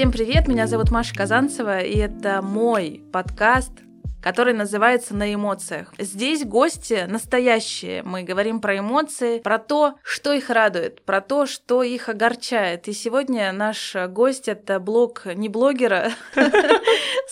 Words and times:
Всем 0.00 0.12
привет, 0.12 0.48
меня 0.48 0.66
зовут 0.66 0.90
Маша 0.90 1.14
Казанцева, 1.14 1.80
и 1.80 1.98
это 1.98 2.40
мой 2.40 3.02
подкаст 3.12 3.72
который 4.22 4.54
называется 4.54 5.14
«На 5.14 5.32
эмоциях». 5.32 5.92
Здесь 5.98 6.44
гости 6.44 7.06
настоящие. 7.08 8.02
Мы 8.02 8.22
говорим 8.22 8.60
про 8.60 8.78
эмоции, 8.78 9.38
про 9.40 9.58
то, 9.58 9.94
что 10.02 10.32
их 10.32 10.50
радует, 10.50 11.02
про 11.02 11.20
то, 11.20 11.46
что 11.46 11.82
их 11.82 12.08
огорчает. 12.08 12.88
И 12.88 12.92
сегодня 12.92 13.52
наш 13.52 13.96
гость— 14.08 14.48
это 14.48 14.78
блог 14.80 15.26
не 15.26 15.48
блогера, 15.48 16.10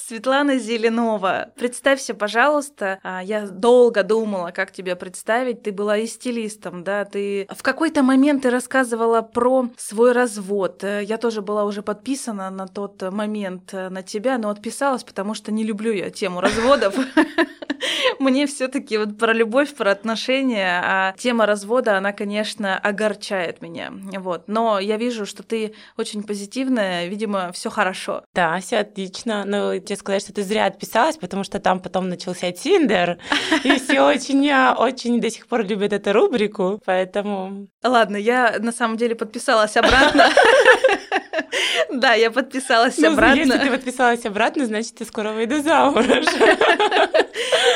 Светлана 0.06 0.58
Зеленова. 0.58 1.50
Представься, 1.56 2.14
пожалуйста. 2.14 2.98
А, 3.02 3.22
я 3.22 3.46
долго 3.46 4.02
думала, 4.02 4.52
как 4.52 4.72
тебя 4.72 4.96
представить. 4.96 5.62
Ты 5.62 5.72
была 5.72 5.98
и 5.98 6.06
стилистом, 6.06 6.82
да? 6.82 7.04
Ты 7.04 7.46
в 7.54 7.62
какой-то 7.62 8.02
момент 8.02 8.44
ты 8.44 8.50
рассказывала 8.50 9.20
про 9.20 9.68
свой 9.76 10.12
развод. 10.12 10.82
Я 10.82 11.18
тоже 11.18 11.42
была 11.42 11.64
уже 11.64 11.82
подписана 11.82 12.48
на 12.48 12.66
тот 12.66 13.02
момент 13.02 13.72
на 13.72 14.02
тебя, 14.02 14.38
но 14.38 14.48
отписалась, 14.48 15.04
потому 15.04 15.34
что 15.34 15.52
не 15.52 15.64
люблю 15.64 15.92
я 15.92 16.08
тему 16.08 16.40
развода 16.40 16.77
разводов. 16.78 16.94
Мне 18.18 18.46
все-таки 18.46 18.98
вот 18.98 19.16
про 19.18 19.32
любовь, 19.32 19.74
про 19.74 19.92
отношения, 19.92 20.80
а 20.84 21.14
тема 21.16 21.46
развода, 21.46 21.96
она, 21.96 22.12
конечно, 22.12 22.76
огорчает 22.76 23.62
меня. 23.62 23.92
Вот. 24.18 24.44
Но 24.48 24.78
я 24.78 24.96
вижу, 24.96 25.26
что 25.26 25.42
ты 25.42 25.74
очень 25.96 26.22
позитивная, 26.22 27.06
видимо, 27.06 27.52
все 27.52 27.70
хорошо. 27.70 28.24
Да, 28.34 28.58
все 28.60 28.78
отлично. 28.78 29.44
Но 29.46 29.78
тебе 29.78 29.96
сказать, 29.96 30.22
что 30.22 30.32
ты 30.32 30.42
зря 30.42 30.66
отписалась, 30.66 31.16
потому 31.16 31.44
что 31.44 31.60
там 31.60 31.80
потом 31.80 32.08
начался 32.08 32.50
Тиндер, 32.50 33.18
и 33.64 33.78
все 33.78 34.00
очень, 34.00 34.50
очень 34.76 35.20
до 35.20 35.30
сих 35.30 35.46
пор 35.46 35.64
любят 35.64 35.92
эту 35.92 36.12
рубрику, 36.12 36.80
поэтому... 36.84 37.68
Ладно, 37.82 38.16
я 38.16 38.56
на 38.58 38.72
самом 38.72 38.96
деле 38.96 39.14
подписалась 39.14 39.76
обратно. 39.76 40.28
Да, 41.92 42.14
я 42.14 42.30
подписалась 42.30 42.98
ну, 42.98 43.12
обратно. 43.12 43.38
Если 43.38 43.58
ты 43.58 43.70
подписалась 43.70 44.24
обратно, 44.24 44.66
значит, 44.66 44.94
ты 44.96 45.04
скоро 45.04 45.32
выйду 45.32 45.62
замуж. 45.62 46.04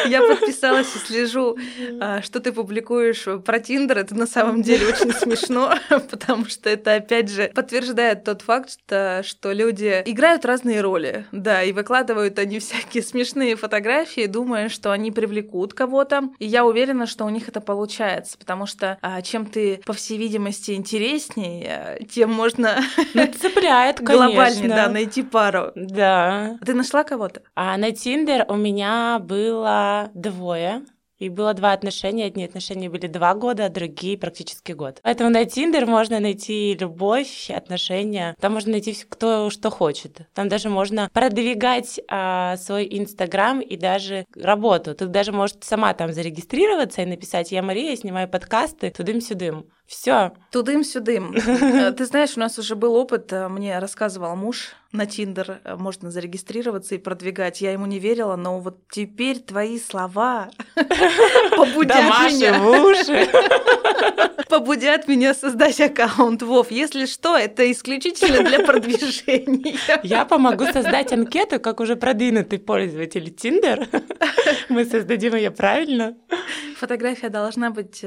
Я 0.06 0.20
подписалась 0.22 0.88
и 0.96 0.98
слежу, 0.98 1.56
а, 2.00 2.22
что 2.22 2.40
ты 2.40 2.50
публикуешь 2.52 3.26
про 3.44 3.60
Тиндер. 3.60 3.98
Это 3.98 4.14
на 4.16 4.26
самом 4.26 4.62
деле 4.62 4.88
очень 4.88 5.12
смешно, 5.12 5.74
потому 6.10 6.46
что 6.46 6.68
это, 6.68 6.94
опять 6.96 7.30
же, 7.30 7.52
подтверждает 7.54 8.24
тот 8.24 8.42
факт, 8.42 8.70
что, 8.70 9.22
что 9.24 9.52
люди 9.52 10.02
играют 10.04 10.44
разные 10.44 10.80
роли, 10.80 11.26
да, 11.30 11.62
и 11.62 11.72
выкладывают 11.72 12.38
они 12.38 12.58
всякие 12.58 13.02
смешные 13.02 13.54
фотографии, 13.54 14.26
думая, 14.26 14.68
что 14.68 14.90
они 14.90 15.12
привлекут 15.12 15.74
кого-то. 15.74 16.30
И 16.40 16.46
я 16.46 16.64
уверена, 16.64 17.06
что 17.06 17.24
у 17.24 17.30
них 17.30 17.48
это 17.48 17.60
получается, 17.60 18.36
потому 18.38 18.66
что 18.66 18.98
а, 19.02 19.22
чем 19.22 19.46
ты, 19.46 19.80
по 19.86 19.92
всей 19.92 20.18
видимости, 20.18 20.72
интереснее, 20.72 22.04
тем 22.10 22.32
можно... 22.32 22.82
Ну, 23.14 23.26
цепляет, 23.40 24.00
конечно. 24.04 24.28
Глобальнее, 24.28 24.68
да, 24.68 24.88
найти 24.88 25.22
пару. 25.22 25.72
Да. 25.74 26.58
Ты 26.64 26.74
нашла 26.74 27.04
кого-то? 27.04 27.42
А 27.54 27.76
на 27.76 27.92
Тиндер 27.92 28.44
у 28.48 28.56
меня 28.56 29.18
было 29.20 30.10
двое. 30.14 30.82
И 31.22 31.28
было 31.28 31.54
два 31.54 31.72
отношения. 31.72 32.24
Одни 32.24 32.44
отношения 32.44 32.90
были 32.90 33.06
два 33.06 33.34
года, 33.34 33.66
а 33.66 33.68
другие 33.68 34.18
практически 34.18 34.72
год. 34.72 34.98
Поэтому 35.04 35.30
на 35.30 35.44
Тиндер 35.44 35.86
можно 35.86 36.18
найти 36.18 36.74
любовь, 36.74 37.48
отношения. 37.48 38.34
Там 38.40 38.54
можно 38.54 38.72
найти 38.72 38.92
кто 39.08 39.48
что 39.48 39.70
хочет. 39.70 40.22
Там 40.34 40.48
даже 40.48 40.68
можно 40.68 41.08
продвигать 41.12 42.00
а, 42.10 42.56
свой 42.56 42.88
Инстаграм 42.90 43.60
и 43.60 43.76
даже 43.76 44.26
работу. 44.34 44.96
Ты 44.96 45.06
даже 45.06 45.30
можешь 45.30 45.54
сама 45.60 45.94
там 45.94 46.12
зарегистрироваться 46.12 47.02
и 47.02 47.06
написать 47.06 47.52
«Я 47.52 47.62
Мария, 47.62 47.94
снимаю 47.94 48.28
подкасты, 48.28 48.90
тудым-сюдым». 48.90 49.66
Все. 49.86 50.32
Тудым-сюдым. 50.50 51.34
Э, 51.72 51.92
ты 51.92 52.04
знаешь, 52.06 52.36
у 52.36 52.40
нас 52.40 52.58
уже 52.58 52.76
был 52.76 52.94
опыт, 52.94 53.32
э, 53.32 53.48
мне 53.48 53.78
рассказывал 53.78 54.36
муж, 54.36 54.74
на 54.92 55.06
Тиндер 55.06 55.60
э, 55.64 55.76
можно 55.76 56.10
зарегистрироваться 56.10 56.94
и 56.94 56.98
продвигать. 56.98 57.60
Я 57.60 57.72
ему 57.72 57.86
не 57.86 57.98
верила, 57.98 58.36
но 58.36 58.60
вот 58.60 58.80
теперь 58.90 59.38
твои 59.38 59.78
слова 59.78 60.50
побудят 61.56 61.96
меня. 61.96 62.58
в 62.58 62.68
уши. 62.68 63.28
Побудят 64.48 65.08
меня 65.08 65.32
создать 65.32 65.80
аккаунт. 65.80 66.42
Вов, 66.42 66.70
если 66.70 67.06
что, 67.06 67.38
это 67.38 67.70
исключительно 67.72 68.42
для 68.42 68.60
продвижения. 68.60 69.78
Я 70.02 70.26
помогу 70.26 70.66
создать 70.66 71.10
анкету, 71.10 71.58
как 71.58 71.80
уже 71.80 71.96
продвинутый 71.96 72.58
пользователь 72.58 73.30
Tinder. 73.30 73.88
Мы 74.68 74.84
создадим 74.84 75.36
ее 75.36 75.50
правильно. 75.50 76.16
Фотография 76.76 77.30
должна 77.30 77.70
быть 77.70 78.04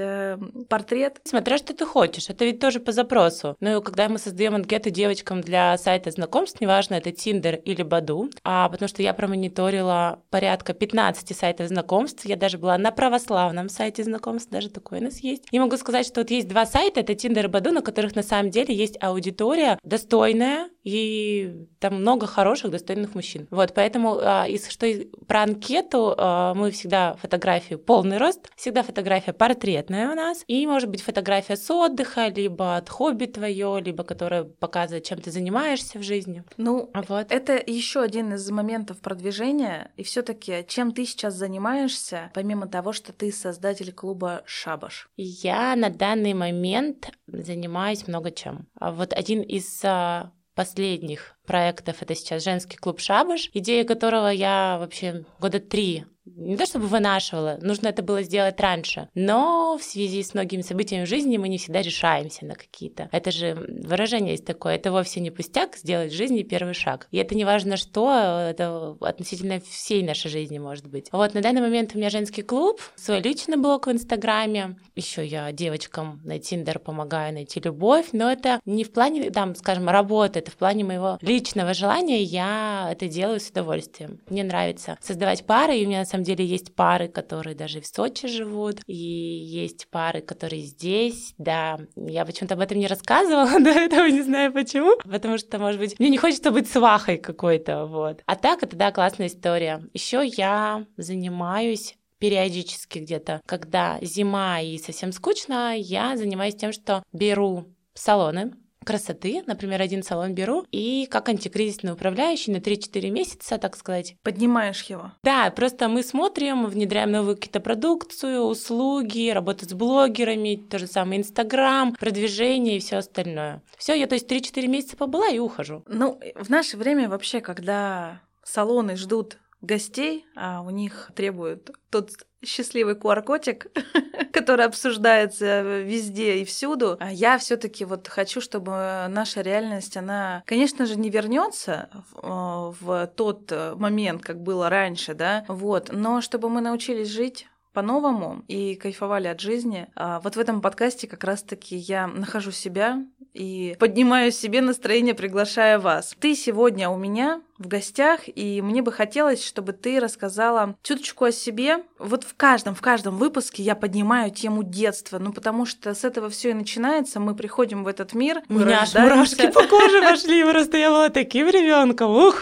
портрет. 0.70 1.20
Смотря 1.24 1.58
что 1.66 1.74
ты 1.74 1.86
хочешь, 1.86 2.30
это 2.30 2.46
ведь 2.46 2.60
тоже 2.60 2.80
по 2.80 2.92
запросу. 2.92 3.56
Ну, 3.60 3.82
когда 3.82 4.08
мы 4.08 4.20
создаем 4.20 4.56
анкеты 4.56 4.92
девочкам 4.92 5.42
для 5.42 5.78
сайта 5.78 6.12
знакомств, 6.12 6.62
неважно, 6.62 6.96
это 6.96 7.12
Tinder 7.12 7.56
или 7.56 7.82
Badoo, 7.82 8.30
а 8.44 8.70
потому 8.70 8.88
что 8.88 9.02
я 9.02 9.14
промониторила 9.14 10.22
порядка 10.30 10.74
15 10.74 11.36
сайтов 11.36 11.68
знакомств, 11.68 12.26
я 12.26 12.36
даже 12.36 12.58
была 12.58 12.78
на 12.78 12.92
православном 12.92 13.70
сайте 13.70 14.04
знакомств, 14.04 14.52
даже 14.52 14.70
такой 14.70 15.00
у 15.00 15.04
нас 15.04 15.20
есть. 15.20 15.48
И 15.52 15.60
могу 15.60 15.78
сказать, 15.78 16.06
что 16.06 16.22
вот 16.22 16.30
есть 16.30 16.48
два 16.48 16.66
сайта, 16.66 17.00
это 17.00 17.16
Tinder 17.16 17.46
и 17.46 17.50
Badoo, 17.50 17.72
на 17.72 17.82
которых 17.82 18.16
на 18.16 18.24
самом 18.24 18.52
деле 18.52 18.76
есть 18.76 19.02
аудитория 19.02 19.80
достойная, 19.84 20.70
и 20.86 21.68
там 21.80 21.96
много 21.96 22.28
хороших, 22.28 22.72
достойных 22.72 23.16
мужчин. 23.16 23.48
Вот, 23.50 23.74
поэтому, 23.74 24.20
а, 24.22 24.46
и 24.48 24.58
что 24.58 24.88
про 25.28 25.42
анкету, 25.42 26.14
а, 26.16 26.54
мы 26.54 26.72
всегда 26.72 27.16
фотографию 27.16 27.80
полный 27.80 28.18
рост, 28.18 28.50
всегда 28.56 28.84
фотография 28.84 29.34
портретная 29.34 30.12
у 30.12 30.16
нас, 30.16 30.44
и 30.48 30.66
может 30.68 30.90
быть 30.90 31.02
фотография 31.02 31.58
с 31.58 31.70
отдыха, 31.72 32.28
либо 32.28 32.78
от 32.78 32.90
хобби 32.90 33.26
твое, 33.26 33.82
либо 33.84 34.04
которая 34.04 34.44
показывает, 34.44 35.04
чем 35.04 35.20
ты 35.20 35.32
занимаешься 35.32 35.98
в 35.98 36.04
жизни. 36.04 36.44
Ну, 36.58 36.92
вот. 36.94 37.32
это 37.32 37.62
еще 37.66 38.02
один 38.02 38.36
из 38.36 38.50
моментов 38.52 39.00
продвижения, 39.00 39.92
и 39.98 40.04
все-таки 40.04 40.66
чем 40.68 40.92
ты 40.92 41.06
сейчас 41.06 41.34
занимаешься, 41.34 42.32
помимо 42.36 42.68
того, 42.68 42.94
что 42.94 43.12
ты 43.12 43.32
создатель 43.32 43.92
клуба 43.92 44.44
Шабаш? 44.46 45.10
Я 45.18 45.76
на 45.76 45.90
данный 45.90 46.36
момент 46.36 47.10
занимаюсь 47.26 48.08
много 48.08 48.30
чем. 48.30 48.68
А 48.80 48.92
вот 48.92 49.14
один 49.14 49.42
из 49.42 49.82
а, 49.84 50.32
последних 50.56 51.38
проектов 51.46 52.02
это 52.02 52.16
сейчас 52.16 52.44
женский 52.44 52.78
клуб 52.78 53.00
Шабаш, 53.00 53.52
идея 53.54 53.84
которого 53.84 54.30
я 54.30 54.78
вообще 54.80 55.26
года 55.40 55.60
три 55.60 56.06
не 56.26 56.58
то 56.58 56.66
чтобы 56.66 56.88
вынашивала, 56.88 57.60
нужно 57.62 57.88
это 57.88 58.02
было 58.02 58.24
сделать 58.24 58.60
раньше, 58.60 59.10
но 59.14 59.78
в 59.78 59.84
связи 59.84 60.24
с 60.24 60.34
многими 60.34 60.62
событиями 60.62 61.06
в 61.06 61.10
жизни 61.10 61.38
мы 61.38 61.50
не 61.50 61.58
всегда 61.58 61.82
решаемся 61.82 62.46
на 62.46 62.56
какие-то. 62.56 63.10
Это 63.12 63.32
же 63.32 63.54
выражение 63.54 64.32
есть 64.32 64.46
такое, 64.46 64.76
это 64.76 64.92
вовсе 64.92 65.20
не 65.20 65.32
пустяк 65.32 65.78
сделать 65.78 66.12
в 66.12 66.16
жизни 66.16 66.44
первый 66.44 66.74
шаг. 66.74 67.08
И 67.12 67.18
это 67.18 67.36
не 67.36 67.46
важно 67.46 67.78
что, 67.78 68.48
это 68.50 68.98
относительно 69.02 69.60
всей 69.60 70.04
нашей 70.04 70.30
жизни 70.30 70.58
может 70.58 70.88
быть. 70.88 71.10
Вот 71.12 71.34
на 71.34 71.42
данный 71.42 71.62
момент 71.62 71.92
у 71.94 71.98
меня 71.98 72.10
женский 72.10 72.42
клуб, 72.42 72.82
свой 72.96 73.22
личный 73.22 73.58
блог 73.58 73.88
в 73.88 73.92
Инстаграме, 73.92 74.78
еще 74.96 75.26
я 75.26 75.52
девочкам 75.52 76.22
на 76.24 76.40
Тиндер 76.40 76.80
помогаю 76.80 77.34
найти 77.34 77.60
любовь, 77.60 78.08
но 78.14 78.32
это 78.32 78.60
не 78.66 78.84
в 78.84 78.92
плане, 78.92 79.30
там, 79.32 79.56
скажем, 79.56 79.90
работы, 79.90 80.40
это 80.40 80.52
в 80.52 80.56
плане 80.56 80.84
моего 80.84 81.18
личного 81.22 81.74
желания, 81.74 82.22
я 82.24 82.90
это 82.92 83.08
делаю 83.08 83.40
с 83.40 83.50
удовольствием. 83.50 84.20
Мне 84.30 84.44
нравится 84.44 84.98
создавать 85.02 85.46
пары, 85.46 85.78
и 85.78 85.86
у 85.86 85.88
меня 85.88 86.00
на 86.00 86.06
самом 86.16 86.24
деле 86.24 86.46
есть 86.46 86.74
пары, 86.76 87.08
которые 87.08 87.56
даже 87.56 87.82
в 87.82 87.88
Сочи 87.88 88.28
живут, 88.28 88.80
и 88.88 88.96
есть 88.96 89.88
пары, 89.90 90.22
которые 90.22 90.62
здесь, 90.62 91.34
да. 91.38 91.78
Я 91.96 92.26
почему-то 92.26 92.56
об 92.56 92.62
этом 92.62 92.80
не 92.80 92.88
рассказывала 92.88 93.60
до 93.60 93.70
этого, 93.70 94.08
не 94.08 94.22
знаю 94.22 94.54
почему, 94.54 94.98
потому 95.04 95.38
что, 95.38 95.60
может 95.60 95.80
быть, 95.80 96.00
мне 96.00 96.10
не 96.10 96.18
хочется 96.18 96.52
быть 96.52 96.70
свахой 96.70 97.18
какой-то, 97.18 97.86
вот. 97.86 98.22
А 98.26 98.36
так, 98.36 98.64
это, 98.64 98.76
да, 98.76 98.92
классная 98.92 99.28
история. 99.28 99.84
Еще 99.94 100.26
я 100.26 100.86
занимаюсь 100.98 101.98
периодически 102.18 103.00
где-то, 103.00 103.42
когда 103.46 104.00
зима 104.02 104.62
и 104.62 104.78
совсем 104.78 105.12
скучно, 105.12 105.76
я 105.78 106.16
занимаюсь 106.16 106.56
тем, 106.56 106.72
что 106.72 107.04
беру 107.12 107.66
салоны, 107.94 108.54
красоты, 108.86 109.44
например, 109.46 109.82
один 109.82 110.04
салон 110.04 110.34
беру, 110.34 110.66
и 110.72 111.08
как 111.10 111.28
антикризисный 111.28 111.94
управляющий 111.94 112.52
на 112.52 112.58
3-4 112.58 113.10
месяца, 113.10 113.58
так 113.58 113.76
сказать. 113.76 114.16
Поднимаешь 114.24 114.84
его. 114.84 115.12
Да, 115.24 115.52
просто 115.52 115.90
мы 115.90 116.04
смотрим, 116.04 116.68
внедряем 116.68 117.12
новую 117.12 117.36
какие-то 117.36 117.60
продукцию, 117.60 118.42
услуги, 118.44 119.32
работа 119.32 119.68
с 119.68 119.74
блогерами, 119.74 120.56
то 120.56 120.80
же 120.80 120.88
самое 120.88 121.20
Инстаграм, 121.20 121.94
продвижение 121.96 122.78
и 122.78 122.80
все 122.80 122.98
остальное. 122.98 123.62
Все, 123.78 123.94
я 123.94 124.08
то 124.08 124.16
есть 124.16 124.32
3-4 124.32 124.68
месяца 124.68 124.96
побыла 124.96 125.30
и 125.30 125.40
ухожу. 125.40 125.84
Ну, 125.88 126.20
в 126.36 126.50
наше 126.50 126.78
время 126.78 127.10
вообще, 127.10 127.42
когда 127.42 128.22
салоны 128.44 128.96
ждут 128.96 129.38
гостей, 129.62 130.26
а 130.36 130.62
у 130.62 130.70
них 130.70 131.12
требуют 131.16 131.72
тот 131.90 132.12
счастливый 132.44 132.96
QR-котик, 132.96 133.68
который 134.36 134.66
обсуждается 134.66 135.62
везде 135.62 136.40
и 136.40 136.46
всюду. 136.46 136.98
А 137.00 137.10
я 137.12 137.38
все-таки 137.38 137.86
вот 137.86 138.10
хочу, 138.10 138.42
чтобы 138.42 139.06
наша 139.08 139.40
реальность, 139.40 139.96
она, 139.96 140.44
конечно 140.46 140.86
же, 140.86 140.98
не 140.98 141.10
вернется 141.10 141.90
в, 142.12 142.76
в 142.82 143.08
тот 143.16 143.52
момент, 143.78 144.22
как 144.22 144.42
было 144.42 144.70
раньше, 144.70 145.14
да, 145.14 145.46
вот, 145.48 145.90
но 145.94 146.20
чтобы 146.20 146.50
мы 146.50 146.60
научились 146.60 147.08
жить 147.08 147.48
по-новому 147.76 148.44
и 148.48 148.76
кайфовали 148.76 149.28
от 149.28 149.40
жизни. 149.40 149.88
А 149.96 150.20
вот 150.22 150.36
в 150.36 150.40
этом 150.40 150.62
подкасте 150.62 151.08
как 151.08 151.24
раз-таки 151.24 151.76
я 151.76 152.08
нахожу 152.08 152.52
себя 152.52 153.06
и 153.34 153.76
поднимаю 153.80 154.32
себе 154.32 154.62
настроение, 154.62 155.14
приглашая 155.14 155.78
вас. 155.78 156.16
Ты 156.20 156.36
сегодня 156.36 156.90
у 156.90 156.98
меня 156.98 157.42
в 157.58 157.68
гостях, 157.68 158.22
и 158.28 158.62
мне 158.62 158.82
бы 158.82 158.92
хотелось, 158.92 159.44
чтобы 159.44 159.74
ты 159.74 160.00
рассказала 160.00 160.76
чуточку 160.84 161.26
о 161.26 161.32
себе. 161.32 161.84
Вот 162.00 162.24
в 162.24 162.36
каждом, 162.36 162.76
в 162.76 162.82
каждом 162.82 163.18
выпуске 163.18 163.64
я 163.64 163.76
поднимаю 163.76 164.32
тему 164.32 164.64
детства, 164.64 165.20
ну 165.20 165.32
потому 165.32 165.66
что 165.66 165.94
с 165.94 166.04
этого 166.04 166.30
все 166.30 166.52
и 166.52 166.54
начинается. 166.54 167.20
Мы 167.20 167.36
приходим 167.36 167.84
в 167.84 167.88
этот 167.88 168.14
мир, 168.14 168.42
у 168.50 168.54
меня 168.54 168.82
аж 168.82 168.94
мурашки 168.94 169.50
по 169.52 169.66
коже 169.68 170.02
пошли, 170.02 170.44
просто 170.44 170.78
я 170.78 170.90
была 170.90 171.10
таким 171.10 171.48
ребенком, 171.48 172.12
ух! 172.12 172.42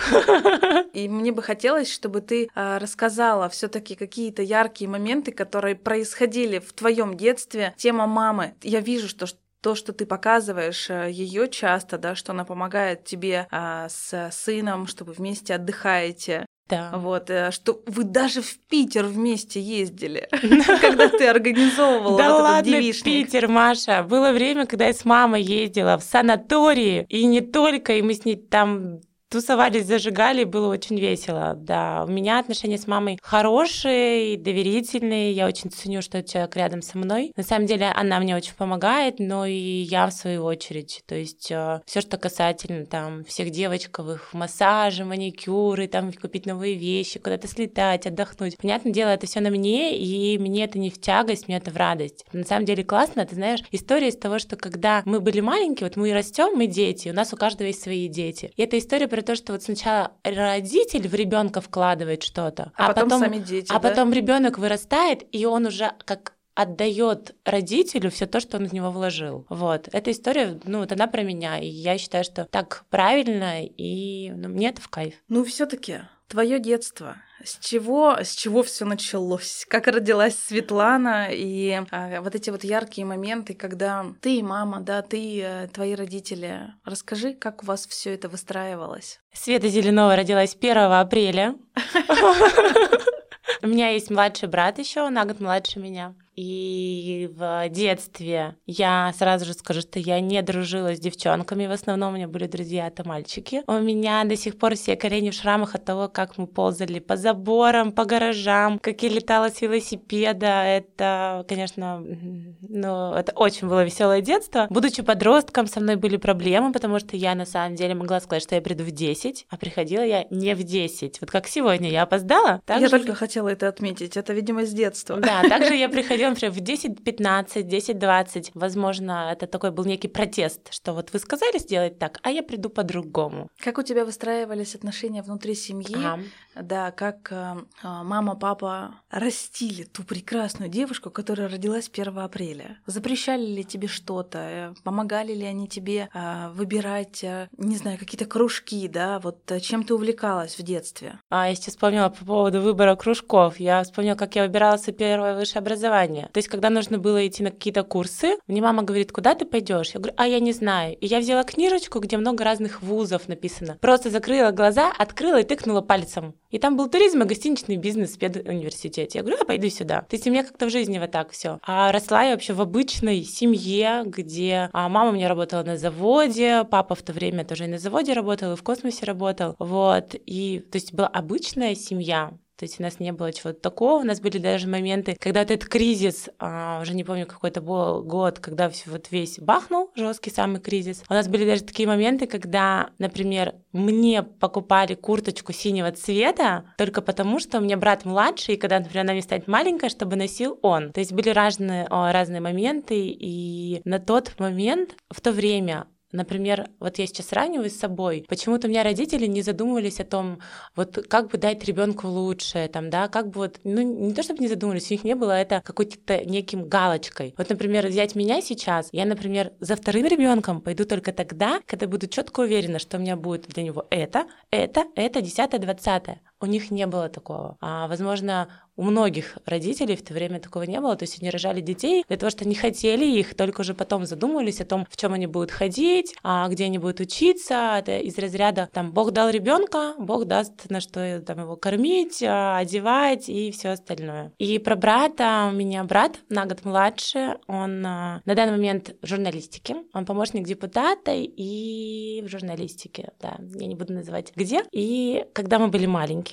И 0.94 1.08
мне 1.08 1.32
бы 1.32 1.42
хотелось, 1.42 1.92
чтобы 1.92 2.22
ты 2.22 2.50
а, 2.56 2.80
рассказала 2.80 3.50
все-таки 3.50 3.96
какие-то 3.96 4.42
яркие 4.42 4.90
моменты, 4.90 5.32
которые 5.32 5.76
происходили 5.76 6.60
в 6.60 6.74
твоем 6.74 7.18
детстве. 7.18 7.74
Тема 7.78 8.08
мамы. 8.08 8.56
Я 8.62 8.80
вижу, 8.80 9.08
что 9.08 9.26
то, 9.64 9.76
что 9.76 9.94
ты 9.94 10.06
показываешь 10.06 10.90
э, 10.90 11.10
ее 11.10 11.48
часто, 11.48 11.98
да, 11.98 12.16
что 12.16 12.34
она 12.34 12.44
помогает 12.44 13.06
тебе 13.06 13.48
а, 13.50 13.88
с 13.88 14.30
сыном, 14.32 14.88
чтобы 14.88 15.14
вместе 15.14 15.56
отдыхаете. 15.56 16.46
Да. 16.68 16.92
Вот, 16.94 17.30
э, 17.30 17.52
что 17.52 17.82
вы 17.88 18.04
даже 18.04 18.42
в 18.42 18.60
Питер 18.68 19.06
вместе 19.06 19.62
ездили, 19.62 20.28
когда 20.82 21.08
ты 21.08 21.28
организовывала 21.28 22.18
да 22.18 22.36
ладно. 22.36 22.82
Питер, 23.04 23.48
Маша. 23.48 24.04
Было 24.04 24.34
время, 24.34 24.66
когда 24.66 24.88
я 24.88 24.94
с 24.94 25.06
мамой 25.06 25.42
ездила 25.42 25.98
в 25.98 26.04
санатории, 26.04 27.06
и 27.08 27.26
не 27.26 27.40
только, 27.40 27.94
и 27.94 28.02
мы 28.02 28.16
с 28.16 28.26
ней 28.26 28.36
там 28.36 29.00
тусовались, 29.34 29.88
зажигали, 29.88 30.44
было 30.44 30.68
очень 30.68 31.00
весело. 31.00 31.56
Да, 31.58 32.06
у 32.08 32.12
меня 32.12 32.38
отношения 32.38 32.78
с 32.78 32.86
мамой 32.86 33.18
хорошие, 33.24 34.38
доверительные. 34.38 35.32
Я 35.32 35.48
очень 35.48 35.72
ценю, 35.72 36.04
что 36.04 36.22
человек 36.22 36.56
рядом 36.56 36.84
со 36.84 37.00
мной. 37.00 37.32
На 37.36 37.42
самом 37.42 37.66
деле 37.66 37.88
она 37.88 38.20
мне 38.20 38.36
очень 38.36 38.54
помогает, 38.54 39.18
но 39.18 39.48
и 39.48 39.54
я 39.54 40.06
в 40.06 40.14
свою 40.14 40.44
очередь. 40.44 41.02
То 41.08 41.16
есть 41.16 41.50
э, 41.50 41.82
все, 41.88 42.02
что 42.02 42.18
касательно 42.18 42.86
там 42.86 43.24
всех 43.24 43.50
девочковых 43.50 44.36
массажи, 44.36 45.04
маникюры, 45.04 45.88
там 45.88 46.14
купить 46.14 46.46
новые 46.46 46.76
вещи, 46.76 47.18
куда-то 47.18 47.48
слетать, 47.48 48.06
отдохнуть. 48.06 48.58
Понятное 48.58 48.94
дело, 48.94 49.10
это 49.10 49.26
все 49.26 49.40
на 49.40 49.50
мне, 49.50 49.98
и 49.98 50.38
мне 50.38 50.66
это 50.66 50.78
не 50.78 50.92
в 50.92 51.02
тягость, 51.02 51.48
мне 51.48 51.58
это 51.58 51.72
в 51.72 51.78
радость. 51.78 52.24
На 52.34 52.44
самом 52.44 52.66
деле 52.66 52.84
классно, 52.84 53.26
ты 53.26 53.34
знаешь, 53.34 53.64
история 53.72 54.10
из 54.10 54.16
того, 54.16 54.38
что 54.38 54.58
когда 54.58 55.02
мы 55.06 55.20
были 55.20 55.40
маленькие, 55.40 55.88
вот 55.88 55.98
мы 55.98 56.14
растем, 56.14 56.56
мы 56.56 56.68
дети, 56.68 57.10
у 57.10 57.14
нас 57.14 57.34
у 57.34 57.36
каждого 57.36 57.66
есть 57.66 57.82
свои 57.82 58.08
дети. 58.08 58.52
И 58.56 58.62
это 58.62 58.78
история 58.78 59.08
про 59.08 59.23
то, 59.24 59.36
что 59.36 59.54
вот 59.54 59.64
сначала 59.64 60.12
родитель 60.24 61.08
в 61.08 61.14
ребенка 61.14 61.62
вкладывает 61.62 62.24
что-то, 62.24 62.72
а, 62.76 62.86
а 62.86 62.88
потом, 62.90 63.04
потом 63.06 63.20
сами 63.22 63.38
дети, 63.40 63.72
а 63.72 63.80
да? 63.80 63.90
потом 63.90 64.14
ребенок 64.14 64.58
вырастает, 64.58 65.24
и 65.32 65.46
он 65.46 65.66
уже 65.66 65.92
как 66.06 66.34
отдает 66.56 67.36
родителю 67.46 68.12
все 68.12 68.28
то, 68.28 68.40
что 68.40 68.58
он 68.58 68.68
в 68.68 68.74
него 68.74 68.92
вложил. 68.92 69.46
Вот. 69.50 69.90
Эта 69.92 70.12
история, 70.12 70.60
ну, 70.66 70.80
вот 70.80 70.92
она 70.92 71.08
про 71.08 71.24
меня. 71.24 71.60
И 71.60 71.68
я 71.68 71.98
считаю, 71.98 72.24
что 72.24 72.46
так 72.46 72.86
правильно, 72.90 73.64
и 73.66 74.32
ну, 74.32 74.50
мне 74.50 74.70
это 74.70 74.82
в 74.82 74.88
кайф. 74.88 75.16
Ну, 75.30 75.44
все-таки 75.46 76.02
твое 76.28 76.60
детство. 76.60 77.18
С 77.44 77.58
чего, 77.60 78.18
с 78.20 78.36
чего 78.36 78.64
все 78.64 78.86
началось? 78.86 79.66
Как 79.68 79.88
родилась 79.88 80.38
Светлана 80.48 81.28
и 81.30 81.82
а, 81.92 82.22
вот 82.22 82.36
эти 82.36 82.50
вот 82.50 82.64
яркие 82.64 83.06
моменты, 83.06 83.54
когда 83.54 84.06
ты 84.22 84.42
мама, 84.42 84.80
да, 84.80 85.02
ты, 85.02 85.42
э, 85.42 85.68
твои 85.68 85.94
родители. 85.96 86.74
Расскажи, 86.86 87.34
как 87.34 87.64
у 87.64 87.66
вас 87.66 87.86
все 87.86 88.14
это 88.14 88.30
выстраивалось? 88.30 89.20
Света 89.34 89.68
Зеленова 89.68 90.16
родилась 90.16 90.56
1 90.56 90.78
апреля. 90.78 91.56
У 93.62 93.68
меня 93.68 93.90
есть 93.90 94.10
младший 94.10 94.48
брат 94.48 94.80
еще, 94.80 95.10
на 95.10 95.26
год 95.26 95.42
младше 95.42 95.80
меня. 95.80 96.16
И 96.36 97.30
в 97.36 97.70
детстве 97.70 98.56
я 98.66 99.14
сразу 99.18 99.46
же 99.46 99.54
скажу, 99.54 99.82
что 99.82 100.00
я 100.00 100.20
не 100.20 100.42
дружила 100.42 100.96
с 100.96 101.00
девчонками. 101.00 101.68
В 101.68 101.72
основном 101.72 102.14
у 102.14 102.16
меня 102.16 102.28
были 102.28 102.48
друзья 102.48 102.88
это 102.88 103.08
мальчики. 103.08 103.62
У 103.68 103.74
меня 103.74 104.24
до 104.24 104.36
сих 104.36 104.58
пор 104.58 104.76
все 104.76 104.96
колени 104.96 105.30
в 105.30 105.34
шрамах 105.34 105.76
от 105.76 105.86
того, 105.86 106.08
как 106.08 106.38
мы 106.38 106.48
ползали 106.48 107.00
по 107.00 107.18
заборам, 107.18 107.92
по 107.92 108.06
гаражам, 108.06 108.80
как 108.80 109.04
я 109.04 109.10
летала 109.10 109.50
с 109.50 109.62
велосипеда. 109.62 110.64
Это, 110.64 111.46
конечно, 111.48 112.04
ну, 112.04 113.14
это 113.14 113.32
очень 113.34 113.68
было 113.68 113.84
веселое 113.84 114.22
детство. 114.22 114.68
Будучи 114.70 115.04
подростком, 115.04 115.68
со 115.68 115.80
мной 115.80 115.98
были 115.98 116.18
проблемы, 116.18 116.72
потому 116.72 117.00
что 117.00 117.16
я 117.16 117.36
на 117.36 117.46
самом 117.46 117.76
деле 117.76 117.94
могла 117.94 118.20
сказать, 118.20 118.44
что 118.44 118.56
я 118.56 118.62
приду 118.62 118.84
в 118.84 118.92
10, 118.92 119.46
а 119.50 119.58
приходила 119.58 120.04
я 120.04 120.26
не 120.32 120.56
в 120.56 120.64
10. 120.64 121.22
Вот 121.22 121.30
как 121.30 121.48
сегодня 121.48 121.90
я 121.90 122.04
опоздала. 122.04 122.62
я 122.68 122.90
только 122.90 123.14
хотела 123.14 123.50
это 123.50 123.68
отметить. 123.68 124.18
Это, 124.18 124.34
видимо, 124.34 124.66
с 124.66 124.72
детства. 124.72 125.18
Да, 125.18 125.44
также 125.48 125.76
я 125.76 125.90
приходила 125.90 126.23
приходила, 126.24 126.30
например, 126.30 126.52
в 126.52 126.60
10-15, 126.60 127.64
10-20. 127.64 128.52
Возможно, 128.54 129.30
это 129.32 129.48
такой 129.48 129.72
был 129.72 129.86
некий 129.86 130.08
протест, 130.08 130.74
что 130.74 130.94
вот 130.94 131.14
вы 131.14 131.20
сказали 131.20 131.58
сделать 131.58 132.00
так, 132.00 132.20
а 132.24 132.32
я 132.32 132.44
приду 132.44 132.70
по-другому. 132.70 133.50
Как 133.60 133.78
у 133.78 133.84
тебя 133.84 134.06
выстраивались 134.06 134.76
отношения 134.76 135.22
внутри 135.22 135.56
семьи? 135.56 135.96
Ага. 135.96 136.20
Да, 136.56 136.92
как 136.92 137.32
э, 137.32 137.56
а, 137.82 138.04
мама, 138.04 138.36
папа 138.36 138.96
растили 139.10 139.84
ту 139.84 140.04
прекрасную 140.04 140.70
девушку, 140.70 141.10
которая 141.10 141.48
родилась 141.48 141.90
1 141.92 142.20
апреля. 142.20 142.78
Запрещали 142.86 143.46
ли 143.46 143.64
тебе 143.64 143.88
что-то? 143.88 144.38
Э, 144.40 144.74
помогали 144.84 145.34
ли 145.34 145.46
они 145.46 145.68
тебе 145.68 146.10
э, 146.14 146.50
выбирать, 146.50 147.24
э, 147.24 147.48
не 147.58 147.76
знаю, 147.78 147.98
какие-то 147.98 148.26
кружки, 148.26 148.88
да? 148.88 149.20
Вот 149.20 149.52
э, 149.52 149.60
чем 149.60 149.84
ты 149.84 149.94
увлекалась 149.94 150.58
в 150.58 150.64
детстве? 150.64 151.20
А, 151.30 151.50
я 151.50 151.56
сейчас 151.56 151.74
вспомнила 151.74 152.10
по 152.10 152.26
поводу 152.26 152.62
выбора 152.62 152.96
кружков. 152.96 153.60
Я 153.60 153.84
вспомнила, 153.84 154.16
как 154.16 154.36
я 154.36 154.44
выбирала 154.44 154.78
свое 154.78 154.96
первое 154.98 155.36
высшее 155.36 155.62
образование. 155.62 156.30
То 156.34 156.38
есть, 156.38 156.50
когда 156.50 156.70
нужно 156.70 156.98
было 157.00 157.26
идти 157.28 157.44
на 157.44 157.52
какие-то 157.52 157.84
курсы, 157.84 158.38
мне 158.48 158.62
мама 158.62 158.84
говорит, 158.84 159.12
куда 159.12 159.36
ты 159.36 159.46
пойдешь? 159.46 159.92
Я 159.92 160.00
говорю, 160.00 160.16
а 160.18 160.28
я 160.28 160.40
не 160.40 160.54
знаю. 160.54 160.96
И 160.98 161.08
я 161.08 161.20
взяла 161.20 161.44
книжечку, 161.44 162.00
где 162.00 162.18
много 162.18 162.44
разных 162.44 162.82
вузов 162.82 163.28
написано. 163.28 163.78
Просто 163.82 164.10
закрыла 164.10 164.52
глаза, 164.52 164.92
открыла 164.98 165.42
и 165.42 165.44
тыкнула 165.44 165.82
пальцем. 165.82 166.36
И 166.54 166.60
там 166.60 166.78
был 166.78 166.88
туризм 166.88 167.24
и 167.24 167.26
гостиничный 167.26 167.78
бизнес 167.78 168.12
в 168.12 168.20
педуниверситете. 168.20 169.18
Я 169.18 169.24
говорю, 169.24 169.40
я 169.40 169.46
пойду 169.46 169.70
сюда. 169.70 170.02
То 170.02 170.16
есть 170.16 170.28
у 170.28 170.30
меня 170.30 170.44
как-то 170.44 170.68
в 170.68 170.70
жизни 170.70 171.00
вот 171.00 171.10
так 171.10 171.32
все. 171.32 171.58
А 171.64 171.92
росла 171.92 172.22
я 172.22 172.34
вообще 172.34 172.54
в 172.54 172.62
обычной 172.62 173.24
семье, 173.24 174.04
где 174.06 174.70
а 174.72 174.88
мама 174.88 175.10
у 175.10 175.14
меня 175.14 175.30
работала 175.30 175.64
на 175.64 175.78
заводе, 175.78 176.64
папа 176.70 176.94
в 176.94 177.02
то 177.02 177.12
время 177.12 177.44
тоже 177.44 177.66
и 177.66 177.68
на 177.68 177.80
заводе 177.80 178.14
работал, 178.14 178.54
и 178.54 178.56
в 178.56 178.62
космосе 178.62 179.04
работал. 179.06 179.56
Вот. 179.58 180.16
И 180.28 180.64
то 180.72 180.76
есть 180.76 180.94
была 180.94 181.08
обычная 181.08 181.74
семья. 181.74 182.32
То 182.58 182.66
есть 182.66 182.80
у 182.80 182.84
нас 182.84 183.00
не 183.00 183.12
было 183.12 183.34
чего-то 183.34 183.60
такого. 183.60 184.02
У 184.02 184.06
нас 184.06 184.20
были 184.20 184.38
даже 184.38 184.68
моменты, 184.68 185.16
когда 185.20 185.42
вот 185.42 185.52
этот 185.52 185.68
кризис, 185.68 186.30
а, 186.40 186.80
уже 186.82 186.94
не 186.94 187.04
помню, 187.04 187.26
какой 187.26 187.50
это 187.50 187.62
был 187.62 188.04
год, 188.04 188.40
когда 188.40 188.72
вот 188.86 189.08
весь 189.12 189.40
бахнул, 189.40 189.92
жесткий 189.96 190.30
самый 190.30 190.62
кризис. 190.62 191.04
У 191.10 191.14
нас 191.14 191.28
были 191.28 191.46
даже 191.46 191.64
такие 191.64 191.88
моменты, 191.88 192.28
когда, 192.28 192.92
например, 193.00 193.56
мне 193.72 194.24
покупали 194.24 194.96
курточку 194.96 195.52
синего 195.54 195.92
цвета 195.92 196.66
только 196.78 197.02
потому, 197.02 197.40
что 197.40 197.58
у 197.58 197.62
меня 197.62 197.78
брат 197.78 198.06
младший, 198.06 198.56
и 198.56 198.58
когда, 198.58 198.80
например, 198.80 199.04
она 199.04 199.14
мне 199.14 199.22
станет 199.22 199.48
маленькая, 199.48 199.90
чтобы 199.90 200.16
носил 200.16 200.60
он. 200.62 200.92
То 200.92 201.00
есть 201.00 201.14
были 201.14 201.30
разные, 201.30 201.88
разные 201.90 202.42
моменты, 202.42 203.08
и 203.08 203.82
на 203.84 204.00
тот 204.00 204.40
момент, 204.40 204.96
в 205.10 205.22
то 205.22 205.32
время 205.32 205.88
Например, 206.14 206.70
вот 206.80 207.00
я 207.00 207.08
сейчас 207.08 207.28
сравниваю 207.28 207.70
с 207.70 207.76
собой, 207.76 208.26
почему-то 208.30 208.68
у 208.68 208.70
меня 208.70 208.84
родители 208.84 209.26
не 209.26 209.42
задумывались 209.42 210.00
о 210.00 210.06
том, 210.06 210.40
вот 210.76 211.06
как 211.10 211.32
бы 211.32 211.40
дать 211.40 211.64
ребенку 211.66 212.08
лучшее, 212.08 212.68
там, 212.68 212.90
да, 212.92 213.08
как 213.08 213.30
бы 213.32 213.42
вот, 213.42 213.60
ну, 213.64 213.82
не 213.82 214.14
то 214.14 214.22
чтобы 214.22 214.40
не 214.40 214.48
задумывались, 214.48 214.92
у 214.92 214.94
них 214.94 215.04
не 215.04 215.16
было 215.16 215.32
это 215.32 215.62
какой-то 215.66 216.24
неким 216.24 216.70
галочкой. 216.70 217.34
Вот, 217.38 217.50
например, 217.50 217.88
взять 217.88 218.16
меня 218.16 218.42
сейчас, 218.42 218.90
я, 218.92 219.06
например, 219.06 219.54
за 219.60 219.76
вторым 219.76 220.06
ребенком 220.06 220.62
пойду 220.62 220.86
только 220.86 221.12
тогда, 221.12 221.60
когда 221.66 221.88
буду 221.88 222.08
четко 222.08 222.42
уверена, 222.42 222.78
что 222.78 222.98
у 222.98 223.00
меня 223.00 223.16
будет 223.16 223.48
для 223.48 223.64
него 223.64 223.88
это, 223.90 224.26
это, 224.52 224.86
это, 224.96 225.22
десятое, 225.22 225.60
двадцатое. 225.60 226.22
У 226.40 226.46
них 226.46 226.72
не 226.72 226.88
было 226.88 227.10
такого. 227.10 227.58
А, 227.62 227.88
возможно, 227.88 228.50
у 228.76 228.84
многих 228.84 229.38
родителей 229.46 229.96
в 229.96 230.04
то 230.04 230.14
время 230.14 230.40
такого 230.40 230.64
не 230.64 230.80
было. 230.80 230.96
То 230.96 231.04
есть 231.04 231.22
они 231.22 231.30
рожали 231.30 231.62
детей 231.62 232.04
для 232.08 232.18
того, 232.18 232.30
что 232.30 232.46
они 232.46 232.56
хотели 232.56 233.06
их, 233.06 233.36
только 233.36 233.62
уже 233.62 233.74
потом 233.74 234.06
задумывались 234.06 234.62
о 234.62 234.66
том, 234.66 234.88
в 234.90 234.98
чем 234.98 235.14
они 235.14 235.28
будут 235.28 235.52
ходить, 235.52 236.16
а 236.24 236.48
где 236.48 236.66
они 236.66 236.80
будут 236.80 237.00
учиться. 237.00 237.76
Это 237.78 238.00
из 238.00 238.18
разряда 238.18 238.70
там 238.72 238.92
Бог 238.92 239.12
дал 239.12 239.30
ребенка, 239.30 239.94
Бог 240.00 240.26
даст 240.26 240.70
на 240.70 240.80
что 240.80 241.22
там 241.22 241.42
его 241.42 241.56
кормить, 241.56 242.24
а, 242.24 242.58
одевать 242.58 243.30
и 243.30 243.52
все 243.52 243.70
остальное. 243.70 244.32
И 244.40 244.58
про 244.60 244.76
брата 244.76 245.50
у 245.52 245.56
меня 245.56 245.84
брат 245.84 246.20
на 246.30 246.46
год 246.46 246.66
младше, 246.66 247.38
он 247.48 247.86
а, 247.86 248.22
на 248.26 248.36
данный 248.36 248.54
момент 248.54 248.96
в 249.02 249.08
журналистике, 249.08 249.78
он 249.94 250.06
помощник 250.06 250.46
депутата 250.48 251.12
и 251.14 252.24
в 252.26 252.28
журналистике, 252.28 253.12
да, 253.22 253.38
я 253.56 253.68
не 253.68 253.76
буду 253.76 253.94
называть 253.94 254.34
где. 254.36 254.64
И 254.72 255.26
когда 255.34 255.60
мы 255.60 255.68
были 255.68 255.86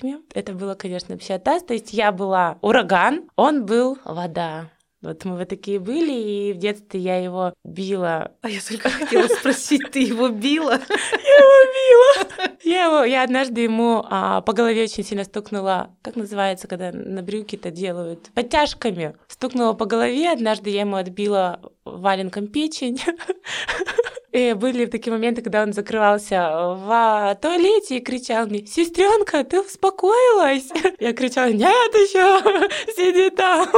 маленькими, 0.03 0.23
это 0.35 0.53
было, 0.53 0.75
конечно, 0.75 1.15
вообще 1.15 1.35
то 1.63 1.75
есть 1.75 1.93
я 1.93 2.13
была 2.13 2.59
ураган, 2.61 3.31
он 3.37 3.67
был 3.67 3.99
вода. 4.05 4.71
Вот 5.03 5.25
мы 5.25 5.39
вот 5.39 5.49
такие 5.49 5.79
были, 5.79 6.13
и 6.13 6.53
в 6.53 6.59
детстве 6.59 7.01
я 7.01 7.17
его 7.17 7.55
била. 7.65 8.33
А 8.43 8.51
я 8.51 8.61
только 8.61 8.91
хотела 8.91 9.29
спросить, 9.29 9.91
ты 9.91 10.01
его 10.01 10.29
била? 10.29 10.73
Я 10.73 11.37
его 11.39 12.27
била. 12.27 12.57
Я, 12.63 12.85
его, 12.85 13.05
я 13.05 13.23
однажды 13.23 13.63
ему 13.63 14.05
а, 14.09 14.43
по 14.43 14.53
голове 14.53 14.83
очень 14.83 15.03
сильно 15.03 15.25
стукнула, 15.25 15.97
как 16.03 16.17
называется, 16.17 16.69
когда 16.69 16.93
на 16.93 17.23
брюки-то 17.23 17.71
делают, 17.71 18.31
подтяжками. 18.35 19.17
Стукнула 19.27 19.73
по 19.73 19.87
голове, 19.87 20.31
однажды 20.31 20.69
я 20.69 20.81
ему 20.81 20.97
отбила 20.97 21.61
валенком 21.85 22.49
печень. 22.49 23.01
И 24.33 24.53
были 24.53 24.87
такие 24.87 25.13
моменты, 25.13 25.43
когда 25.43 25.63
он 25.63 25.73
закрывался 25.73 26.51
в 26.53 27.39
туалете 27.43 27.97
и 27.97 28.01
кричал 28.01 28.47
мне, 28.47 28.65
сестренка, 28.65 29.43
ты 29.43 29.61
успокоилась? 29.61 30.69
Я 31.01 31.13
кричала, 31.15 31.51
нет 31.51 31.93
еще, 31.95 32.71
сиди 32.95 33.31
там. 33.31 33.69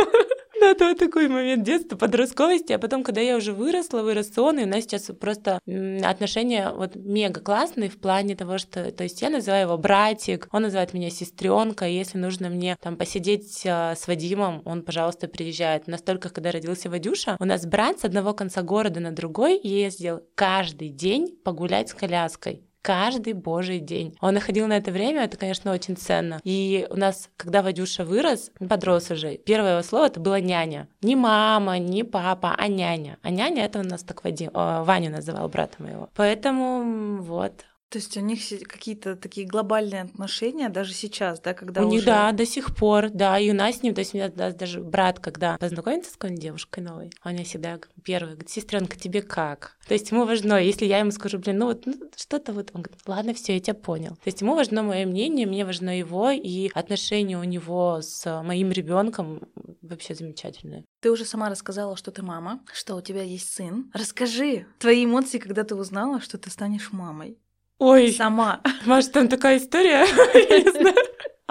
Да, 0.63 0.71
это 0.71 0.95
такой 0.95 1.27
момент 1.27 1.65
детства, 1.65 1.97
подростковости, 1.97 2.73
а 2.73 2.79
потом, 2.79 3.03
когда 3.03 3.21
я 3.21 3.37
уже 3.37 3.53
выросла, 3.53 4.03
вырос 4.03 4.39
он, 4.39 4.61
и 4.61 4.63
у 4.63 4.67
нас 4.69 4.85
сейчас 4.85 5.11
просто 5.21 5.59
отношения 6.05 6.71
вот 6.71 6.95
мега 6.95 7.41
классные 7.41 7.91
в 7.91 7.99
плане 7.99 8.37
того, 8.37 8.59
что, 8.59 8.93
то 8.93 9.03
есть 9.03 9.21
я 9.23 9.31
называю 9.31 9.63
его 9.63 9.77
братик, 9.77 10.47
он 10.53 10.63
называет 10.63 10.95
меня 10.95 11.11
сестренка, 11.11 11.87
если 11.87 12.17
нужно 12.17 12.49
мне 12.49 12.77
там 12.81 12.97
посидеть 12.97 13.65
а, 13.67 13.97
с 13.97 14.07
Вадимом, 14.07 14.63
он, 14.65 14.83
пожалуйста, 14.83 15.27
приезжает. 15.27 15.89
Настолько, 15.89 16.29
когда 16.29 16.53
родился 16.53 16.89
Вадюша, 16.89 17.37
у 17.41 17.45
нас 17.45 17.67
брат 17.67 17.99
с 17.99 18.05
одного 18.05 18.33
конца 18.33 18.63
города 18.63 19.01
на 19.01 19.11
другой 19.11 19.59
ездил 19.61 20.21
каждый 20.37 20.91
день 20.91 21.37
погулять 21.43 21.89
с 21.89 21.95
коляской 21.95 22.63
каждый 22.83 23.33
божий 23.33 23.79
день. 23.79 24.17
Он 24.21 24.35
находил 24.35 24.67
на 24.67 24.77
это 24.77 24.91
время, 24.91 25.25
это, 25.25 25.37
конечно, 25.37 25.73
очень 25.73 25.97
ценно. 25.97 26.41
И 26.45 26.87
у 26.91 26.97
нас, 26.97 27.31
когда 27.37 27.63
Вадюша 27.63 28.05
вырос, 28.05 28.51
подрос 28.69 29.11
уже, 29.11 29.37
первое 29.37 29.73
его 29.73 29.83
слово 29.83 30.07
это 30.07 30.21
было 30.21 30.41
няня. 30.41 30.89
Не 31.01 31.17
мама, 31.17 31.79
не 31.79 32.03
папа, 32.03 32.55
а 32.57 32.69
няня. 32.69 33.19
А 33.23 33.31
няня 33.31 33.65
это 33.65 33.81
у 33.81 33.85
нас 33.85 34.03
так 34.03 34.25
Вадим, 34.25 34.51
о, 34.53 34.85
Ваню 34.85 35.11
называл 35.11 35.49
брата 35.49 35.83
моего. 35.83 36.11
Поэтому 36.15 37.23
вот, 37.23 37.65
то 37.93 37.99
есть 37.99 38.17
у 38.17 38.21
них 38.21 38.41
какие-то 38.67 39.17
такие 39.17 39.47
глобальные 39.47 40.03
отношения 40.03 40.71
даже 40.71 40.95
сейчас, 40.95 41.41
да, 41.41 41.53
когда 41.53 41.83
у 41.83 41.89
уже... 41.89 41.97
них, 41.97 42.05
да, 42.07 42.33
до 42.33 42.47
сих 42.47 42.75
пор, 42.75 43.11
да, 43.11 43.39
и 43.39 43.51
у 43.51 43.55
нас 43.55 43.77
с 43.77 43.83
ним, 43.83 43.95
то 43.95 43.99
есть 43.99 44.15
у 44.15 44.17
меня 44.17 44.31
даже 44.31 44.81
брат, 44.81 45.21
когда 45.21 45.59
познакомится 45.59 46.11
с 46.11 46.15
какой-нибудь 46.15 46.43
девушкой 46.43 46.81
новой, 46.81 47.11
он 47.23 47.33
мне 47.33 47.45
всегда 47.45 47.79
первый 48.03 48.31
говорит, 48.31 48.49
сестренка, 48.49 48.99
тебе 48.99 49.21
как? 49.21 49.77
То 49.87 49.93
есть 49.93 50.11
ему 50.11 50.25
важно, 50.25 50.55
если 50.55 50.87
я 50.87 51.01
ему 51.01 51.11
скажу, 51.11 51.39
блин, 51.39 51.59
ну 51.59 51.67
вот 51.67 51.85
ну, 51.85 51.95
что-то 52.17 52.55
вот, 52.55 52.71
он 52.73 52.81
говорит, 52.81 53.03
ладно, 53.07 53.35
все, 53.35 53.53
я 53.53 53.61
тебя 53.61 53.75
понял. 53.75 54.13
То 54.17 54.27
есть 54.27 54.41
ему 54.41 54.55
важно 54.55 54.83
мое 54.83 55.05
мнение, 55.05 55.47
мне 55.47 55.67
важно 55.67 55.99
его, 55.99 56.31
и 56.31 56.71
отношения 56.73 57.39
у 57.39 57.45
него 57.45 58.01
с 58.01 58.43
моим 58.43 58.73
ребенком 58.73 59.43
вообще 59.83 60.15
замечательные. 60.15 60.85
Ты 61.01 61.11
уже 61.11 61.25
сама 61.25 61.51
рассказала, 61.51 61.97
что 61.97 62.11
ты 62.11 62.23
мама, 62.23 62.61
что 62.73 62.95
у 62.95 63.03
тебя 63.03 63.23
есть 63.23 63.53
сын. 63.53 63.91
Расскажи 63.93 64.67
твои 64.79 65.05
эмоции, 65.05 65.39
когда 65.39 65.65
ты 65.65 65.75
узнала, 65.75 66.21
что 66.21 66.39
ты 66.39 66.49
станешь 66.49 66.93
мамой. 66.93 67.39
Ой, 67.83 68.13
сама. 68.13 68.61
Может, 68.87 69.11
там 69.13 69.29
такая 69.29 69.59
история? 69.59 70.07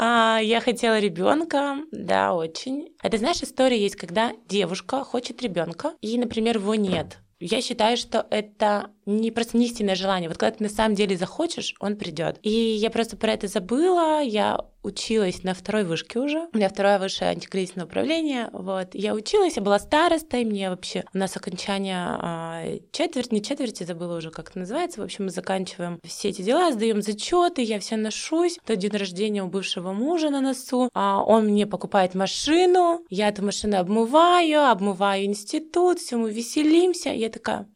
А, 0.04 0.40
я 0.42 0.62
хотела 0.62 0.98
ребенка, 0.98 1.76
да, 1.92 2.34
очень. 2.34 2.96
Это 3.04 3.18
знаешь, 3.18 3.44
история 3.44 3.80
есть, 3.80 3.98
когда 3.98 4.32
девушка 4.48 5.04
хочет 5.04 5.44
ребенка, 5.44 5.94
и, 6.02 6.18
например, 6.18 6.58
его 6.58 6.74
нет. 6.74 7.20
Я 7.40 7.62
считаю, 7.62 7.98
что 7.98 8.26
это 8.32 8.90
не 9.06 9.32
просто 9.32 9.58
не 9.58 9.66
истинное 9.66 9.96
желание. 9.96 10.30
Вот 10.30 10.38
когда 10.38 10.58
ты 10.58 10.64
на 10.64 10.70
самом 10.70 10.96
деле 10.96 11.18
захочешь, 11.18 11.76
он 11.80 11.96
придет. 11.96 12.38
И 12.42 12.50
я 12.50 12.90
просто 12.90 13.18
про 13.18 13.34
это 13.34 13.48
забыла. 13.48 14.22
Я 14.22 14.60
училась 14.84 15.44
на 15.44 15.54
второй 15.54 15.84
вышке 15.84 16.20
уже. 16.20 16.48
У 16.54 16.58
меня 16.58 16.70
второе 16.70 17.00
высшее 17.00 17.32
антикризисное 17.32 17.86
управление. 17.86 18.50
Вот. 18.52 18.90
Я 18.94 19.14
училась, 19.14 19.58
я 19.58 19.62
была 19.62 19.80
старостой, 19.80 20.44
мне 20.44 20.70
вообще... 20.70 21.04
У 21.14 21.18
нас 21.18 21.36
окончание 21.38 21.98
а, 21.98 22.64
четверть, 22.92 23.32
не 23.32 23.44
четверть, 23.44 23.78
забыла 23.86 24.18
уже, 24.18 24.32
как 24.32 24.50
это 24.50 24.60
называется. 24.60 25.02
В 25.02 25.04
общем, 25.04 25.26
мы 25.26 25.32
заканчиваем 25.32 26.00
все 26.04 26.30
эти 26.30 26.42
дела, 26.42 26.72
сдаем 26.72 27.02
зачеты, 27.02 27.62
я 27.62 27.80
все 27.80 27.96
ношусь. 27.96 28.58
То 28.66 28.76
день 28.76 28.92
рождения 28.92 29.44
у 29.44 29.48
бывшего 29.48 29.92
мужа 29.94 30.30
на 30.30 30.42
носу. 30.42 30.90
А 30.94 31.24
он 31.24 31.46
мне 31.46 31.68
покупает 31.68 32.16
машину, 32.16 33.06
я 33.10 33.30
эту 33.30 33.44
машину 33.44 33.78
обмываю, 33.78 34.70
обмываю 34.70 35.26
институт, 35.26 36.00
все 36.00 36.18
мы 36.18 36.32
веселимся. 36.32 37.10
Я 37.10 37.30
такая, 37.30 37.68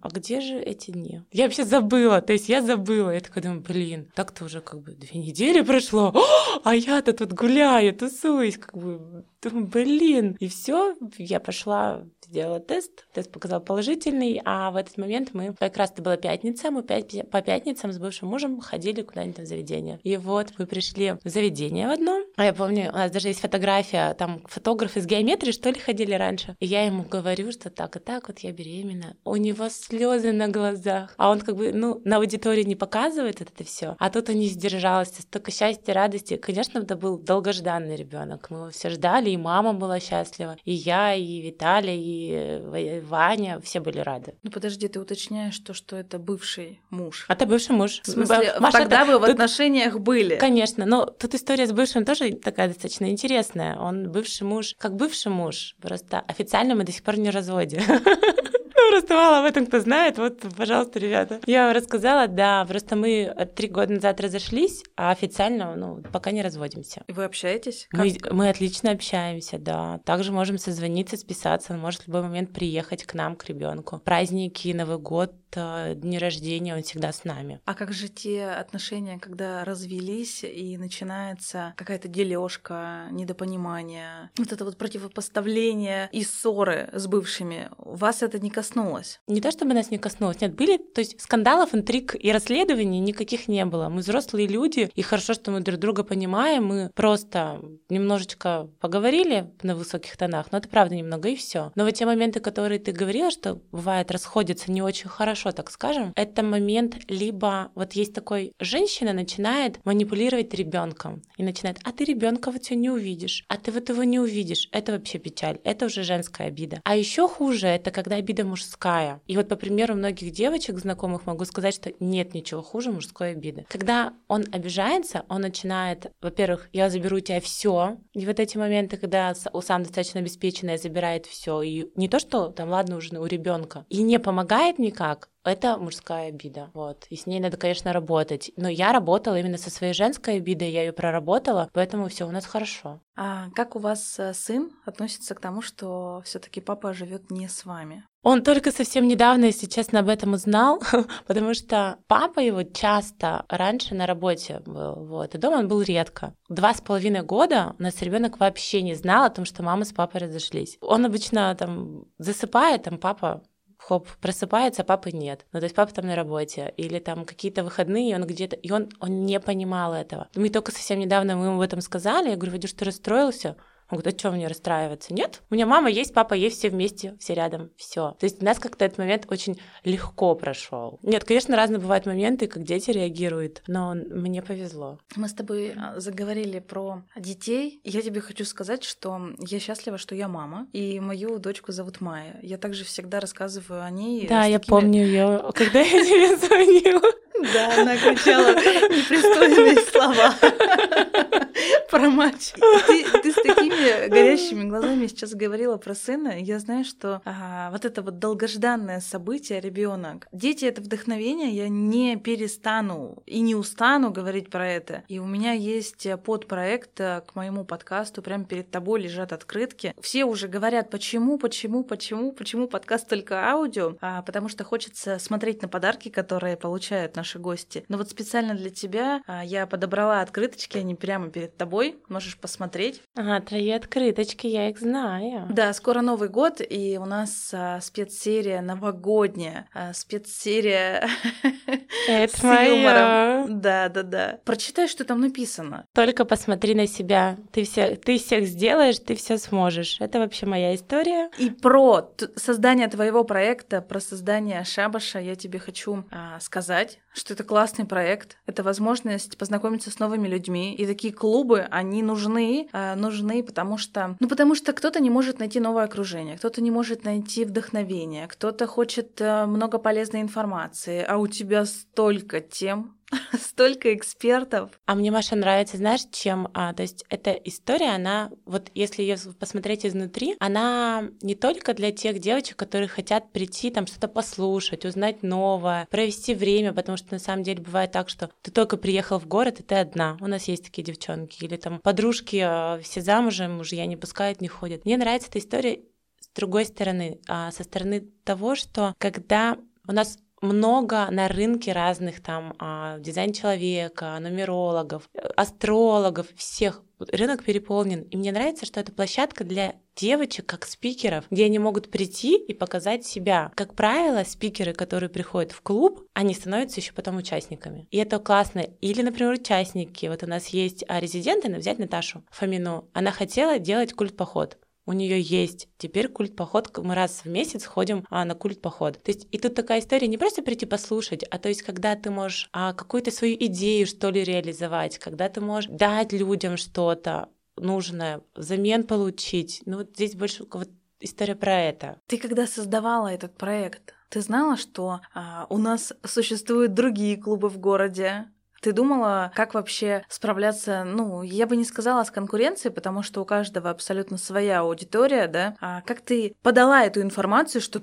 а 0.00 0.08
где 0.08 0.40
же 0.40 0.56
эти 0.68 0.90
дни? 0.90 1.22
Я 1.32 1.44
вообще 1.44 1.64
забыла, 1.64 2.20
то 2.20 2.32
есть 2.32 2.48
я 2.48 2.62
забыла. 2.62 3.10
Я 3.10 3.20
такая 3.20 3.42
думаю, 3.42 3.60
блин, 3.60 4.10
так-то 4.14 4.44
уже 4.44 4.60
как 4.60 4.80
бы 4.80 4.92
две 4.92 5.20
недели 5.20 5.62
прошло. 5.62 6.14
А 6.64 6.74
я-то 6.74 7.12
тут 7.12 7.32
гуляю, 7.32 7.94
тусуюсь, 7.94 8.58
как 8.58 8.76
бы, 8.76 9.24
думаю, 9.42 9.66
блин. 9.66 10.36
И 10.40 10.48
все, 10.48 10.94
я 11.18 11.40
пошла, 11.40 12.02
сделала 12.26 12.60
тест, 12.60 13.06
тест 13.12 13.30
показал 13.30 13.60
положительный, 13.60 14.40
а 14.44 14.70
в 14.70 14.76
этот 14.76 14.98
момент 14.98 15.30
мы, 15.32 15.54
как 15.54 15.76
раз 15.76 15.92
это 15.92 16.02
была 16.02 16.16
пятница, 16.16 16.70
мы 16.70 16.82
по 16.82 17.42
пятницам 17.42 17.92
с 17.92 17.98
бывшим 17.98 18.28
мужем 18.28 18.60
ходили 18.60 19.02
куда-нибудь 19.02 19.40
в 19.40 19.46
заведение. 19.46 20.00
И 20.02 20.16
вот 20.16 20.52
мы 20.58 20.66
пришли 20.66 21.14
в 21.22 21.28
заведение 21.28 21.86
в 21.86 21.90
одно, 21.90 22.20
а 22.36 22.44
я 22.44 22.52
помню, 22.52 22.90
у 22.90 22.96
нас 22.96 23.10
даже 23.10 23.28
есть 23.28 23.40
фотография, 23.40 24.14
там 24.14 24.42
фотографы 24.46 25.00
из 25.00 25.06
геометрии, 25.06 25.52
что 25.52 25.70
ли, 25.70 25.78
ходили 25.78 26.14
раньше. 26.14 26.56
И 26.60 26.66
я 26.66 26.84
ему 26.84 27.04
говорю, 27.04 27.52
что 27.52 27.70
так 27.70 27.96
и 27.96 28.00
так, 28.00 28.28
вот 28.28 28.40
я 28.40 28.52
беременна. 28.52 29.16
У 29.24 29.36
него 29.36 29.68
слезы 29.68 30.32
на 30.32 30.48
глазах, 30.48 31.14
а 31.16 31.30
он 31.30 31.40
как 31.40 31.56
бы, 31.56 31.72
ну, 31.72 32.00
на 32.04 32.16
аудитории 32.16 32.64
не 32.64 32.76
показывает 32.76 33.40
это 33.40 33.64
все, 33.64 33.96
а 33.98 34.10
тут 34.10 34.28
он 34.28 34.36
не 34.36 34.48
сдержался, 34.48 35.22
столько 35.22 35.50
счастья, 35.50 35.92
радости, 35.92 36.36
Конечно, 36.48 36.78
это 36.78 36.96
был 36.96 37.18
долгожданный 37.18 37.94
ребенок. 37.94 38.48
Мы 38.48 38.56
его 38.56 38.70
все 38.70 38.88
ждали, 38.88 39.27
и 39.32 39.36
мама 39.36 39.72
была 39.72 40.00
счастлива, 40.00 40.56
и 40.64 40.72
я, 40.72 41.14
и 41.14 41.40
Виталий, 41.40 41.98
и 41.98 43.00
Ваня, 43.00 43.60
все 43.62 43.80
были 43.80 43.98
рады. 43.98 44.34
Ну 44.42 44.50
подожди, 44.50 44.88
ты 44.88 45.00
уточняешь 45.00 45.58
то, 45.58 45.74
что 45.74 45.96
это 45.96 46.18
бывший 46.18 46.80
муж. 46.90 47.26
А 47.28 47.34
это 47.34 47.46
бывший 47.46 47.72
муж. 47.72 48.00
В 48.02 48.10
смысле, 48.10 48.54
Маша, 48.60 48.78
тогда 48.78 49.02
это... 49.02 49.12
вы 49.12 49.18
в 49.18 49.22
тут... 49.22 49.30
отношениях 49.30 49.98
были? 49.98 50.36
Конечно, 50.36 50.86
но 50.86 51.06
тут 51.06 51.34
история 51.34 51.66
с 51.66 51.72
бывшим 51.72 52.04
тоже 52.04 52.32
такая 52.32 52.68
достаточно 52.68 53.10
интересная. 53.10 53.78
Он 53.78 54.10
бывший 54.10 54.44
муж, 54.44 54.74
как 54.78 54.96
бывший 54.96 55.32
муж, 55.32 55.76
просто 55.80 56.20
официально 56.20 56.74
мы 56.74 56.84
до 56.84 56.92
сих 56.92 57.02
пор 57.02 57.18
не 57.18 57.30
в 57.30 57.34
разводе. 57.34 57.82
Просто 58.90 59.14
мало 59.14 59.40
об 59.40 59.44
этом 59.44 59.66
кто 59.66 59.80
знает. 59.80 60.18
Вот, 60.18 60.40
пожалуйста, 60.56 60.98
ребята. 60.98 61.40
Я 61.46 61.66
вам 61.66 61.76
рассказала, 61.76 62.26
да, 62.28 62.64
просто 62.66 62.96
мы 62.96 63.34
три 63.54 63.68
года 63.68 63.92
назад 63.92 64.20
разошлись, 64.20 64.82
а 64.96 65.10
официально, 65.10 65.74
ну, 65.76 66.02
пока 66.12 66.30
не 66.30 66.42
разводимся. 66.42 67.02
Вы 67.08 67.24
общаетесь? 67.24 67.88
Мы, 67.92 68.16
мы 68.30 68.48
отлично 68.48 68.90
общаемся, 68.92 69.58
да. 69.58 70.00
Также 70.04 70.32
можем 70.32 70.58
созвониться, 70.58 71.16
списаться. 71.16 71.72
Он 71.72 71.80
может 71.80 72.02
в 72.02 72.06
любой 72.08 72.22
момент 72.22 72.52
приехать 72.52 73.04
к 73.04 73.14
нам, 73.14 73.36
к 73.36 73.44
ребенку. 73.46 74.00
Праздники, 74.04 74.68
Новый 74.68 74.98
год, 74.98 75.32
э, 75.32 75.47
дни 75.56 76.18
рождения, 76.18 76.74
он 76.74 76.82
всегда 76.82 77.12
с 77.12 77.24
нами. 77.24 77.60
А 77.64 77.74
как 77.74 77.92
же 77.92 78.08
те 78.08 78.46
отношения, 78.46 79.18
когда 79.18 79.64
развелись 79.64 80.44
и 80.44 80.76
начинается 80.76 81.74
какая-то 81.76 82.08
дележка, 82.08 83.06
недопонимание, 83.10 84.30
вот 84.36 84.52
это 84.52 84.64
вот 84.64 84.76
противопоставление 84.76 86.08
и 86.12 86.22
ссоры 86.22 86.90
с 86.92 87.06
бывшими, 87.06 87.70
вас 87.78 88.22
это 88.22 88.38
не 88.38 88.50
коснулось? 88.50 89.20
Не 89.26 89.40
то, 89.40 89.50
чтобы 89.50 89.74
нас 89.74 89.90
не 89.90 89.98
коснулось. 89.98 90.40
Нет, 90.40 90.54
были, 90.54 90.78
то 90.78 91.00
есть 91.00 91.20
скандалов, 91.20 91.74
интриг 91.74 92.14
и 92.18 92.32
расследований 92.32 93.00
никаких 93.00 93.48
не 93.48 93.64
было. 93.64 93.88
Мы 93.88 94.00
взрослые 94.00 94.46
люди, 94.46 94.90
и 94.94 95.02
хорошо, 95.02 95.34
что 95.34 95.50
мы 95.50 95.60
друг 95.60 95.78
друга 95.78 96.04
понимаем. 96.04 96.66
Мы 96.66 96.90
просто 96.94 97.60
немножечко 97.88 98.68
поговорили 98.80 99.50
на 99.62 99.74
высоких 99.74 100.16
тонах, 100.16 100.52
но 100.52 100.58
это 100.58 100.68
правда 100.68 100.94
немного, 100.94 101.28
и 101.28 101.36
все. 101.36 101.72
Но 101.74 101.84
вот 101.84 101.94
те 101.94 102.06
моменты, 102.06 102.40
которые 102.40 102.78
ты 102.78 102.92
говорила, 102.92 103.30
что 103.30 103.60
бывает 103.70 104.10
расходятся 104.10 104.70
не 104.70 104.82
очень 104.82 105.08
хорошо, 105.08 105.37
так 105.44 105.70
скажем, 105.70 106.12
это 106.16 106.42
момент 106.42 106.96
либо 107.08 107.70
вот 107.74 107.92
есть 107.92 108.14
такой 108.14 108.52
женщина 108.60 109.12
начинает 109.12 109.84
манипулировать 109.84 110.54
ребенком 110.54 111.22
и 111.36 111.42
начинает, 111.42 111.78
а 111.84 111.92
ты 111.92 112.04
ребенка 112.04 112.50
вот 112.50 112.70
не 112.70 112.90
увидишь, 112.90 113.44
а 113.48 113.56
ты 113.56 113.72
вот 113.72 113.88
его 113.88 114.04
не 114.04 114.18
увидишь. 114.18 114.68
Это 114.72 114.92
вообще 114.92 115.18
печаль, 115.18 115.58
это 115.64 115.86
уже 115.86 116.02
женская 116.02 116.48
обида. 116.48 116.80
А 116.84 116.96
еще 116.96 117.28
хуже, 117.28 117.66
это 117.66 117.90
когда 117.90 118.16
обида 118.16 118.44
мужская. 118.44 119.20
И 119.26 119.36
вот 119.36 119.48
по 119.48 119.56
примеру 119.56 119.94
многих 119.94 120.32
девочек 120.32 120.78
знакомых 120.78 121.26
могу 121.26 121.44
сказать, 121.44 121.74
что 121.74 121.92
нет 122.00 122.34
ничего 122.34 122.62
хуже 122.62 122.92
мужской 122.92 123.32
обиды. 123.32 123.66
Когда 123.68 124.12
он 124.28 124.44
обижается, 124.52 125.24
он 125.28 125.42
начинает, 125.42 126.12
во-первых, 126.20 126.68
я 126.72 126.90
заберу 126.90 127.16
у 127.16 127.20
тебя 127.20 127.40
все, 127.40 127.98
и 128.12 128.26
вот 128.26 128.40
эти 128.40 128.56
моменты, 128.56 128.96
когда 128.96 129.34
сам 129.34 129.82
достаточно 129.82 130.20
обеспеченный 130.20 130.78
забирает 130.78 131.26
все, 131.26 131.62
и 131.62 131.90
не 131.96 132.08
то, 132.08 132.18
что 132.18 132.48
там, 132.48 132.70
ладно, 132.70 132.96
уже 132.96 133.18
у 133.18 133.26
ребенка, 133.26 133.86
и 133.88 134.02
не 134.02 134.18
помогает 134.18 134.78
никак, 134.78 135.27
это 135.44 135.78
мужская 135.78 136.28
обида, 136.28 136.70
вот. 136.74 137.06
И 137.10 137.16
с 137.16 137.26
ней 137.26 137.40
надо, 137.40 137.56
конечно, 137.56 137.92
работать. 137.92 138.50
Но 138.56 138.68
я 138.68 138.92
работала 138.92 139.38
именно 139.38 139.58
со 139.58 139.70
своей 139.70 139.94
женской 139.94 140.36
обидой, 140.36 140.70
я 140.70 140.82
ее 140.82 140.92
проработала, 140.92 141.68
поэтому 141.72 142.08
все 142.08 142.26
у 142.26 142.30
нас 142.30 142.46
хорошо. 142.46 143.00
А 143.16 143.50
как 143.54 143.74
у 143.74 143.78
вас 143.80 144.18
э, 144.18 144.32
сын 144.32 144.70
относится 144.84 145.34
к 145.34 145.40
тому, 145.40 145.60
что 145.60 146.22
все-таки 146.24 146.60
папа 146.60 146.92
живет 146.92 147.30
не 147.30 147.48
с 147.48 147.64
вами? 147.64 148.04
Он 148.22 148.42
только 148.42 148.72
совсем 148.72 149.08
недавно, 149.08 149.46
если 149.46 149.66
честно, 149.66 150.00
об 150.00 150.08
этом 150.08 150.34
узнал, 150.34 150.82
потому 151.26 151.54
что 151.54 151.98
папа 152.08 152.40
его 152.40 152.62
часто 152.62 153.44
раньше 153.48 153.94
на 153.94 154.06
работе 154.06 154.60
был, 154.66 155.06
вот, 155.06 155.34
и 155.34 155.38
дома 155.38 155.58
он 155.58 155.68
был 155.68 155.82
редко. 155.82 156.34
Два 156.48 156.74
с 156.74 156.80
половиной 156.80 157.22
года 157.22 157.74
у 157.78 157.82
нас 157.82 158.02
ребенок 158.02 158.38
вообще 158.38 158.82
не 158.82 158.94
знал 158.94 159.24
о 159.24 159.30
том, 159.30 159.44
что 159.44 159.62
мама 159.62 159.84
с 159.84 159.92
папой 159.92 160.20
разошлись. 160.20 160.78
Он 160.80 161.06
обычно 161.06 161.54
там 161.54 162.04
засыпает, 162.18 162.84
там 162.84 162.98
папа 162.98 163.42
хоп, 163.78 164.08
просыпается, 164.20 164.82
а 164.82 164.84
папы 164.84 165.12
нет. 165.12 165.46
Ну, 165.52 165.60
то 165.60 165.64
есть 165.64 165.74
папа 165.74 165.94
там 165.94 166.06
на 166.06 166.16
работе. 166.16 166.74
Или 166.76 166.98
там 166.98 167.24
какие-то 167.24 167.64
выходные, 167.64 168.14
он 168.16 168.26
где-то... 168.26 168.56
И 168.56 168.70
он, 168.70 168.90
он 169.00 169.24
не 169.24 169.40
понимал 169.40 169.94
этого. 169.94 170.28
Мы 170.34 170.50
только 170.50 170.72
совсем 170.72 170.98
недавно 170.98 171.36
мы 171.36 171.46
ему 171.46 171.56
об 171.56 171.60
этом 171.60 171.80
сказали. 171.80 172.30
Я 172.30 172.36
говорю, 172.36 172.52
Вадюш, 172.52 172.72
ты 172.72 172.84
расстроился? 172.84 173.56
Он 173.90 173.98
говорит, 173.98 174.16
а 174.16 174.18
что 174.18 174.30
мне 174.30 174.46
расстраиваться? 174.46 175.14
Нет, 175.14 175.42
у 175.50 175.54
меня 175.54 175.66
мама 175.66 175.90
есть, 175.90 176.12
папа 176.12 176.34
есть, 176.34 176.58
все 176.58 176.68
вместе, 176.68 177.16
все 177.18 177.34
рядом, 177.34 177.70
все. 177.76 178.16
То 178.18 178.24
есть 178.24 178.42
у 178.42 178.44
нас 178.44 178.58
как-то 178.58 178.84
этот 178.84 178.98
момент 178.98 179.26
очень 179.30 179.58
легко 179.84 180.34
прошел. 180.34 180.98
Нет, 181.02 181.24
конечно, 181.24 181.56
разные 181.56 181.78
бывают 181.78 182.04
моменты, 182.04 182.48
как 182.48 182.64
дети 182.64 182.90
реагируют, 182.90 183.62
но 183.66 183.94
мне 183.94 184.42
повезло. 184.42 184.98
Мы 185.16 185.28
с 185.28 185.32
тобой 185.32 185.72
а, 185.76 185.98
заговорили 185.98 186.58
про 186.58 187.02
детей. 187.16 187.80
Я 187.84 188.02
тебе 188.02 188.20
хочу 188.20 188.44
сказать, 188.44 188.84
что 188.84 189.30
я 189.38 189.58
счастлива, 189.58 189.96
что 189.96 190.14
я 190.14 190.28
мама, 190.28 190.68
и 190.72 191.00
мою 191.00 191.38
дочку 191.38 191.72
зовут 191.72 192.00
Майя. 192.00 192.38
Я 192.42 192.58
также 192.58 192.84
всегда 192.84 193.20
рассказываю 193.20 193.82
о 193.82 193.90
ней. 193.90 194.26
Да, 194.26 194.44
я 194.44 194.58
такими... 194.58 194.70
помню 194.70 195.04
ее, 195.04 195.50
когда 195.54 195.80
я 195.80 196.04
тебе 196.04 196.36
звонила. 196.46 197.10
Да, 197.42 197.80
она 197.80 197.96
кричала 197.96 198.54
непристойные 198.54 199.76
слова 199.76 200.34
про 201.90 202.10
матч. 202.10 202.52
Ты, 202.86 203.04
ты 203.20 203.32
с 203.32 203.34
такими 203.34 204.08
горящими 204.08 204.68
глазами 204.68 205.06
сейчас 205.06 205.34
говорила 205.34 205.76
про 205.76 205.94
сына. 205.94 206.40
Я 206.40 206.58
знаю, 206.58 206.84
что 206.84 207.20
а, 207.24 207.70
вот 207.70 207.84
это 207.84 208.02
вот 208.02 208.18
долгожданное 208.18 209.00
событие, 209.00 209.60
ребенок. 209.60 210.26
Дети 210.32 210.64
это 210.64 210.80
вдохновение, 210.80 211.50
я 211.50 211.68
не 211.68 212.16
перестану 212.16 213.22
и 213.26 213.40
не 213.40 213.54
устану 213.54 214.10
говорить 214.10 214.50
про 214.50 214.68
это. 214.68 215.02
И 215.08 215.18
у 215.18 215.26
меня 215.26 215.52
есть 215.52 216.06
подпроект 216.24 217.00
э, 217.00 217.22
к 217.26 217.34
моему 217.34 217.64
подкасту, 217.64 218.22
прямо 218.22 218.44
перед 218.44 218.70
тобой 218.70 219.00
лежат 219.00 219.32
открытки. 219.32 219.94
Все 220.00 220.24
уже 220.24 220.48
говорят, 220.48 220.90
почему, 220.90 221.38
почему, 221.38 221.84
почему, 221.84 222.32
почему 222.32 222.68
подкаст 222.68 223.08
только 223.08 223.50
аудио, 223.50 223.96
а, 224.00 224.22
потому 224.22 224.48
что 224.48 224.64
хочется 224.64 225.18
смотреть 225.18 225.62
на 225.62 225.68
подарки, 225.68 226.08
которые 226.08 226.56
получают 226.56 227.16
наши 227.16 227.27
гости. 227.36 227.84
Но 227.88 227.98
вот 227.98 228.08
специально 228.08 228.54
для 228.54 228.70
тебя 228.70 229.22
а, 229.26 229.44
я 229.44 229.66
подобрала 229.66 230.22
открыточки, 230.22 230.78
они 230.78 230.94
прямо 230.94 231.28
перед 231.28 231.56
тобой, 231.56 231.98
можешь 232.08 232.38
посмотреть. 232.38 233.02
Ага, 233.14 233.44
твои 233.44 233.70
открыточки, 233.70 234.46
я 234.46 234.70
их 234.70 234.78
знаю. 234.78 235.46
Да, 235.50 235.72
скоро 235.74 236.00
Новый 236.00 236.30
год, 236.30 236.60
и 236.60 236.98
у 236.98 237.04
нас 237.04 237.50
а, 237.52 237.80
спецсерия 237.80 238.62
новогодняя, 238.62 239.68
а, 239.74 239.92
спецсерия 239.92 241.08
Это 242.08 242.36
с 242.36 242.42
моя. 242.42 243.46
Да, 243.48 243.88
да, 243.88 244.02
да. 244.02 244.40
Прочитай, 244.44 244.88
что 244.88 245.04
там 245.04 245.20
написано. 245.20 245.86
Только 245.94 246.24
посмотри 246.24 246.74
на 246.74 246.86
себя. 246.86 247.36
Ты, 247.52 247.64
все, 247.64 247.96
ты 247.96 248.18
всех 248.18 248.46
сделаешь, 248.46 248.98
ты 248.98 249.14
все 249.14 249.38
сможешь. 249.38 249.96
Это 250.00 250.18
вообще 250.18 250.46
моя 250.46 250.74
история. 250.74 251.30
И 251.38 251.50
про 251.50 252.12
создание 252.36 252.88
твоего 252.88 253.24
проекта, 253.24 253.80
про 253.80 254.00
создание 254.00 254.64
шабаша 254.64 255.18
я 255.18 255.34
тебе 255.34 255.58
хочу 255.58 256.04
а, 256.10 256.40
сказать, 256.40 256.98
что 257.18 257.34
это 257.34 257.44
классный 257.44 257.84
проект, 257.84 258.38
это 258.46 258.62
возможность 258.62 259.36
познакомиться 259.36 259.90
с 259.90 259.98
новыми 259.98 260.28
людьми, 260.28 260.74
и 260.74 260.86
такие 260.86 261.12
клубы, 261.12 261.66
они 261.70 262.02
нужны, 262.02 262.68
э, 262.72 262.94
нужны, 262.94 263.42
потому 263.42 263.78
что, 263.78 264.16
ну, 264.20 264.28
потому 264.28 264.54
что 264.54 264.72
кто-то 264.72 265.00
не 265.00 265.10
может 265.10 265.38
найти 265.38 265.60
новое 265.60 265.84
окружение, 265.84 266.36
кто-то 266.36 266.60
не 266.60 266.70
может 266.70 267.04
найти 267.04 267.44
вдохновение, 267.44 268.26
кто-то 268.26 268.66
хочет 268.66 269.20
э, 269.20 269.46
много 269.46 269.78
полезной 269.78 270.20
информации, 270.20 271.04
а 271.06 271.18
у 271.18 271.26
тебя 271.26 271.64
столько 271.66 272.40
тем, 272.40 272.97
столько 273.32 273.94
экспертов. 273.94 274.70
А 274.86 274.94
мне, 274.94 275.10
Маша, 275.10 275.36
нравится, 275.36 275.76
знаешь, 275.76 276.02
чем? 276.12 276.48
А, 276.54 276.72
то 276.72 276.82
есть 276.82 277.04
эта 277.08 277.32
история, 277.32 277.94
она, 277.94 278.30
вот 278.44 278.70
если 278.74 279.02
ее 279.02 279.16
посмотреть 279.38 279.86
изнутри, 279.86 280.36
она 280.40 281.08
не 281.22 281.34
только 281.34 281.74
для 281.74 281.92
тех 281.92 282.18
девочек, 282.18 282.56
которые 282.56 282.88
хотят 282.88 283.32
прийти, 283.32 283.70
там 283.70 283.86
что-то 283.86 284.08
послушать, 284.08 284.84
узнать 284.84 285.22
новое, 285.22 285.86
провести 285.90 286.34
время, 286.34 286.72
потому 286.72 286.96
что 286.96 287.12
на 287.12 287.18
самом 287.18 287.42
деле 287.42 287.62
бывает 287.62 287.92
так, 287.92 288.08
что 288.08 288.30
ты 288.42 288.50
только 288.50 288.76
приехал 288.76 289.18
в 289.18 289.26
город, 289.26 289.60
и 289.60 289.62
ты 289.62 289.76
одна. 289.76 290.16
У 290.20 290.26
нас 290.26 290.48
есть 290.48 290.64
такие 290.64 290.82
девчонки. 290.82 291.44
Или 291.44 291.56
там 291.56 291.80
подружки 291.80 292.36
а, 292.44 292.80
все 292.82 293.00
замужем, 293.00 293.56
мужья 293.56 293.86
не 293.86 293.96
пускают, 293.96 294.40
не 294.40 294.48
ходят. 294.48 294.84
Мне 294.84 294.96
нравится 294.96 295.28
эта 295.28 295.38
история 295.38 295.80
с 296.20 296.28
другой 296.34 296.66
стороны, 296.66 297.20
а, 297.28 297.50
со 297.50 297.64
стороны 297.64 298.00
того, 298.24 298.54
что 298.54 298.94
когда 298.98 299.56
у 299.86 299.92
нас 299.92 300.18
много 300.40 301.08
на 301.10 301.28
рынке 301.28 301.72
разных 301.72 302.22
там 302.22 302.54
а, 302.58 302.98
дизайн 302.98 303.32
человека, 303.32 304.18
нумерологов, 304.20 305.08
астрологов, 305.36 306.26
всех. 306.36 306.82
Рынок 306.98 307.44
переполнен. 307.44 308.02
И 308.02 308.16
мне 308.16 308.32
нравится, 308.32 308.66
что 308.66 308.80
это 308.80 308.90
площадка 308.90 309.44
для 309.44 309.76
девочек 309.94 310.46
как 310.46 310.66
спикеров, 310.66 311.24
где 311.30 311.44
они 311.44 311.58
могут 311.58 311.90
прийти 311.90 312.36
и 312.36 312.52
показать 312.54 313.06
себя. 313.06 313.52
Как 313.54 313.74
правило, 313.74 314.24
спикеры, 314.24 314.72
которые 314.72 315.08
приходят 315.08 315.52
в 315.52 315.60
клуб, 315.60 316.04
они 316.14 316.34
становятся 316.34 316.80
еще 316.80 316.92
потом 316.92 317.16
участниками. 317.16 317.86
И 317.90 317.98
это 317.98 318.18
классно. 318.18 318.60
Или, 318.80 319.02
например, 319.02 319.32
участники. 319.32 320.06
Вот 320.06 320.24
у 320.24 320.26
нас 320.26 320.48
есть 320.48 320.84
а, 320.88 320.98
резиденты, 320.98 321.54
взять 321.54 321.78
Наташу 321.78 322.24
Фомину. 322.30 322.88
Она 322.92 323.12
хотела 323.12 323.58
делать 323.58 323.92
культ-поход 323.92 324.58
у 324.88 324.92
нее 324.92 325.20
есть. 325.20 325.68
Теперь 325.76 326.08
культ 326.08 326.34
поход, 326.34 326.74
мы 326.78 326.94
раз 326.94 327.20
в 327.22 327.28
месяц 327.28 327.66
ходим 327.66 328.06
а, 328.08 328.24
на 328.24 328.34
культ 328.34 328.62
поход. 328.62 328.94
То 329.02 329.10
есть 329.10 329.28
и 329.30 329.38
тут 329.38 329.54
такая 329.54 329.80
история 329.80 330.08
не 330.08 330.16
просто 330.16 330.42
прийти 330.42 330.64
послушать, 330.64 331.24
а 331.24 331.38
то 331.38 331.50
есть 331.50 331.60
когда 331.60 331.94
ты 331.94 332.10
можешь 332.10 332.48
а, 332.54 332.72
какую-то 332.72 333.10
свою 333.10 333.36
идею 333.38 333.86
что 333.86 334.08
ли 334.08 334.24
реализовать, 334.24 334.98
когда 334.98 335.28
ты 335.28 335.42
можешь 335.42 335.70
дать 335.70 336.14
людям 336.14 336.56
что-то 336.56 337.28
нужное, 337.56 338.22
взамен 338.34 338.82
получить. 338.84 339.60
Ну 339.66 339.76
вот 339.76 339.90
здесь 339.90 340.14
больше 340.14 340.46
вот 340.50 340.70
история 341.00 341.36
про 341.36 341.60
это. 341.60 342.00
Ты 342.06 342.16
когда 342.16 342.46
создавала 342.46 343.08
этот 343.08 343.36
проект, 343.36 343.94
ты 344.08 344.22
знала, 344.22 344.56
что 344.56 345.00
а, 345.12 345.46
у 345.50 345.58
нас 345.58 345.92
существуют 346.02 346.72
другие 346.72 347.18
клубы 347.18 347.50
в 347.50 347.58
городе, 347.58 348.24
ты 348.60 348.72
думала, 348.72 349.32
как 349.34 349.54
вообще 349.54 350.04
справляться, 350.08 350.84
ну, 350.84 351.22
я 351.22 351.46
бы 351.46 351.56
не 351.56 351.64
сказала 351.64 352.04
с 352.04 352.10
конкуренцией, 352.10 352.72
потому 352.72 353.02
что 353.02 353.20
у 353.20 353.24
каждого 353.24 353.70
абсолютно 353.70 354.18
своя 354.18 354.60
аудитория, 354.60 355.28
да? 355.28 355.56
А 355.60 355.82
как 355.82 356.00
ты 356.00 356.34
подала 356.42 356.84
эту 356.84 357.00
информацию, 357.00 357.60
что 357.60 357.82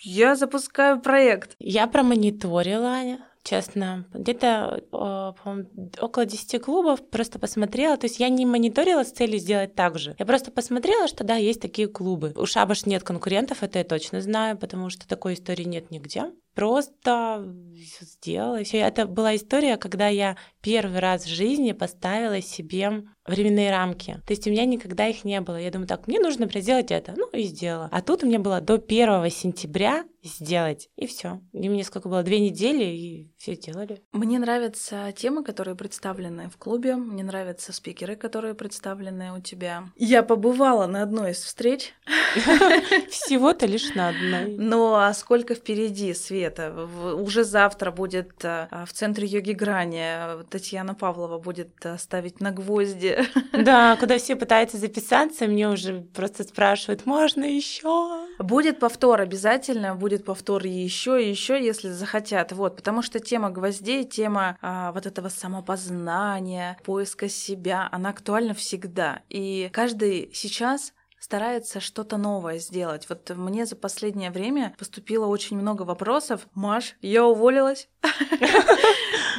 я 0.00 0.36
запускаю 0.36 1.00
проект? 1.00 1.54
Я 1.58 1.86
промониторила 1.86 3.18
честно. 3.48 4.04
Где-то 4.12 4.82
э, 4.92 5.64
около 6.00 6.26
10 6.26 6.62
клубов 6.62 7.08
просто 7.08 7.38
посмотрела. 7.38 7.96
То 7.96 8.06
есть 8.06 8.20
я 8.20 8.28
не 8.28 8.44
мониторила 8.44 9.04
с 9.04 9.10
целью 9.10 9.38
сделать 9.38 9.74
так 9.74 9.98
же. 9.98 10.14
Я 10.18 10.26
просто 10.26 10.50
посмотрела, 10.50 11.08
что 11.08 11.24
да, 11.24 11.36
есть 11.36 11.60
такие 11.60 11.88
клубы. 11.88 12.34
У 12.36 12.44
Шабаш 12.44 12.84
нет 12.84 13.02
конкурентов, 13.02 13.62
это 13.62 13.78
я 13.78 13.84
точно 13.84 14.20
знаю, 14.20 14.58
потому 14.58 14.90
что 14.90 15.08
такой 15.08 15.34
истории 15.34 15.64
нет 15.64 15.90
нигде 15.90 16.26
просто 16.58 17.54
сделала. 18.00 18.64
Все. 18.64 18.78
Это 18.78 19.06
была 19.06 19.36
история, 19.36 19.76
когда 19.76 20.08
я 20.08 20.36
первый 20.60 20.98
раз 20.98 21.24
в 21.24 21.28
жизни 21.28 21.70
поставила 21.70 22.40
себе 22.42 23.04
временные 23.24 23.70
рамки. 23.70 24.20
То 24.26 24.32
есть 24.32 24.44
у 24.48 24.50
меня 24.50 24.64
никогда 24.64 25.06
их 25.06 25.22
не 25.22 25.40
было. 25.40 25.54
Я 25.54 25.70
думаю, 25.70 25.86
так, 25.86 26.08
мне 26.08 26.18
нужно 26.18 26.50
сделать 26.52 26.90
это. 26.90 27.14
Ну 27.16 27.28
и 27.30 27.44
сделала. 27.44 27.88
А 27.92 28.02
тут 28.02 28.24
у 28.24 28.26
меня 28.26 28.40
было 28.40 28.60
до 28.60 28.74
1 28.74 29.30
сентября 29.30 30.04
сделать, 30.24 30.88
и 30.96 31.06
все. 31.06 31.40
И 31.52 31.68
мне 31.68 31.84
сколько 31.84 32.08
было? 32.08 32.24
Две 32.24 32.40
недели, 32.40 32.84
и 32.84 33.30
все 33.38 33.54
сделали. 33.54 34.02
Мне 34.12 34.40
нравятся 34.40 35.12
темы, 35.16 35.44
которые 35.44 35.76
представлены 35.76 36.50
в 36.50 36.56
клубе. 36.56 36.96
Мне 36.96 37.22
нравятся 37.22 37.72
спикеры, 37.72 38.16
которые 38.16 38.54
представлены 38.54 39.32
у 39.32 39.40
тебя. 39.40 39.84
Я 39.96 40.24
побывала 40.24 40.86
на 40.88 41.02
одной 41.02 41.30
из 41.30 41.38
встреч. 41.38 41.94
Всего-то 43.10 43.66
лишь 43.66 43.94
на 43.94 44.08
одной. 44.08 44.56
Ну 44.58 44.92
а 44.94 45.14
сколько 45.14 45.54
впереди, 45.54 46.14
Света? 46.14 46.88
Уже 47.14 47.44
завтра 47.44 47.92
будет 47.92 48.44
а, 48.44 48.84
в 48.86 48.92
центре 48.92 49.26
йоги 49.28 49.52
Грани. 49.52 50.42
Татьяна 50.50 50.96
Павлова 50.96 51.38
будет 51.38 51.70
а, 51.84 51.96
ставить 51.96 52.40
на 52.40 52.50
гвозди. 52.50 53.18
Да, 53.58 53.96
куда 53.96 54.18
все 54.18 54.36
пытаются 54.36 54.76
записаться, 54.76 55.46
мне 55.46 55.68
уже 55.68 56.02
просто 56.14 56.44
спрашивают, 56.44 57.06
можно 57.06 57.44
еще? 57.44 58.26
Будет 58.38 58.78
повтор 58.78 59.20
обязательно, 59.20 59.96
будет 59.96 60.24
повтор 60.24 60.64
еще, 60.64 61.22
и 61.22 61.28
еще, 61.28 61.62
если 61.62 61.88
захотят. 61.88 62.52
Вот, 62.52 62.76
потому 62.76 63.02
что 63.02 63.18
тема 63.28 63.50
гвоздей, 63.50 64.04
тема 64.04 64.56
а, 64.60 64.92
вот 64.92 65.06
этого 65.06 65.28
самопознания, 65.28 66.78
поиска 66.84 67.28
себя, 67.28 67.88
она 67.92 68.10
актуальна 68.10 68.54
всегда. 68.54 69.22
И 69.28 69.68
каждый 69.72 70.30
сейчас 70.32 70.94
старается 71.20 71.80
что-то 71.80 72.16
новое 72.16 72.58
сделать. 72.58 73.06
Вот 73.08 73.30
мне 73.36 73.66
за 73.66 73.76
последнее 73.76 74.30
время 74.30 74.74
поступило 74.78 75.26
очень 75.26 75.58
много 75.58 75.82
вопросов. 75.82 76.46
Маш, 76.54 76.96
я 77.00 77.24
уволилась. 77.24 77.88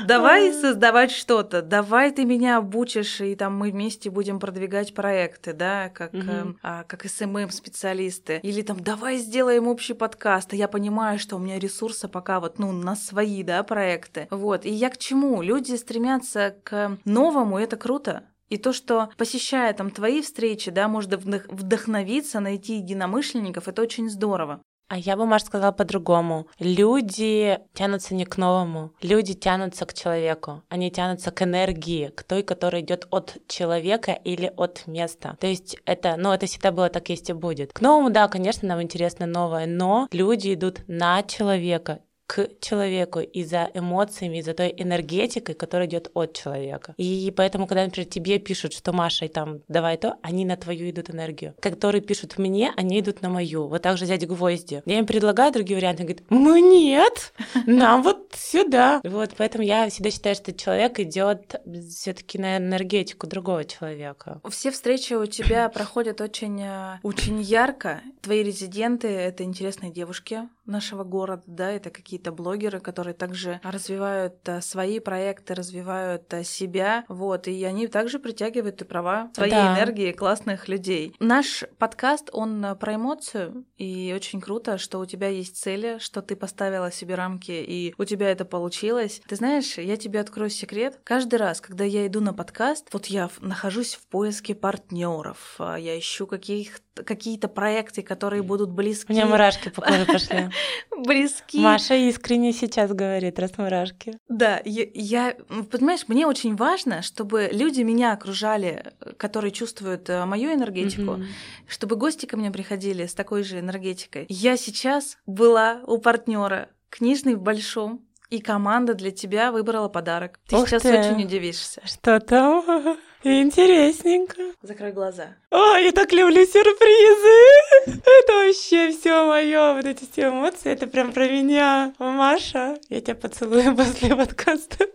Давай 0.06 0.54
создавать 0.54 1.12
что-то, 1.12 1.62
давай 1.62 2.12
ты 2.12 2.26
меня 2.26 2.58
обучишь, 2.58 3.22
и 3.22 3.36
там 3.36 3.58
мы 3.58 3.72
вместе 3.72 4.10
будем 4.10 4.40
продвигать 4.40 4.94
проекты, 4.94 5.54
да, 5.54 5.90
как, 5.90 6.14
mm 6.14 6.56
как 6.62 7.06
СММ-специалисты. 7.06 8.40
Или 8.44 8.62
там, 8.62 8.80
давай 8.80 9.18
сделаем 9.18 9.68
общий 9.68 9.94
подкаст, 9.94 10.54
а 10.54 10.56
я 10.56 10.68
понимаю, 10.68 11.20
что 11.20 11.36
у 11.36 11.40
меня 11.40 11.60
ресурса 11.60 12.08
пока 12.08 12.40
вот, 12.40 12.60
ну, 12.60 12.72
на 12.72 12.96
свои, 12.96 13.44
да, 13.44 13.64
проекты. 13.64 14.28
Вот, 14.32 14.66
и 14.66 14.70
я 14.70 14.90
к 14.90 14.98
чему? 14.98 15.42
Люди 15.42 15.76
стремятся 15.76 16.56
к 16.64 16.98
новому, 17.06 17.58
это 17.58 17.78
круто. 17.78 18.24
И 18.50 18.58
то, 18.58 18.74
что 18.74 19.10
посещая 19.18 19.74
там 19.74 19.92
твои 19.92 20.22
встречи, 20.22 20.72
да, 20.72 20.88
можно 20.88 21.18
вдохновиться, 21.18 22.40
найти 22.40 22.78
единомышленников, 22.78 23.68
это 23.68 23.82
очень 23.82 24.10
здорово. 24.10 24.62
А 24.90 24.98
я 24.98 25.16
бы, 25.16 25.28
может, 25.28 25.46
сказала 25.46 25.72
по-другому. 25.72 26.48
Люди 26.58 27.60
тянутся 27.76 28.16
не 28.16 28.26
к 28.26 28.38
новому, 28.38 28.92
люди 29.04 29.36
тянутся 29.36 29.86
к 29.86 29.94
человеку. 29.94 30.64
Они 30.68 30.90
тянутся 30.90 31.30
к 31.30 31.44
энергии, 31.44 32.08
к 32.08 32.24
той, 32.24 32.42
которая 32.42 32.82
идет 32.82 33.08
от 33.12 33.38
человека 33.48 34.14
или 34.14 34.52
от 34.58 34.88
места. 34.88 35.38
То 35.40 35.46
есть 35.46 35.78
это, 35.86 36.16
ну, 36.18 36.34
это 36.34 36.48
всегда 36.48 36.72
было 36.72 36.90
так 36.90 37.08
есть 37.10 37.30
и 37.30 37.34
будет. 37.34 37.72
К 37.72 37.82
новому, 37.82 38.10
да, 38.10 38.28
конечно, 38.28 38.68
нам 38.68 38.82
интересно 38.82 39.28
новое, 39.28 39.68
но 39.68 40.08
люди 40.12 40.56
идут 40.56 40.82
на 40.88 41.22
человека, 41.22 42.00
к 42.30 42.48
человеку 42.62 43.22
и 43.22 43.44
за 43.44 43.72
эмоциями, 43.74 44.38
и 44.38 44.42
за 44.44 44.54
той 44.54 44.72
энергетикой, 44.78 45.56
которая 45.56 45.88
идет 45.88 46.12
от 46.14 46.38
человека. 46.38 46.94
И 46.98 47.34
поэтому, 47.36 47.66
когда, 47.66 47.84
например, 47.84 48.08
тебе 48.08 48.38
пишут, 48.38 48.74
что 48.74 48.94
Маша, 48.94 49.26
и 49.26 49.30
там, 49.30 49.62
давай 49.68 49.98
то, 49.98 50.18
они 50.22 50.46
на 50.46 50.56
твою 50.56 50.92
идут 50.92 51.10
энергию. 51.10 51.56
Которые 51.60 52.02
пишут 52.02 52.38
мне, 52.38 52.72
они 52.78 53.00
идут 53.00 53.24
на 53.24 53.30
мою. 53.30 53.68
Вот 53.68 53.82
так 53.82 53.98
же 53.98 54.06
взять 54.06 54.28
гвозди. 54.28 54.84
Я 54.86 55.00
им 55.00 55.08
предлагаю 55.08 55.52
другие 55.52 55.78
варианты, 55.78 56.04
говорит, 56.04 56.24
ну 56.30 56.56
нет, 56.58 57.34
нам 57.66 58.04
вот 58.04 58.36
сюда. 58.38 59.02
Вот, 59.04 59.32
поэтому 59.36 59.64
я 59.64 59.90
всегда 59.90 60.12
считаю, 60.12 60.36
что 60.36 60.54
человек 60.54 61.00
идет 61.00 61.56
все 61.90 62.14
таки 62.14 62.38
на 62.38 62.58
энергетику 62.58 63.26
другого 63.26 63.66
человека. 63.66 64.40
Все 64.52 64.70
встречи 64.70 65.14
у 65.14 65.26
тебя 65.26 65.68
проходят 65.70 66.22
очень, 66.22 66.62
э, 66.62 67.00
очень 67.02 67.42
ярко. 67.42 68.02
Твои 68.22 68.44
резиденты— 68.44 69.08
это 69.08 69.44
интересные 69.44 69.92
девушки 69.92 70.48
нашего 70.70 71.04
города, 71.04 71.44
да, 71.48 71.72
это 71.72 71.90
какие 71.90 72.20
какие-то 72.20 72.32
блогеры, 72.32 72.80
которые 72.80 73.14
также 73.14 73.62
развивают 73.64 74.36
э, 74.48 74.62
свои 74.62 75.00
проекты, 75.00 75.54
развивают 75.54 76.34
э, 76.34 76.44
себя, 76.44 77.06
вот, 77.08 77.48
и 77.48 77.64
они 77.64 77.88
также 77.88 78.20
притягивают 78.20 78.82
и 78.82 78.86
права 78.86 79.30
своей 79.36 79.52
да. 79.52 79.76
энергии 79.76 80.12
классных 80.12 80.68
людей. 80.68 81.14
Наш 81.20 81.64
подкаст, 81.78 82.30
он 82.34 82.66
э, 82.66 82.76
про 82.76 82.96
эмоцию, 82.96 83.66
и 83.78 84.12
очень 84.16 84.42
круто, 84.42 84.78
что 84.78 85.00
у 85.00 85.06
тебя 85.06 85.28
есть 85.28 85.56
цели, 85.56 85.98
что 86.00 86.22
ты 86.22 86.36
поставила 86.36 86.92
себе 86.92 87.16
рамки, 87.16 87.52
и 87.52 87.94
у 87.98 88.06
тебя 88.06 88.32
это 88.32 88.44
получилось. 88.44 89.22
Ты 89.28 89.36
знаешь, 89.36 89.78
я 89.78 89.96
тебе 89.96 90.20
открою 90.20 90.50
секрет. 90.50 91.00
Каждый 91.04 91.36
раз, 91.36 91.62
когда 91.62 91.84
я 91.84 92.08
иду 92.08 92.22
на 92.22 92.34
подкаст, 92.34 92.88
вот 92.92 93.06
я 93.06 93.30
нахожусь 93.40 93.96
в 93.96 94.08
поиске 94.08 94.56
партнеров, 94.56 95.58
я 95.60 95.98
ищу 95.98 96.28
каких 96.28 96.82
какие-то 97.06 97.48
проекты, 97.48 98.02
которые 98.02 98.44
будут 98.44 98.72
близки. 98.72 99.12
У 99.12 99.16
меня 99.16 99.26
мурашки 99.26 99.70
по 99.70 99.82
коже 99.82 100.06
пошли. 100.06 100.50
Близки. 100.98 101.60
Маша 101.60 101.96
искренне 101.96 102.52
сейчас 102.52 102.92
говорит, 102.92 103.40
раз 103.40 103.58
мурашки. 103.58 104.18
Да, 104.28 104.62
я, 104.66 104.86
я, 104.94 105.36
понимаешь, 105.72 106.08
мне 106.08 106.28
очень 106.28 106.56
важно, 106.56 107.02
чтобы 107.02 107.50
люди 107.52 107.82
меня 107.82 108.14
окружали, 108.14 108.94
которые 109.18 109.52
чувствуют 109.52 110.10
э, 110.10 110.26
мою 110.26 110.54
энергетику, 110.54 111.12
mm-hmm. 111.14 111.26
чтобы 111.68 111.96
гости 111.96 112.26
ко 112.26 112.38
мне 112.38 112.52
приходили 112.52 113.06
с 113.06 113.14
такой 113.14 113.44
же 113.44 113.60
энергетикой. 113.60 114.26
Я 114.30 114.58
сейчас 114.58 115.18
была 115.26 115.82
у 115.86 115.98
партнера 116.00 116.70
книжный 116.90 117.36
в 117.36 117.42
большом, 117.42 118.06
и 118.30 118.40
команда 118.42 118.94
для 118.94 119.12
тебя 119.12 119.52
выбрала 119.52 119.90
подарок. 119.90 120.40
Ты 120.48 120.56
Ух 120.56 120.68
сейчас 120.68 120.84
ты. 120.84 121.00
очень 121.00 121.24
удивишься. 121.24 121.82
Что 121.86 122.20
там? 122.20 122.98
Интересненько. 123.24 124.38
Закрой 124.62 124.94
глаза. 124.94 125.36
О, 125.52 125.76
я 125.76 125.92
так 125.92 126.14
люблю 126.14 126.46
сюрпризы. 126.46 128.02
Это 128.06 128.34
вообще 128.34 128.92
все 128.92 129.26
мое, 129.26 129.74
вот 129.74 129.86
эти 129.86 130.08
все 130.10 130.30
эмоции. 130.30 130.72
Это 130.72 130.88
прям 130.88 131.12
про 131.12 131.28
меня. 131.28 131.94
Маша, 132.00 132.78
я 132.88 133.02
тебя 133.02 133.16
поцелую 133.16 133.76
после 133.78 134.16
подкаста. 134.16 134.86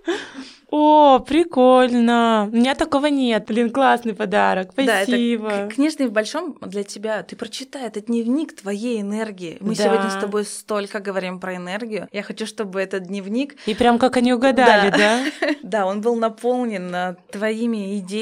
О, 0.77 1.21
прикольно. 1.21 2.49
У 2.51 2.57
меня 2.57 2.75
такого 2.75 3.07
нет. 3.07 3.47
Блин, 3.47 3.71
классный 3.71 4.13
подарок. 4.13 4.71
Спасибо. 4.73 5.49
Да, 5.49 5.57
это 5.67 5.73
книжный 5.73 6.09
в 6.09 6.13
большом 6.13 6.59
для 6.63 6.83
тебя. 6.83 7.23
Ты 7.23 7.37
прочитай, 7.37 7.87
это 7.87 8.01
дневник 8.01 8.57
твоей 8.57 9.01
энергии. 9.01 9.57
Мы 9.61 9.77
да. 9.77 9.85
сегодня 9.85 10.11
с 10.11 10.17
тобой 10.17 10.45
столько 10.45 10.99
говорим 10.99 11.39
про 11.39 11.55
энергию. 11.55 12.09
Я 12.11 12.25
хочу, 12.25 12.45
чтобы 12.45 12.81
этот 12.81 13.05
дневник... 13.05 13.55
И 13.67 13.75
прям 13.75 14.01
как 14.01 14.17
они 14.17 14.33
угадали, 14.33 14.91
да? 14.91 15.25
Да, 15.41 15.49
да 15.63 15.87
он 15.87 16.01
был 16.01 16.17
наполнен 16.17 16.93
а, 16.93 17.17
твоими 17.31 17.99
идеями, 17.99 18.14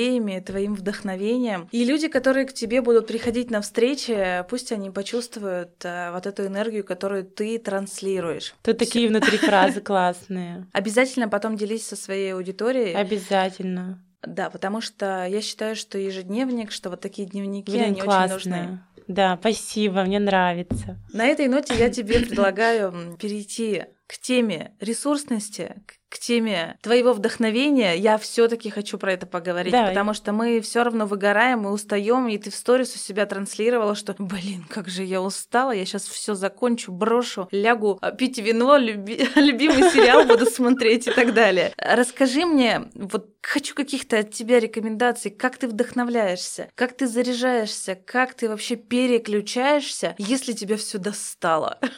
твоим 0.44 0.74
вдохновением. 0.74 1.68
И 1.72 1.84
люди, 1.84 2.08
которые 2.08 2.46
к 2.46 2.52
тебе 2.52 2.80
будут 2.80 3.06
приходить 3.06 3.50
на 3.50 3.60
встречи, 3.60 4.44
пусть 4.48 4.72
они 4.72 4.90
почувствуют 4.90 5.72
а, 5.84 6.12
вот 6.12 6.26
эту 6.26 6.46
энергию, 6.46 6.84
которую 6.84 7.24
ты 7.24 7.58
транслируешь. 7.58 8.54
Тут 8.62 8.78
такие 8.78 9.08
внутри 9.08 9.38
фразы 9.38 9.80
классные. 9.80 10.66
Обязательно 10.72 11.28
потом 11.28 11.56
делись 11.56 11.86
со 11.86 11.96
своей 11.96 12.34
аудитории. 12.34 12.92
Обязательно. 12.92 14.02
Да, 14.22 14.50
потому 14.50 14.80
что 14.80 15.26
я 15.26 15.40
считаю, 15.40 15.74
что 15.74 15.98
ежедневник, 15.98 16.70
что 16.70 16.90
вот 16.90 17.00
такие 17.00 17.26
дневники, 17.28 17.72
Блин, 17.72 17.84
они 17.84 18.00
классные. 18.00 18.36
очень 18.36 18.50
нужны. 18.50 18.80
Да, 19.08 19.36
спасибо, 19.40 20.04
мне 20.04 20.20
нравится. 20.20 20.96
На 21.12 21.26
этой 21.26 21.48
ноте 21.48 21.74
я 21.74 21.90
тебе 21.90 22.20
предлагаю 22.20 23.16
перейти 23.20 23.84
к 24.06 24.18
теме 24.18 24.72
ресурсности, 24.80 25.74
к 25.86 25.94
теме 26.18 26.76
твоего 26.82 27.12
вдохновения, 27.12 27.94
я 27.94 28.18
все-таки 28.18 28.70
хочу 28.70 28.98
про 28.98 29.12
это 29.12 29.26
поговорить, 29.26 29.72
Давай. 29.72 29.90
потому 29.90 30.14
что 30.14 30.32
мы 30.32 30.60
все 30.60 30.82
равно 30.82 31.06
выгораем, 31.06 31.60
мы 31.60 31.72
устаем, 31.72 32.28
и 32.28 32.38
ты 32.38 32.50
в 32.50 32.54
сторис 32.54 32.94
у 32.94 32.98
себя 32.98 33.26
транслировала, 33.26 33.94
что, 33.94 34.14
блин, 34.18 34.64
как 34.68 34.88
же 34.88 35.02
я 35.02 35.20
устала, 35.20 35.72
я 35.72 35.84
сейчас 35.84 36.04
все 36.04 36.34
закончу, 36.34 36.92
брошу, 36.92 37.48
лягу 37.50 37.98
а, 38.00 38.12
пить 38.12 38.38
вино, 38.38 38.76
люби... 38.76 39.28
любимый 39.36 39.90
сериал 39.90 40.24
буду 40.24 40.46
смотреть 40.46 41.06
и 41.06 41.10
так 41.10 41.34
далее. 41.34 41.72
Расскажи 41.76 42.44
мне, 42.44 42.82
вот 42.94 43.28
хочу 43.42 43.74
каких-то 43.74 44.18
от 44.18 44.30
тебя 44.30 44.60
рекомендаций, 44.60 45.30
как 45.30 45.56
ты 45.56 45.68
вдохновляешься, 45.68 46.68
как 46.74 46.96
ты 46.96 47.06
заряжаешься, 47.06 47.94
как 47.94 48.34
ты 48.34 48.48
вообще 48.48 48.76
переключаешься, 48.76 50.14
если 50.18 50.52
тебя 50.52 50.76
все 50.76 50.98
достало. 50.98 51.78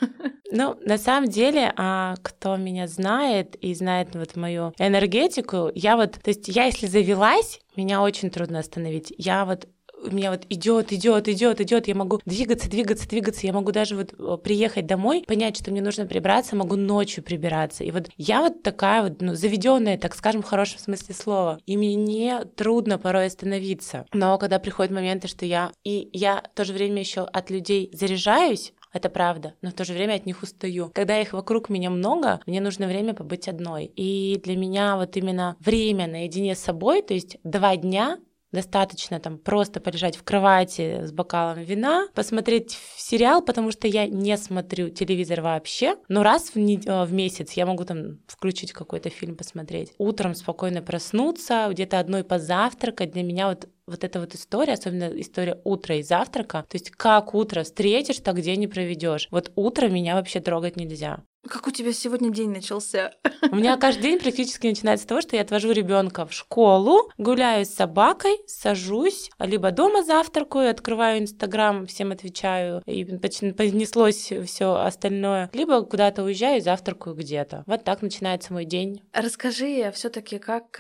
Ну, 0.57 0.79
на 0.85 0.99
самом 0.99 1.29
деле, 1.29 1.73
а, 1.77 2.15
кто 2.23 2.57
меня 2.57 2.87
знает 2.87 3.57
и 3.57 3.75
знает 3.75 4.04
вот 4.13 4.37
мою 4.37 4.73
энергетику, 4.79 5.71
я 5.75 5.97
вот, 5.97 6.13
то 6.13 6.29
есть 6.29 6.49
я 6.49 6.65
если 6.67 6.87
завелась, 6.87 7.61
меня 7.77 8.03
очень 8.03 8.31
трудно 8.31 8.59
остановить. 8.59 9.13
Я 9.17 9.45
вот 9.45 9.67
у 10.05 10.15
меня 10.15 10.31
вот 10.31 10.45
идет, 10.49 10.93
идет, 10.93 11.29
идет, 11.29 11.61
идет, 11.61 11.89
я 11.89 11.95
могу 11.95 12.21
двигаться, 12.25 12.69
двигаться, 12.69 13.09
двигаться, 13.09 13.47
я 13.47 13.53
могу 13.53 13.73
даже 13.73 13.97
вот 13.97 14.13
э, 14.13 14.39
приехать 14.43 14.87
домой, 14.87 15.25
понять, 15.27 15.57
что 15.57 15.71
мне 15.71 15.81
нужно 15.81 16.07
прибраться, 16.07 16.57
могу 16.57 16.77
ночью 16.77 17.25
прибираться. 17.25 17.85
И 17.85 17.91
вот 17.91 18.09
я 18.17 18.41
вот 18.41 18.63
такая 18.63 19.03
вот, 19.03 19.21
ну, 19.21 19.35
заведенная, 19.35 19.99
так 19.99 20.15
скажем, 20.15 20.43
в 20.43 20.47
хорошем 20.47 20.79
смысле 20.79 21.15
слова. 21.15 21.59
И 21.67 21.77
мне 21.77 22.45
трудно 22.57 22.99
порой 22.99 23.27
остановиться. 23.27 24.07
Но 24.13 24.37
когда 24.39 24.59
приходят 24.59 24.93
моменты, 24.93 25.29
что 25.29 25.47
я... 25.47 25.73
И 25.85 26.11
я 26.13 26.43
в 26.53 26.57
то 26.57 26.65
же 26.65 26.73
время 26.73 27.01
еще 27.01 27.23
от 27.23 27.51
людей 27.51 27.91
заряжаюсь, 27.93 28.73
это 28.95 29.11
правда, 29.11 29.55
но 29.61 29.71
в 29.71 29.75
то 29.75 29.85
же 29.85 29.93
время 29.93 30.15
от 30.15 30.25
них 30.25 30.43
устаю. 30.43 30.91
Когда 30.95 31.21
их 31.21 31.33
вокруг 31.33 31.69
меня 31.69 31.91
много, 31.91 32.41
мне 32.47 32.61
нужно 32.61 32.87
время 32.87 33.13
побыть 33.13 33.49
одной. 33.49 33.85
И 33.97 34.41
для 34.43 34.57
меня 34.57 34.97
вот 34.97 35.17
именно 35.17 35.57
время 35.61 36.07
наедине 36.07 36.55
с 36.55 36.61
собой, 36.61 37.03
то 37.03 37.13
есть 37.13 37.39
два 37.43 37.77
дня 37.77 38.19
достаточно 38.55 39.21
там 39.21 39.37
просто 39.37 39.81
полежать 39.81 40.17
в 40.17 40.23
кровати 40.23 41.05
с 41.05 41.13
бокалом 41.13 41.61
вина, 41.61 42.07
посмотреть 42.15 42.79
сериал, 42.97 43.43
потому 43.43 43.73
что 43.73 43.87
я 43.89 44.07
не 44.07 44.37
смотрю 44.39 44.89
телевизор 44.89 45.43
вообще, 45.43 45.97
но 46.09 46.23
раз 46.23 46.51
в, 46.55 46.57
не... 46.57 46.81
Э, 46.87 47.05
в 47.05 47.13
месяц 47.13 47.53
я 47.53 47.67
могу 47.67 47.85
там 47.85 48.21
включить 48.29 48.73
какой-то 48.73 49.11
фильм 49.11 49.37
посмотреть. 49.37 49.93
Утром 49.99 50.35
спокойно 50.35 50.81
проснуться, 50.83 51.67
где-то 51.71 51.99
одной 51.99 52.23
позавтракать. 52.23 53.11
Для 53.11 53.25
меня 53.25 53.49
вот 53.49 53.69
вот 53.87 54.05
эта 54.05 54.21
вот 54.21 54.35
история, 54.35 54.75
особенно 54.75 55.05
история 55.21 55.61
утра 55.65 55.97
и 55.97 56.03
завтрака, 56.03 56.65
то 56.69 56.77
есть 56.77 56.91
как 56.91 57.35
утро 57.35 57.63
встретишь, 57.63 58.19
так 58.19 58.41
день 58.41 58.61
не 58.61 58.69
проведешь. 58.69 59.29
Вот 59.31 59.53
утро 59.57 59.89
меня 59.89 60.15
вообще 60.15 60.41
трогать 60.41 60.77
нельзя. 60.77 61.23
Как 61.49 61.67
у 61.67 61.71
тебя 61.71 61.93
сегодня 61.93 62.31
день 62.31 62.51
начался? 62.51 63.13
У 63.51 63.57
меня 63.57 63.77
каждый 63.77 64.03
день 64.03 64.19
практически 64.19 64.67
начинается 64.67 65.05
с 65.05 65.07
того, 65.07 65.21
что 65.21 65.37
я 65.37 65.43
отвожу 65.43 65.73
ребенка 65.73 66.25
в 66.25 66.33
школу, 66.33 67.11
гуляю 67.19 67.67
с 67.67 67.69
собакой, 67.69 68.39
сажусь, 68.47 69.31
либо 69.39 69.71
дома 69.71 70.03
завтракаю, 70.05 70.71
открываю 70.71 71.21
Инстаграм, 71.21 71.87
всем 71.87 72.13
отвечаю, 72.13 72.83
и 72.87 73.05
понеслось 73.05 74.33
все 74.47 74.75
остальное, 74.75 75.51
либо 75.53 75.83
куда-то 75.83 76.23
уезжаю 76.23 76.59
и 76.59 76.63
завтракаю 76.63 77.15
где-то. 77.15 77.63
Вот 77.67 77.85
так 77.85 78.01
начинается 78.01 78.55
мой 78.55 78.65
день. 78.65 79.03
Расскажи 79.13 79.93
все 79.95 80.09
таки 80.09 80.39
как, 80.39 80.71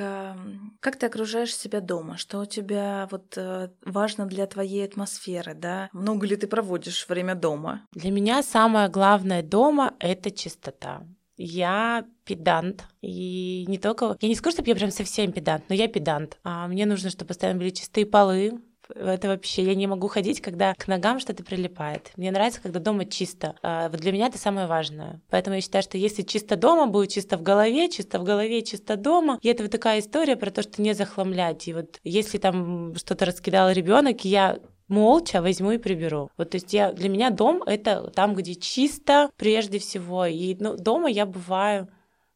как 0.80 0.96
ты 0.96 1.04
окружаешь 1.04 1.54
себя 1.54 1.80
дома? 1.80 2.16
Что 2.16 2.40
у 2.40 2.46
тебя 2.46 2.93
вот 3.10 3.36
э, 3.36 3.70
важно 3.84 4.26
для 4.26 4.46
твоей 4.46 4.84
атмосферы, 4.84 5.54
да? 5.54 5.88
Много 5.92 6.26
ли 6.26 6.36
ты 6.36 6.46
проводишь 6.46 7.08
время 7.08 7.34
дома? 7.34 7.86
Для 7.92 8.10
меня 8.10 8.42
самое 8.42 8.88
главное 8.88 9.42
дома— 9.42 9.94
это 9.98 10.30
чистота. 10.30 11.02
Я 11.36 12.04
педант. 12.24 12.84
И 13.02 13.64
не 13.66 13.78
только... 13.78 14.16
Я 14.20 14.28
не 14.28 14.34
скажу, 14.34 14.56
что 14.56 14.64
я 14.64 14.74
прям 14.74 14.90
совсем 14.90 15.32
педант, 15.32 15.64
но 15.68 15.74
я 15.74 15.88
педант. 15.88 16.38
А 16.44 16.68
мне 16.68 16.86
нужно, 16.86 17.10
чтобы 17.10 17.28
постоянно 17.28 17.58
были 17.58 17.70
чистые 17.70 18.06
полы, 18.06 18.60
это 18.94 19.28
вообще 19.28 19.62
я 19.62 19.74
не 19.74 19.86
могу 19.86 20.08
ходить, 20.08 20.40
когда 20.40 20.74
к 20.74 20.86
ногам 20.88 21.20
что-то 21.20 21.44
прилипает. 21.44 22.10
Мне 22.16 22.30
нравится, 22.30 22.60
когда 22.60 22.80
дома 22.80 23.04
чисто. 23.04 23.56
А, 23.62 23.88
вот 23.88 24.00
для 24.00 24.12
меня 24.12 24.26
это 24.26 24.38
самое 24.38 24.66
важное. 24.66 25.20
Поэтому 25.30 25.56
я 25.56 25.62
считаю, 25.62 25.82
что 25.82 25.98
если 25.98 26.22
чисто 26.22 26.56
дома, 26.56 26.86
будет 26.86 27.10
чисто 27.10 27.36
в 27.36 27.42
голове, 27.42 27.88
чисто 27.88 28.18
в 28.18 28.24
голове, 28.24 28.62
чисто 28.62 28.96
дома. 28.96 29.38
И 29.42 29.48
это 29.48 29.62
вот 29.62 29.72
такая 29.72 30.00
история 30.00 30.36
про 30.36 30.50
то, 30.50 30.62
что 30.62 30.82
не 30.82 30.94
захламлять. 30.94 31.68
И 31.68 31.74
вот 31.74 31.98
если 32.04 32.38
там 32.38 32.94
что-то 32.96 33.24
раскидал 33.24 33.70
ребенок, 33.70 34.24
я 34.24 34.58
молча 34.88 35.40
возьму 35.40 35.72
и 35.72 35.78
приберу. 35.78 36.30
Вот, 36.36 36.50
то 36.50 36.56
есть 36.56 36.72
я, 36.72 36.92
для 36.92 37.08
меня 37.08 37.30
дом— 37.30 37.62
это 37.66 38.10
там, 38.10 38.34
где 38.34 38.54
чисто 38.54 39.30
прежде 39.36 39.78
всего. 39.78 40.26
И 40.26 40.54
ну, 40.58 40.76
дома 40.76 41.08
я 41.08 41.26
бываю 41.26 41.88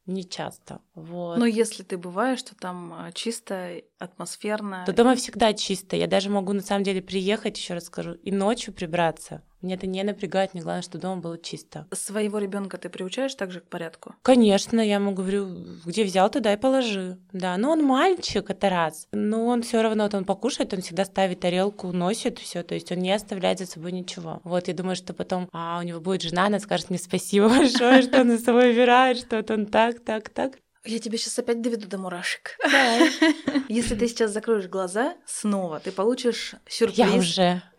не 0.08 0.24
часто. 0.24 0.80
Вот. 0.94 1.38
Но 1.38 1.46
если 1.46 1.82
ты 1.82 1.98
бываешь, 1.98 2.42
то 2.42 2.56
там 2.56 2.92
а, 2.92 3.12
чисто, 3.12 3.82
атмосферно. 3.98 4.84
То 4.86 4.92
дома 4.92 5.14
всегда 5.14 5.52
чисто. 5.52 5.96
Я 5.96 6.06
даже 6.06 6.30
могу 6.30 6.52
на 6.52 6.62
самом 6.62 6.82
деле 6.82 7.02
приехать, 7.02 7.58
еще 7.58 7.74
раз 7.74 7.84
скажу, 7.84 8.14
и 8.14 8.32
ночью 8.32 8.72
прибраться. 8.72 9.42
Мне 9.60 9.74
это 9.74 9.86
не 9.86 10.02
напрягает, 10.04 10.54
мне 10.54 10.62
главное, 10.62 10.82
что 10.82 10.98
дома 10.98 11.20
было 11.20 11.38
чисто. 11.38 11.86
Своего 11.92 12.38
ребенка 12.38 12.78
ты 12.78 12.88
приучаешь 12.88 13.34
также 13.34 13.60
к 13.60 13.64
порядку? 13.64 14.14
Конечно, 14.22 14.80
я 14.80 14.96
ему 14.96 15.12
говорю, 15.12 15.48
где 15.84 16.04
взял, 16.04 16.30
туда 16.30 16.52
и 16.52 16.56
положи. 16.56 17.18
Да, 17.32 17.56
но 17.56 17.72
он 17.72 17.82
мальчик, 17.82 18.50
это 18.50 18.70
раз. 18.70 19.08
Но 19.10 19.46
он 19.46 19.62
все 19.62 19.82
равно, 19.82 20.04
вот 20.04 20.14
он 20.14 20.24
покушает, 20.24 20.72
он 20.74 20.80
всегда 20.80 21.04
ставит 21.04 21.40
тарелку, 21.40 21.92
носит 21.92 22.38
все, 22.38 22.62
то 22.62 22.74
есть 22.74 22.92
он 22.92 22.98
не 22.98 23.12
оставляет 23.12 23.58
за 23.58 23.66
собой 23.66 23.92
ничего. 23.92 24.40
Вот, 24.44 24.68
я 24.68 24.74
думаю, 24.74 24.94
что 24.94 25.12
потом 25.12 25.48
а, 25.52 25.78
у 25.80 25.82
него 25.82 26.00
будет 26.00 26.22
жена, 26.22 26.46
она 26.46 26.60
скажет 26.60 26.90
мне 26.90 26.98
спасибо 26.98 27.48
большое, 27.58 28.02
что 28.02 28.20
он 28.20 28.30
за 28.30 28.38
собой 28.38 28.70
убирает, 28.70 29.18
что 29.18 29.44
он 29.48 29.66
так, 29.66 30.00
так, 30.00 30.28
так. 30.28 30.52
Я 30.88 31.00
тебя 31.00 31.18
сейчас 31.18 31.38
опять 31.38 31.60
доведу 31.60 31.86
до 31.86 31.98
мурашек. 31.98 32.56
Да. 32.62 32.98
Если 33.68 33.94
ты 33.94 34.08
сейчас 34.08 34.30
закроешь 34.30 34.68
глаза 34.68 35.18
снова, 35.26 35.80
ты 35.80 35.92
получишь 35.92 36.54
сюрприз. 36.66 36.98
Я 36.98 37.12
уже. 37.14 37.62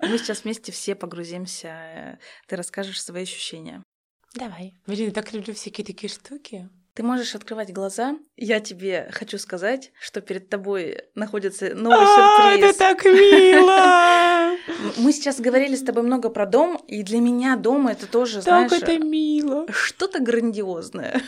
Мы 0.00 0.16
сейчас 0.18 0.44
вместе 0.44 0.70
все 0.70 0.94
погрузимся. 0.94 2.20
Ты 2.46 2.54
расскажешь 2.54 3.02
свои 3.02 3.24
ощущения. 3.24 3.82
Давай. 4.36 4.74
Блин, 4.86 5.06
я 5.06 5.10
так 5.10 5.32
люблю 5.32 5.54
всякие 5.54 5.84
такие 5.84 6.08
штуки. 6.08 6.70
Ты 6.94 7.02
можешь 7.02 7.34
открывать 7.34 7.72
глаза. 7.72 8.16
Я 8.36 8.60
тебе 8.60 9.08
хочу 9.12 9.38
сказать, 9.38 9.92
что 9.98 10.20
перед 10.20 10.50
тобой 10.50 10.98
находится 11.14 11.74
новый 11.74 11.98
а, 12.02 12.52
сюрприз. 12.52 12.70
Это 12.70 12.78
так 12.78 13.04
мило! 13.06 14.56
Мы 14.98 15.12
сейчас 15.12 15.40
говорили 15.40 15.74
с 15.74 15.82
тобой 15.82 16.02
много 16.02 16.28
про 16.28 16.44
дом, 16.44 16.76
и 16.86 17.02
для 17.02 17.20
меня 17.20 17.56
дом 17.56 17.88
это 17.88 18.06
тоже, 18.06 18.42
знаешь... 18.42 18.70
Так 18.70 18.82
это 18.82 18.98
мило! 18.98 19.66
Что-то 19.72 20.20
грандиозное. 20.20 21.22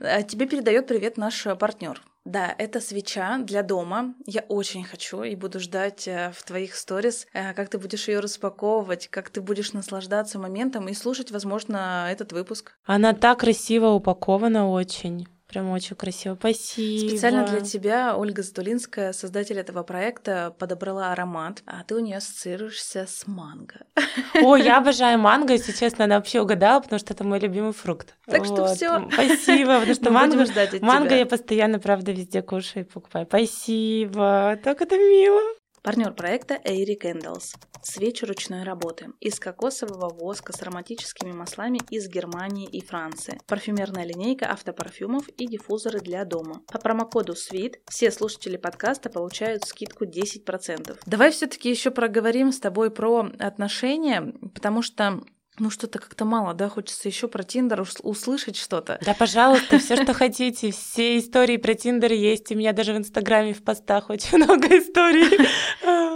А 0.00 0.22
тебе 0.22 0.46
передает 0.46 0.86
привет 0.86 1.16
наш 1.16 1.42
партнер. 1.58 2.00
Да, 2.30 2.54
это 2.58 2.80
свеча 2.80 3.38
для 3.38 3.64
дома. 3.64 4.14
Я 4.24 4.42
очень 4.48 4.84
хочу 4.84 5.24
и 5.24 5.34
буду 5.34 5.58
ждать 5.58 6.06
э, 6.06 6.30
в 6.32 6.44
твоих 6.44 6.76
сторис, 6.76 7.26
э, 7.32 7.54
как 7.54 7.68
ты 7.68 7.76
будешь 7.76 8.06
ее 8.06 8.20
распаковывать, 8.20 9.08
как 9.08 9.30
ты 9.30 9.40
будешь 9.40 9.72
наслаждаться 9.72 10.38
моментом 10.38 10.88
и 10.88 10.94
слушать, 10.94 11.32
возможно, 11.32 12.06
этот 12.08 12.30
выпуск. 12.30 12.74
Она 12.84 13.14
так 13.14 13.40
красиво 13.40 13.88
упакована 13.88 14.70
очень. 14.70 15.26
Прям 15.50 15.70
очень 15.70 15.96
красиво. 15.96 16.36
Спасибо. 16.36 17.08
Специально 17.08 17.44
для 17.44 17.60
тебя 17.60 18.16
Ольга 18.16 18.42
Затулинская, 18.42 19.12
создатель 19.12 19.58
этого 19.58 19.82
проекта, 19.82 20.54
подобрала 20.56 21.10
аромат, 21.10 21.62
а 21.66 21.82
ты 21.82 21.96
у 21.96 21.98
нее 21.98 22.18
ассоциируешься 22.18 23.06
с 23.08 23.26
манго. 23.26 23.80
О, 24.42 24.54
я 24.56 24.78
обожаю 24.78 25.18
манго, 25.18 25.54
если 25.54 25.72
честно, 25.72 26.04
она 26.04 26.16
вообще 26.16 26.40
угадала, 26.40 26.80
потому 26.80 27.00
что 27.00 27.14
это 27.14 27.24
мой 27.24 27.40
любимый 27.40 27.72
фрукт. 27.72 28.14
Так 28.26 28.46
вот. 28.46 28.46
что 28.46 28.74
все. 28.74 29.08
Спасибо, 29.12 29.80
потому 29.80 29.94
что 29.94 30.10
манго, 30.12 30.46
манго 30.82 31.16
я 31.16 31.26
постоянно, 31.26 31.80
правда, 31.80 32.12
везде 32.12 32.42
кушаю 32.42 32.84
и 32.84 32.88
покупаю. 32.88 33.26
Спасибо, 33.26 34.56
так 34.62 34.80
это 34.80 34.96
мило. 34.96 35.40
Партнер 35.82 36.12
проекта 36.12 36.60
Airy 36.62 36.98
Candles. 37.00 37.56
Свечи 37.82 38.26
ручной 38.26 38.64
работы. 38.64 39.14
Из 39.18 39.40
кокосового 39.40 40.10
воска 40.12 40.52
с 40.52 40.60
ароматическими 40.60 41.32
маслами 41.32 41.80
из 41.88 42.06
Германии 42.06 42.68
и 42.68 42.84
Франции. 42.84 43.40
Парфюмерная 43.46 44.04
линейка 44.04 44.50
автопарфюмов 44.52 45.28
и 45.28 45.46
диффузоры 45.46 46.00
для 46.00 46.26
дома. 46.26 46.60
По 46.70 46.78
промокоду 46.78 47.32
SWEET 47.32 47.76
все 47.88 48.10
слушатели 48.10 48.58
подкаста 48.58 49.08
получают 49.08 49.64
скидку 49.64 50.04
10%. 50.04 50.98
Давай 51.06 51.30
все-таки 51.30 51.70
еще 51.70 51.90
проговорим 51.90 52.52
с 52.52 52.60
тобой 52.60 52.90
про 52.90 53.30
отношения, 53.38 54.34
потому 54.54 54.82
что 54.82 55.22
ну 55.60 55.70
что-то 55.70 55.98
как-то 55.98 56.24
мало, 56.24 56.54
да? 56.54 56.68
Хочется 56.68 57.08
еще 57.08 57.28
про 57.28 57.42
Тиндер 57.42 57.84
услышать 58.02 58.56
что-то. 58.56 58.98
Да, 59.04 59.14
пожалуйста, 59.14 59.78
все, 59.78 59.96
что 60.02 60.14
хотите. 60.14 60.72
Все 60.72 61.18
истории 61.18 61.56
про 61.56 61.74
Тиндер 61.74 62.12
есть. 62.12 62.50
У 62.50 62.54
меня 62.54 62.72
даже 62.72 62.92
в 62.92 62.96
Инстаграме 62.96 63.54
в 63.54 63.62
постах 63.62 64.10
очень 64.10 64.38
много 64.44 64.66
историй. 64.78 65.48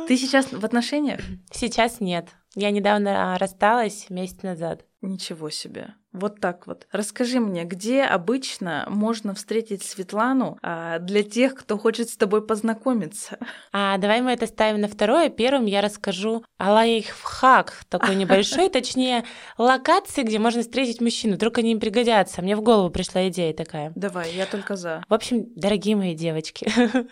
Ты 0.07 0.17
сейчас 0.17 0.47
в 0.53 0.65
отношениях? 0.65 1.21
Сейчас 1.53 2.01
нет. 2.01 2.29
Я 2.57 2.71
недавно 2.71 3.37
рассталась 3.39 4.07
месяц 4.11 4.43
назад. 4.43 4.85
Ничего 5.05 5.51
себе. 5.51 5.95
Вот 6.13 6.41
так 6.41 6.67
вот. 6.69 6.87
Расскажи 6.93 7.41
мне, 7.41 7.65
где 7.65 8.05
обычно 8.05 8.87
можно 8.89 9.35
встретить 9.35 9.83
Светлану 9.83 10.59
а, 10.63 11.01
для 11.01 11.25
тех, 11.25 11.55
кто 11.57 11.77
хочет 11.77 12.09
с 12.09 12.17
тобой 12.17 12.47
познакомиться? 12.47 13.39
А 13.77 13.99
давай 13.99 14.23
мы 14.23 14.31
это 14.31 14.47
ставим 14.47 14.81
на 14.81 14.89
второе. 14.89 15.29
Первым 15.29 15.67
я 15.67 15.81
расскажу 15.81 16.45
о 16.59 16.73
лайфхак 16.73 17.85
такой 17.89 18.15
небольшой, 18.15 18.69
точнее 18.71 19.25
локации, 19.59 20.23
где 20.23 20.39
можно 20.39 20.63
встретить 20.63 21.01
мужчину. 21.01 21.35
Вдруг 21.35 21.59
они 21.59 21.73
им 21.73 21.81
пригодятся. 21.81 22.41
Мне 22.41 22.55
в 22.55 22.63
голову 22.63 22.91
пришла 22.91 23.29
идея 23.29 23.53
такая. 23.53 23.93
Давай, 23.97 24.33
я 24.33 24.47
только 24.47 24.77
за. 24.77 25.03
В 25.09 25.15
общем, 25.15 25.47
дорогие 25.57 25.97
мои 25.97 26.15
девочки, 26.15 26.71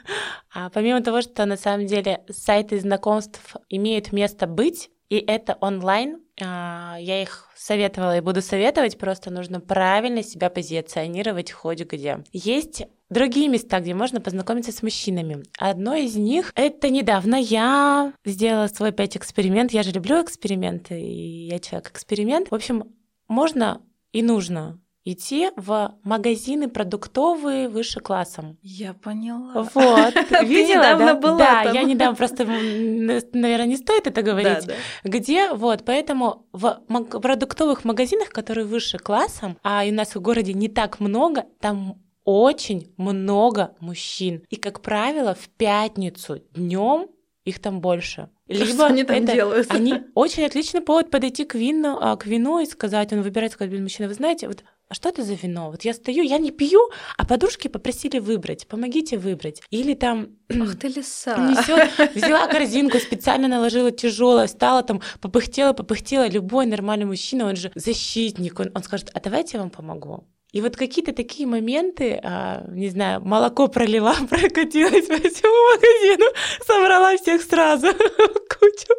а 0.55 0.71
помимо 0.71 1.03
того, 1.03 1.21
что 1.21 1.45
на 1.47 1.57
самом 1.57 1.87
деле 1.87 2.25
сайты 2.31 2.79
знакомств 2.79 3.57
имеют 3.69 4.13
место 4.13 4.47
быть, 4.47 4.92
и 5.13 5.17
это 5.27 5.59
онлайн. 5.61 6.23
А, 6.43 6.97
я 6.99 7.21
их 7.21 7.51
советовала 7.55 8.17
и 8.17 8.23
буду 8.23 8.41
советовать, 8.41 8.97
просто 8.97 9.31
нужно 9.31 9.61
правильно 9.61 10.23
себя 10.23 10.49
позиционировать 10.49 11.53
хоть 11.53 11.83
где. 11.83 12.25
Есть 12.33 12.85
другие 13.11 13.49
места, 13.49 13.81
где 13.81 13.93
можно 13.93 14.23
познакомиться 14.23 14.73
с 14.73 14.83
мужчинами. 14.83 15.43
Одно 15.59 15.95
из 15.95 16.17
них— 16.17 16.51
это 16.55 16.89
недавно 16.89 17.35
я 17.35 18.15
сделала 18.25 18.69
свой 18.69 18.89
опять 18.89 19.15
эксперимент. 19.15 19.73
Я 19.73 19.83
же 19.83 19.91
люблю 19.91 20.23
эксперименты, 20.23 20.99
и 20.99 21.49
я 21.49 21.59
человек-эксперимент. 21.59 22.51
В 22.51 22.55
общем, 22.55 22.85
можно 23.29 23.83
и 24.13 24.23
нужно 24.23 24.81
идти 25.05 25.51
в 25.57 25.95
магазины 26.05 26.69
продуктовые 26.69 27.69
выше 27.69 28.01
классом. 28.01 28.59
Я 28.63 28.95
поняла. 28.95 29.69
Вот. 29.75 30.15
Видела, 30.43 30.79
недавно 30.79 31.07
да? 31.07 31.15
была 31.15 31.39
Да, 31.39 31.65
там. 31.65 31.75
я 31.75 31.83
недавно 31.83 32.17
просто, 32.17 32.45
наверное, 32.45 33.67
не 33.67 33.77
стоит 33.77 34.07
это 34.07 34.23
говорить. 34.23 34.67
Да, 34.67 34.75
да. 35.03 35.09
Где, 35.09 35.53
вот, 35.53 35.85
поэтому 35.85 36.47
в 36.53 36.81
продуктовых 36.89 37.85
магазинах, 37.85 38.31
которые 38.31 38.67
выше 38.67 38.99
классом, 38.99 39.59
а 39.63 39.85
у 39.87 39.93
нас 39.93 40.15
в 40.15 40.21
городе 40.21 40.53
не 40.53 40.69
так 40.69 41.01
много, 41.01 41.47
там 41.61 42.01
очень 42.25 42.93
много 42.97 43.75
мужчин. 43.81 44.45
И, 44.49 44.57
как 44.57 44.81
правило, 44.81 45.35
в 45.35 45.49
пятницу 45.49 46.39
днем 46.55 47.09
их 47.45 47.59
там 47.61 47.81
больше. 47.81 48.29
Либо 48.47 48.67
что 48.67 48.87
они 48.87 49.03
там 49.05 49.17
это, 49.17 49.33
делают? 49.33 49.71
Они 49.71 49.95
очень 50.15 50.45
отличный 50.45 50.81
повод 50.81 51.11
подойти 51.11 51.45
к 51.45 51.55
вину, 51.55 51.99
а, 52.01 52.17
к 52.17 52.27
вину 52.27 52.61
и 52.61 52.67
сказать, 52.67 53.13
он 53.13 53.23
выбирает, 53.23 53.53
сказать, 53.53 53.71
блин, 53.71 53.83
мужчина, 53.83 54.09
вы 54.09 54.15
знаете, 54.15 54.47
вот 54.47 54.63
а 54.93 54.95
что 54.95 55.09
это 55.09 55.23
за 55.23 55.33
вино? 55.33 55.71
Вот 55.71 55.87
я 55.87 55.95
стою, 55.95 56.23
я 56.23 56.37
не 56.37 56.51
пью, 56.51 56.91
а 57.17 57.25
подружки 57.25 57.69
попросили 57.69 58.19
выбрать, 58.19 58.67
помогите 58.67 59.17
выбрать. 59.17 59.63
Или 59.71 59.95
там... 59.95 60.37
Ах 60.51 60.79
ты 60.79 60.89
лиса. 60.89 61.35
Несет, 61.39 62.15
взяла 62.15 62.47
корзинку, 62.47 62.99
специально 62.99 63.49
наложила 63.49 63.91
тяжелое, 63.91 64.49
стала 64.49 64.83
там, 64.83 65.01
попыхтела, 65.23 65.73
попыхтела. 65.73 66.29
Любой 66.29 66.67
нормальный 66.67 67.07
мужчина, 67.07 67.47
он 67.47 67.57
же 67.57 67.73
защитник, 67.75 68.61
он, 68.61 68.71
он 68.75 68.83
скажет, 68.83 69.11
а 69.15 69.21
давайте 69.21 69.57
я 69.57 69.61
вам 69.61 69.71
помогу. 69.71 70.25
И 70.53 70.61
вот 70.61 70.77
какие-то 70.77 71.15
такие 71.15 71.49
моменты, 71.49 72.21
а, 72.23 72.63
не 72.69 72.91
знаю, 72.91 73.23
молоко 73.23 73.69
пролила, 73.69 74.15
прокатилась 74.29 75.07
по 75.07 75.17
всему 75.17 75.75
магазину, 75.75 76.27
собрала 76.67 77.17
всех 77.17 77.41
сразу 77.41 77.87
кучу. 78.61 78.93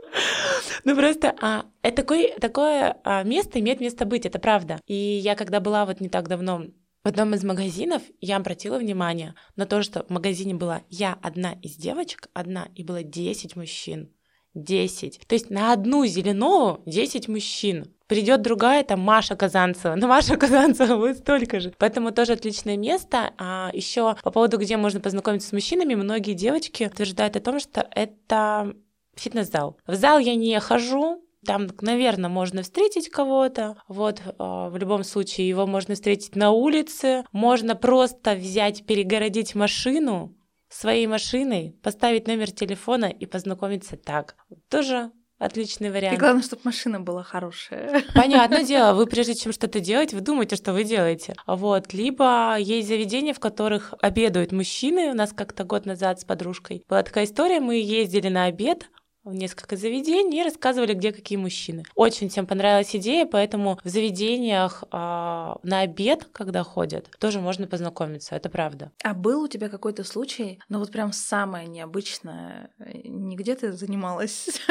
Ну 0.83 0.95
просто 0.95 1.33
а, 1.41 1.65
это 1.81 1.97
такое, 1.97 2.37
такое 2.39 2.97
а, 3.03 3.23
место 3.23 3.59
имеет 3.59 3.79
место 3.79 4.05
быть, 4.05 4.25
это 4.25 4.39
правда. 4.39 4.79
И 4.85 4.95
я 4.95 5.35
когда 5.35 5.59
была 5.59 5.85
вот 5.85 6.01
не 6.01 6.09
так 6.09 6.27
давно 6.27 6.65
в 7.03 7.07
одном 7.07 7.33
из 7.33 7.43
магазинов 7.43 8.01
я 8.21 8.37
обратила 8.37 8.77
внимание 8.77 9.35
на 9.57 9.65
то, 9.65 9.83
что 9.83 10.03
в 10.03 10.09
магазине 10.09 10.53
была 10.53 10.83
я 10.89 11.17
одна 11.21 11.53
из 11.61 11.75
девочек, 11.75 12.29
одна, 12.33 12.69
и 12.75 12.83
было 12.83 13.03
10 13.03 13.55
мужчин. 13.55 14.09
10. 14.53 15.21
То 15.27 15.35
есть 15.35 15.49
на 15.49 15.73
одну 15.73 16.05
зеленову 16.05 16.81
10 16.85 17.27
мужчин. 17.27 17.93
придет 18.07 18.41
другая, 18.41 18.83
там 18.83 18.99
Маша 18.99 19.35
Казанцева, 19.35 19.95
но 19.95 20.07
Маша 20.07 20.37
Казанцева 20.37 20.97
будет 20.97 21.17
столько 21.17 21.59
же. 21.59 21.73
Поэтому 21.77 22.11
тоже 22.11 22.33
отличное 22.33 22.77
место. 22.77 23.33
А 23.37 23.71
еще 23.73 24.15
по 24.23 24.31
поводу, 24.31 24.57
где 24.57 24.77
можно 24.77 24.99
познакомиться 24.99 25.49
с 25.49 25.53
мужчинами, 25.53 25.95
многие 25.95 26.33
девочки 26.33 26.83
утверждают 26.85 27.35
о 27.35 27.41
том, 27.41 27.59
что 27.59 27.87
это 27.91 28.75
фитнес-зал. 29.15 29.77
В 29.87 29.95
зал 29.95 30.19
я 30.19 30.35
не 30.35 30.59
хожу, 30.59 31.23
там, 31.45 31.67
наверное, 31.81 32.29
можно 32.29 32.61
встретить 32.61 33.09
кого-то. 33.09 33.75
Вот, 33.87 34.21
а, 34.39 34.69
в 34.69 34.77
любом 34.77 35.03
случае, 35.03 35.47
его 35.49 35.67
можно 35.67 35.95
встретить 35.95 36.35
на 36.35 36.51
улице. 36.51 37.25
Можно 37.31 37.75
просто 37.75 38.35
взять, 38.35 38.85
перегородить 38.85 39.55
машину 39.55 40.35
своей 40.69 41.05
машиной, 41.07 41.75
поставить 41.83 42.27
номер 42.27 42.51
телефона 42.51 43.05
и 43.05 43.25
познакомиться 43.25 43.97
так. 43.97 44.35
Тоже 44.69 45.11
отличный 45.37 45.91
вариант. 45.91 46.15
И 46.15 46.19
главное, 46.19 46.41
чтобы 46.41 46.61
машина 46.63 46.99
была 46.99 47.23
хорошая. 47.23 48.03
Понятное 48.15 48.63
дело, 48.63 48.93
вы 48.93 49.05
прежде 49.05 49.35
чем 49.35 49.51
что-то 49.51 49.79
делать, 49.79 50.13
вы 50.13 50.21
думаете, 50.21 50.55
что 50.55 50.73
вы 50.73 50.83
делаете. 50.83 51.35
Вот. 51.45 51.93
Либо 51.93 52.55
есть 52.57 52.87
заведения, 52.87 53.33
в 53.33 53.39
которых 53.39 53.93
обедают 54.01 54.51
мужчины. 54.51 55.11
У 55.11 55.13
нас 55.13 55.33
как-то 55.33 55.63
год 55.63 55.85
назад 55.85 56.21
с 56.21 56.25
подружкой 56.25 56.83
была 56.87 57.03
такая 57.03 57.25
история, 57.25 57.59
мы 57.59 57.75
ездили 57.75 58.29
на 58.29 58.45
обед, 58.45 58.89
в 59.23 59.33
несколько 59.33 59.77
заведений 59.77 60.41
и 60.41 60.43
рассказывали, 60.43 60.93
где 60.93 61.11
какие 61.11 61.37
мужчины. 61.37 61.83
Очень 61.95 62.29
всем 62.29 62.45
понравилась 62.45 62.95
идея, 62.95 63.25
поэтому 63.25 63.79
в 63.83 63.89
заведениях 63.89 64.83
э, 64.83 64.95
на 64.95 65.79
обед, 65.79 66.27
когда 66.31 66.63
ходят, 66.63 67.09
тоже 67.19 67.39
можно 67.39 67.67
познакомиться, 67.67 68.35
это 68.35 68.49
правда. 68.49 68.91
А 69.03 69.13
был 69.13 69.43
у 69.43 69.47
тебя 69.47 69.69
какой-то 69.69 70.03
случай, 70.03 70.59
ну 70.69 70.79
вот 70.79 70.91
прям 70.91 71.13
самое 71.13 71.67
необычное, 71.67 72.69
нигде 73.03 73.55
ты 73.55 73.71
занималась? 73.71 74.61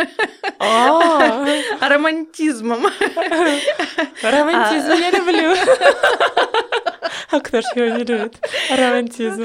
А. 0.58 1.46
Романтизмом. 1.80 2.82
Романтизм 4.22 4.92
я 4.92 5.10
люблю. 5.10 5.54
А 7.32 7.40
кто 7.40 7.62
ж 7.62 7.64
его 7.74 7.96
не 7.96 8.04
любит? 8.04 8.38
Романтизм. 8.70 9.42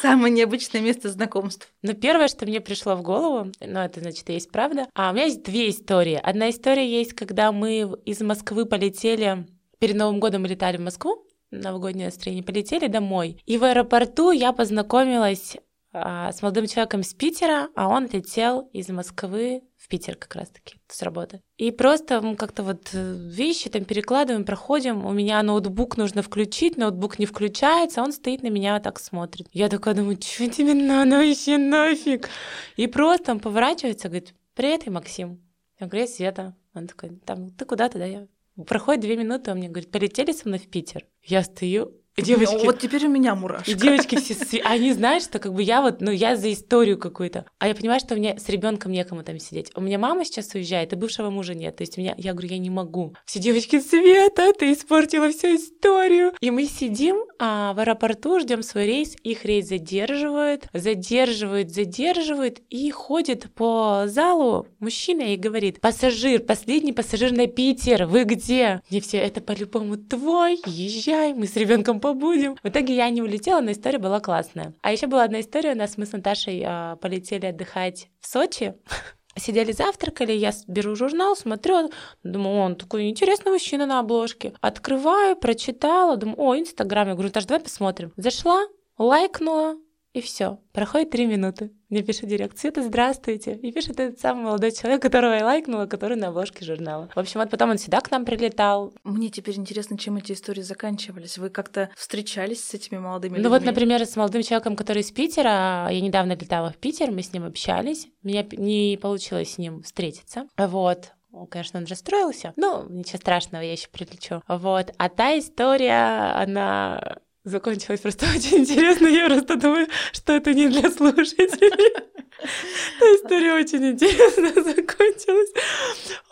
Самое 0.00 0.32
необычное 0.32 0.80
место 0.80 1.08
знакомств. 1.08 1.68
Ну, 1.82 1.92
первое, 1.94 2.28
что 2.28 2.46
мне 2.46 2.60
пришло 2.60 2.94
в 2.94 3.02
голову, 3.02 3.50
ну, 3.60 3.80
это 3.80 4.00
значит, 4.00 4.28
есть 4.28 4.50
правда. 4.50 4.86
А 4.94 5.10
у 5.10 5.14
меня 5.14 5.24
есть 5.24 5.42
две 5.42 5.70
истории. 5.70 6.20
Одна 6.22 6.50
история 6.50 6.88
есть, 6.88 7.14
когда 7.14 7.50
мы 7.50 7.98
из 8.04 8.20
Москвы 8.20 8.64
полетели, 8.64 9.46
перед 9.80 9.96
Новым 9.96 10.20
годом 10.20 10.42
мы 10.42 10.48
летали 10.48 10.76
в 10.76 10.82
Москву, 10.82 11.26
новогоднее 11.50 12.06
настроение, 12.06 12.44
полетели 12.44 12.86
домой. 12.86 13.42
И 13.44 13.58
в 13.58 13.64
аэропорту 13.64 14.30
я 14.30 14.52
познакомилась 14.52 15.56
а, 15.92 16.32
с 16.32 16.40
молодым 16.40 16.66
человеком 16.66 17.00
из 17.00 17.14
Питера, 17.14 17.68
а 17.74 17.88
он 17.88 18.06
летел 18.06 18.68
из 18.72 18.88
Москвы 18.88 19.62
в 19.76 19.88
Питер 19.88 20.14
как 20.14 20.36
раз-таки 20.36 20.76
с 20.86 21.02
работы. 21.02 21.40
И 21.56 21.72
просто 21.72 22.20
мы 22.20 22.36
как-то 22.36 22.62
вот 22.62 22.90
э, 22.92 23.14
вещи 23.28 23.68
там 23.68 23.84
перекладываем, 23.84 24.44
проходим. 24.44 25.04
У 25.04 25.12
меня 25.12 25.42
ноутбук 25.42 25.96
нужно 25.96 26.22
включить, 26.22 26.76
ноутбук 26.76 27.18
не 27.18 27.26
включается, 27.26 28.02
он 28.02 28.12
стоит 28.12 28.42
на 28.42 28.48
меня 28.48 28.74
вот 28.74 28.84
так 28.84 29.00
смотрит. 29.00 29.48
Я 29.52 29.68
такая 29.68 29.94
думаю, 29.94 30.16
что 30.20 30.48
тебе 30.48 30.74
надо 30.74 31.18
вообще 31.18 31.58
нафиг? 31.58 32.28
И 32.76 32.86
просто 32.86 33.32
он 33.32 33.40
поворачивается, 33.40 34.08
говорит, 34.08 34.34
привет, 34.54 34.86
я 34.86 34.92
Максим. 34.92 35.42
Я 35.80 35.86
говорю, 35.86 36.02
я 36.04 36.08
Света. 36.08 36.56
Он 36.72 36.86
такой, 36.86 37.10
там, 37.26 37.50
ты 37.50 37.64
куда 37.64 37.88
тогда? 37.88 38.06
Я... 38.06 38.28
Проходит 38.66 39.00
две 39.00 39.16
минуты, 39.16 39.50
он 39.50 39.58
мне 39.58 39.68
говорит, 39.68 39.90
полетели 39.90 40.32
со 40.32 40.46
мной 40.46 40.60
в 40.60 40.68
Питер. 40.68 41.06
Я 41.22 41.42
стою, 41.42 41.92
девочки... 42.16 42.54
Ну, 42.54 42.64
вот 42.64 42.78
теперь 42.78 43.06
у 43.06 43.08
меня 43.08 43.34
мурашка. 43.34 43.70
И 43.70 43.74
девочки 43.74 44.16
все, 44.16 44.60
они 44.60 44.92
знают, 44.92 45.24
что 45.24 45.38
как 45.38 45.54
бы 45.54 45.62
я 45.62 45.82
вот, 45.82 46.00
ну, 46.00 46.10
я 46.10 46.36
за 46.36 46.52
историю 46.52 46.98
какую-то. 46.98 47.46
А 47.58 47.68
я 47.68 47.74
понимаю, 47.74 48.00
что 48.00 48.14
у 48.14 48.18
меня 48.18 48.38
с 48.38 48.48
ребенком 48.48 48.92
некому 48.92 49.22
там 49.22 49.38
сидеть. 49.38 49.70
У 49.74 49.80
меня 49.80 49.98
мама 49.98 50.24
сейчас 50.24 50.54
уезжает, 50.54 50.92
и 50.92 50.96
бывшего 50.96 51.30
мужа 51.30 51.54
нет. 51.54 51.76
То 51.76 51.82
есть 51.82 51.96
у 51.96 52.00
меня, 52.00 52.14
я 52.16 52.32
говорю, 52.32 52.48
я 52.48 52.58
не 52.58 52.70
могу. 52.70 53.14
Все 53.24 53.38
девочки, 53.38 53.80
Света, 53.80 54.52
ты 54.58 54.72
испортила 54.72 55.30
всю 55.30 55.56
историю. 55.56 56.32
И 56.40 56.50
мы 56.50 56.64
сидим 56.64 57.24
а, 57.38 57.72
в 57.74 57.80
аэропорту, 57.80 58.40
ждем 58.40 58.62
свой 58.62 58.86
рейс, 58.86 59.16
их 59.22 59.44
рейс 59.44 59.68
задерживают, 59.68 60.66
задерживают, 60.72 61.70
задерживают, 61.70 62.60
и 62.70 62.90
ходит 62.90 63.52
по 63.54 64.04
залу 64.06 64.66
мужчина 64.78 65.22
и 65.22 65.36
говорит, 65.36 65.80
пассажир, 65.80 66.40
последний 66.40 66.92
пассажир 66.92 67.32
на 67.32 67.46
Питер, 67.46 68.06
вы 68.06 68.24
где? 68.24 68.82
Мне 68.90 69.00
все, 69.00 69.18
это 69.18 69.40
по-любому 69.40 69.96
твой, 69.96 70.60
езжай, 70.66 71.34
мы 71.34 71.46
с 71.46 71.56
ребенком 71.56 71.99
побудем. 72.00 72.56
В 72.62 72.68
итоге 72.68 72.96
я 72.96 73.08
не 73.10 73.22
улетела, 73.22 73.60
но 73.60 73.72
история 73.72 73.98
была 73.98 74.20
классная. 74.20 74.74
А 74.82 74.92
еще 74.92 75.06
была 75.06 75.24
одна 75.24 75.40
история, 75.40 75.72
у 75.72 75.76
нас 75.76 75.96
мы 75.96 76.06
с 76.06 76.12
Наташей 76.12 76.62
э, 76.66 76.96
полетели 76.96 77.46
отдыхать 77.46 78.08
в 78.20 78.26
Сочи. 78.26 78.74
Сидели 79.36 79.70
завтракали, 79.70 80.32
я 80.32 80.50
беру 80.66 80.96
журнал, 80.96 81.36
смотрю, 81.36 81.90
думаю, 82.24 82.56
он 82.58 82.74
такой 82.74 83.08
интересный 83.08 83.52
мужчина 83.52 83.86
на 83.86 84.00
обложке. 84.00 84.54
Открываю, 84.60 85.36
прочитала, 85.36 86.16
думаю, 86.16 86.40
о, 86.40 86.56
Инстаграм. 86.56 87.06
Я 87.06 87.14
говорю, 87.14 87.28
Наташа, 87.28 87.46
давай 87.46 87.62
посмотрим. 87.62 88.12
Зашла, 88.16 88.66
лайкнула, 88.98 89.76
и 90.12 90.20
все. 90.20 90.58
Проходит 90.72 91.10
три 91.10 91.26
минуты. 91.26 91.72
Мне 91.88 92.02
пишет 92.02 92.28
директ, 92.28 92.58
Света, 92.58 92.82
здравствуйте. 92.82 93.54
И 93.54 93.72
пишет 93.72 94.00
этот 94.00 94.18
самый 94.18 94.44
молодой 94.44 94.72
человек, 94.72 95.02
которого 95.02 95.34
я 95.34 95.44
лайкнула, 95.44 95.86
который 95.86 96.16
на 96.16 96.28
обложке 96.28 96.64
журнала. 96.64 97.08
В 97.14 97.18
общем, 97.18 97.40
вот 97.40 97.50
потом 97.50 97.70
он 97.70 97.78
сюда 97.78 98.00
к 98.00 98.10
нам 98.10 98.24
прилетал. 98.24 98.92
Мне 99.04 99.28
теперь 99.30 99.56
интересно, 99.56 99.96
чем 99.96 100.16
эти 100.16 100.32
истории 100.32 100.62
заканчивались. 100.62 101.38
Вы 101.38 101.50
как-то 101.50 101.90
встречались 101.96 102.64
с 102.64 102.74
этими 102.74 102.98
молодыми 102.98 103.34
людьми? 103.34 103.44
Ну 103.44 103.50
вот, 103.50 103.64
например, 103.64 104.04
с 104.04 104.16
молодым 104.16 104.42
человеком, 104.42 104.76
который 104.76 105.02
из 105.02 105.10
Питера. 105.12 105.88
Я 105.90 106.00
недавно 106.00 106.32
летала 106.32 106.70
в 106.70 106.76
Питер, 106.76 107.10
мы 107.10 107.22
с 107.22 107.32
ним 107.32 107.44
общались. 107.44 108.08
Меня 108.22 108.44
не 108.52 108.98
получилось 109.00 109.54
с 109.54 109.58
ним 109.58 109.82
встретиться. 109.82 110.46
Вот. 110.56 111.12
Конечно, 111.48 111.78
он 111.78 111.86
расстроился. 111.86 112.52
Ну, 112.56 112.88
ничего 112.88 113.18
страшного, 113.18 113.62
я 113.62 113.72
еще 113.72 113.88
прилечу. 113.88 114.42
Вот. 114.48 114.92
А 114.98 115.08
та 115.08 115.38
история, 115.38 116.32
она 116.34 117.18
закончилось 117.44 118.00
просто 118.00 118.26
очень 118.36 118.58
интересно. 118.58 119.06
Я 119.06 119.26
просто 119.26 119.56
думаю, 119.56 119.88
что 120.12 120.32
это 120.34 120.54
не 120.54 120.68
для 120.68 120.90
слушателей. 120.90 121.94
Та 123.00 123.06
история 123.16 123.54
очень 123.54 123.84
интересно 123.90 124.48
закончилась. 124.62 125.50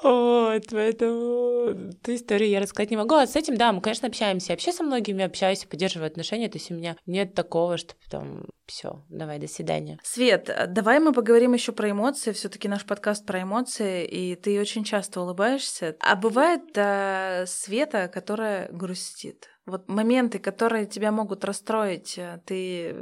Вот, 0.02 0.64
поэтому 0.70 1.92
ту 2.02 2.14
историю 2.14 2.50
я 2.50 2.60
рассказать 2.60 2.90
не 2.90 2.96
могу. 2.96 3.14
А 3.14 3.26
с 3.26 3.36
этим, 3.36 3.56
да, 3.56 3.72
мы, 3.72 3.80
конечно, 3.80 4.08
общаемся. 4.08 4.52
Я 4.52 4.54
вообще 4.54 4.72
со 4.72 4.84
многими 4.84 5.24
общаюсь, 5.24 5.64
поддерживаю 5.64 6.06
отношения. 6.06 6.48
То 6.48 6.58
есть 6.58 6.70
у 6.70 6.74
меня 6.74 6.96
нет 7.06 7.34
такого, 7.34 7.76
что 7.76 7.94
там 8.10 8.46
все, 8.66 9.04
давай, 9.08 9.38
до 9.38 9.48
свидания. 9.48 9.98
Свет, 10.02 10.50
давай 10.68 11.00
мы 11.00 11.12
поговорим 11.12 11.52
еще 11.54 11.72
про 11.72 11.90
эмоции. 11.90 12.32
Все-таки 12.32 12.68
наш 12.68 12.84
подкаст 12.84 13.26
про 13.26 13.42
эмоции, 13.42 14.06
и 14.06 14.34
ты 14.34 14.60
очень 14.60 14.84
часто 14.84 15.20
улыбаешься. 15.20 15.96
А 16.00 16.16
бывает 16.16 16.62
да, 16.74 17.44
Света, 17.46 18.08
которая 18.08 18.68
грустит. 18.70 19.48
Вот 19.68 19.88
моменты, 19.88 20.38
которые 20.38 20.86
тебя 20.86 21.12
могут 21.12 21.44
расстроить, 21.44 22.18
э, 22.18 22.40
ты 22.46 22.96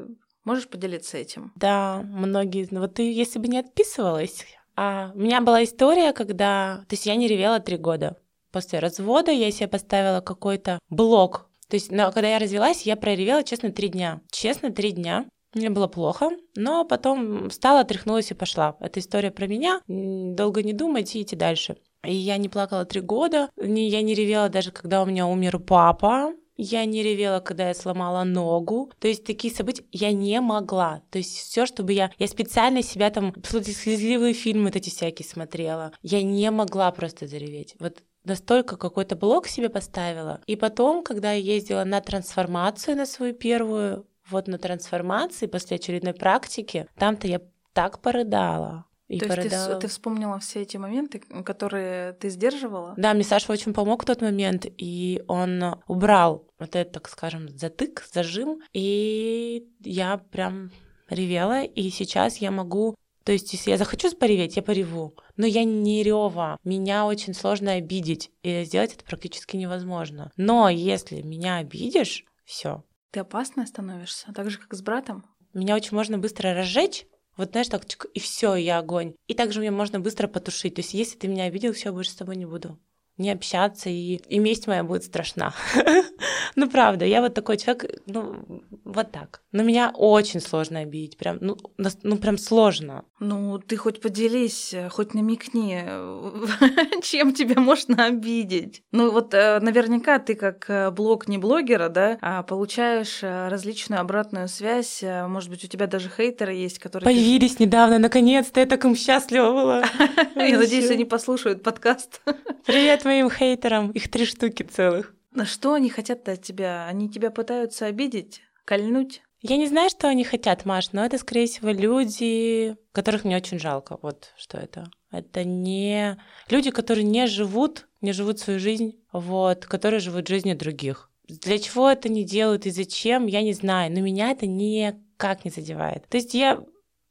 можешь 0.45 0.69
поделиться 0.69 1.17
этим? 1.17 1.53
Да, 1.57 2.03
многие. 2.05 2.69
Вот 2.71 2.95
ты, 2.95 3.13
если 3.13 3.39
бы 3.39 3.49
не 3.49 3.59
отписывалась, 3.59 4.45
а 4.77 5.13
у 5.15 5.19
меня 5.19 5.41
была 5.41 5.65
история, 5.65 6.13
когда... 6.13 6.85
То 6.89 6.95
есть 6.95 7.07
я 7.07 7.17
не 7.17 7.29
ревела 7.29 7.61
три 7.61 7.77
года. 7.77 8.17
После 8.53 8.79
развода 8.79 9.31
я 9.31 9.51
себе 9.51 9.69
поставила 9.69 10.21
какой-то 10.21 10.79
блок. 10.91 11.49
То 11.69 11.77
есть, 11.77 11.91
но 11.91 12.13
когда 12.13 12.29
я 12.29 12.39
развелась, 12.39 12.83
я 12.83 12.97
проревела, 12.97 13.43
честно, 13.43 13.71
три 13.71 13.89
дня. 13.89 14.21
Честно, 14.31 14.71
три 14.71 14.93
дня. 14.93 15.27
Мне 15.55 15.71
было 15.71 15.87
плохо, 15.87 16.31
но 16.55 16.85
потом 16.85 17.49
встала, 17.49 17.85
тряхнулась 17.85 18.31
и 18.31 18.35
пошла. 18.35 18.77
Это 18.81 19.01
история 19.01 19.31
про 19.31 19.47
меня. 19.47 19.81
Долго 19.87 20.63
не 20.63 20.75
думать 20.75 21.15
и 21.17 21.23
идти 21.23 21.35
дальше. 21.35 21.77
И 22.05 22.15
я 22.15 22.37
не 22.37 22.49
плакала 22.49 22.85
три 22.85 23.01
года. 23.01 23.49
Я 23.57 24.03
не 24.03 24.15
ревела 24.15 24.49
даже, 24.49 24.71
когда 24.71 25.03
у 25.03 25.07
меня 25.07 25.27
умер 25.27 25.61
папа. 25.61 26.35
Я 26.57 26.85
не 26.85 27.03
ревела, 27.03 27.41
когда 27.41 27.69
я 27.69 27.75
сломала 27.75 28.25
ногу. 28.25 28.91
То 28.99 29.09
есть 29.09 29.25
такие 29.25 29.53
события 29.55 29.85
я 29.93 30.13
не 30.13 30.41
могла. 30.41 31.03
То 31.11 31.19
есть 31.19 31.37
все, 31.37 31.67
чтобы 31.67 31.93
я... 31.93 32.11
Я 32.19 32.27
специально 32.29 32.83
себя 32.83 33.11
там... 33.11 33.35
Слезливые 33.45 34.33
фильмы 34.33 34.71
эти 34.71 34.91
всякие 34.91 35.27
смотрела. 35.27 35.93
Я 36.03 36.23
не 36.23 36.51
могла 36.51 36.91
просто 36.93 37.27
зареветь. 37.27 37.75
Вот 37.79 38.03
настолько 38.25 38.77
какой-то 38.77 39.17
блок 39.17 39.47
себе 39.47 39.69
поставила. 39.69 40.41
И 40.47 40.57
потом, 40.57 41.03
когда 41.03 41.33
я 41.33 41.55
ездила 41.55 41.85
на 41.85 42.01
трансформацию, 42.01 42.97
на 42.97 43.07
свою 43.07 43.35
первую, 43.35 44.07
вот 44.31 44.49
на 44.49 44.59
трансформации 44.59 45.47
после 45.47 45.77
очередной 45.77 46.15
практики, 46.15 46.87
там-то 46.99 47.29
я 47.29 47.41
так 47.73 48.01
порыдала. 48.01 48.87
И 49.09 49.19
То 49.21 49.27
есть 49.27 49.51
ты, 49.51 49.79
ты 49.79 49.87
вспомнила 49.89 50.39
все 50.41 50.63
эти 50.63 50.77
моменты, 50.77 51.21
которые 51.45 52.15
ты 52.15 52.29
сдерживала? 52.29 52.95
Да, 52.97 53.15
мне 53.15 53.23
Саша 53.23 53.53
очень 53.53 53.73
помог 53.73 54.03
в 54.03 54.07
тот 54.07 54.21
момент, 54.21 54.67
и 54.67 55.23
он 55.29 55.63
убрал 55.87 56.49
вот 56.59 56.75
этот, 56.75 56.95
так 56.95 57.09
скажем, 57.09 57.49
затык, 57.49 58.05
зажим, 58.13 58.61
и 58.73 59.69
я 59.81 60.19
прям 60.19 60.73
ревела, 61.09 61.63
и 61.63 61.91
сейчас 61.91 62.39
я 62.39 62.51
могу 62.51 62.97
то 63.27 63.33
есть, 63.33 63.53
если 63.53 63.73
я 63.73 63.77
захочу 63.77 64.09
пореветь, 64.15 64.55
я 64.55 64.63
пореву. 64.63 65.17
Но 65.37 65.47
я 65.47 65.65
не 65.65 66.05
рева. 66.05 66.61
Меня 66.63 67.07
очень 67.07 67.35
сложно 67.35 67.73
обидеть. 67.73 68.31
И 68.45 68.63
сделать 68.63 68.95
это 68.95 69.05
практически 69.05 69.57
невозможно. 69.57 70.31
Но 70.37 70.69
если 70.69 71.23
меня 71.23 71.57
обидишь, 71.57 72.25
все. 72.45 72.85
Ты 73.11 73.19
опасная 73.19 73.67
становишься, 73.67 74.33
так 74.33 74.49
же, 74.49 74.59
как 74.59 74.73
с 74.75 74.81
братом? 74.81 75.25
Меня 75.55 75.75
очень 75.75 75.97
можно 75.97 76.19
быстро 76.19 76.55
разжечь, 76.55 77.05
вот 77.37 77.51
знаешь, 77.51 77.69
так, 77.69 77.87
чик, 77.87 78.07
и 78.15 78.21
все, 78.21 78.55
я 78.57 78.79
огонь. 78.79 79.15
И 79.27 79.35
также 79.35 79.61
мне 79.61 79.71
можно 79.71 80.01
быстро 80.01 80.27
потушить. 80.29 80.75
То 80.75 80.81
есть, 80.81 80.95
если 80.95 81.17
ты 81.19 81.29
меня 81.29 81.45
обидел, 81.45 81.73
все, 81.73 81.93
больше 81.93 82.11
с 82.11 82.17
тобой 82.17 82.37
не 82.37 82.47
буду. 82.47 82.79
Не 83.19 83.31
общаться, 83.31 83.89
и, 83.89 84.17
и 84.29 84.39
месть 84.39 84.67
моя 84.67 84.85
будет 84.85 85.05
страшна. 85.05 85.55
ну, 86.57 86.69
правда, 86.69 87.05
я 87.07 87.23
вот 87.23 87.35
такой 87.35 87.57
человек, 87.57 88.03
ну, 88.07 88.63
вот 88.85 89.11
так. 89.11 89.41
Но 89.53 89.63
меня 89.63 89.91
очень 89.95 90.41
сложно 90.41 90.81
обидеть, 90.81 91.17
прям, 91.17 91.39
ну, 91.41 91.57
ну, 92.03 92.17
прям 92.19 92.37
сложно. 92.37 93.05
Ну, 93.19 93.59
ты 93.59 93.77
хоть 93.77 94.03
поделись, 94.03 94.75
хоть 94.91 95.15
намекни, 95.15 95.83
чем 97.03 97.33
тебя 97.33 97.61
можно 97.61 98.07
обидеть. 98.07 98.83
Ну, 98.93 99.11
вот 99.11 99.33
э, 99.33 99.61
наверняка 99.61 100.19
ты 100.19 100.35
как 100.35 100.69
э, 100.69 100.91
блог 100.91 101.27
не 101.27 101.39
блогера, 101.39 101.89
да, 101.89 102.19
а 102.21 102.43
получаешь 102.43 103.21
э, 103.23 103.49
различную 103.49 104.01
обратную 104.01 104.49
связь, 104.49 105.03
может 105.03 105.49
быть, 105.49 105.65
у 105.65 105.69
тебя 105.69 105.87
даже 105.87 106.11
хейтеры 106.15 106.53
есть, 106.53 106.79
которые... 106.79 107.07
Появились 107.07 107.59
недавно, 107.59 107.99
наконец-то, 107.99 108.61
я 108.61 108.67
так 108.67 108.85
им 108.85 108.95
счастлива 108.95 109.53
была. 109.53 109.85
Я 110.37 110.59
надеюсь, 110.59 110.91
они 110.91 111.05
послушают 111.05 111.63
подкаст. 111.63 112.21
Привет 112.67 113.06
моим 113.07 113.31
хейтерам, 113.31 113.91
их 113.91 114.11
три 114.11 114.27
штуки 114.27 114.63
целых. 114.63 115.15
На 115.33 115.45
что 115.45 115.75
они 115.75 115.91
хотят 115.91 116.29
от 116.29 116.43
тебя? 116.43 116.87
Они 116.87 117.09
тебя 117.09 117.31
пытаются 117.31 117.87
обидеть, 117.87 118.43
кольнуть? 118.65 119.23
Я 119.43 119.59
не 119.59 119.67
знаю, 119.67 119.91
что 119.91 120.09
они 120.09 120.25
хотят, 120.25 120.65
Маш, 120.65 120.93
но 120.93 121.05
это, 121.05 121.19
скорее 121.19 121.47
всего, 121.47 121.71
люди, 121.71 122.77
которых 122.93 123.25
мне 123.25 123.37
очень 123.37 123.59
жалко. 123.59 123.99
Вот 124.03 124.33
что 124.37 124.59
это. 124.59 124.91
Это 125.13 125.45
не 125.45 126.17
люди, 126.49 126.71
которые 126.71 127.05
не 127.05 127.27
живут, 127.27 127.87
не 128.01 128.13
живут 128.13 128.39
свою 128.41 128.59
жизнь, 128.59 128.99
вот, 129.13 129.67
которые 129.67 130.01
живут 130.01 130.29
жизнью 130.29 130.57
других. 130.57 131.11
Для 131.29 131.59
чего 131.59 131.91
это 131.91 132.09
не 132.09 132.25
делают 132.25 132.67
и 132.67 132.71
зачем, 132.71 133.27
я 133.27 133.43
не 133.43 133.53
знаю, 133.53 133.93
но 133.93 134.01
меня 134.01 134.31
это 134.31 134.47
никак 134.47 135.45
не 135.45 135.51
задевает. 135.51 136.07
То 136.09 136.17
есть 136.17 136.35
я 136.35 136.63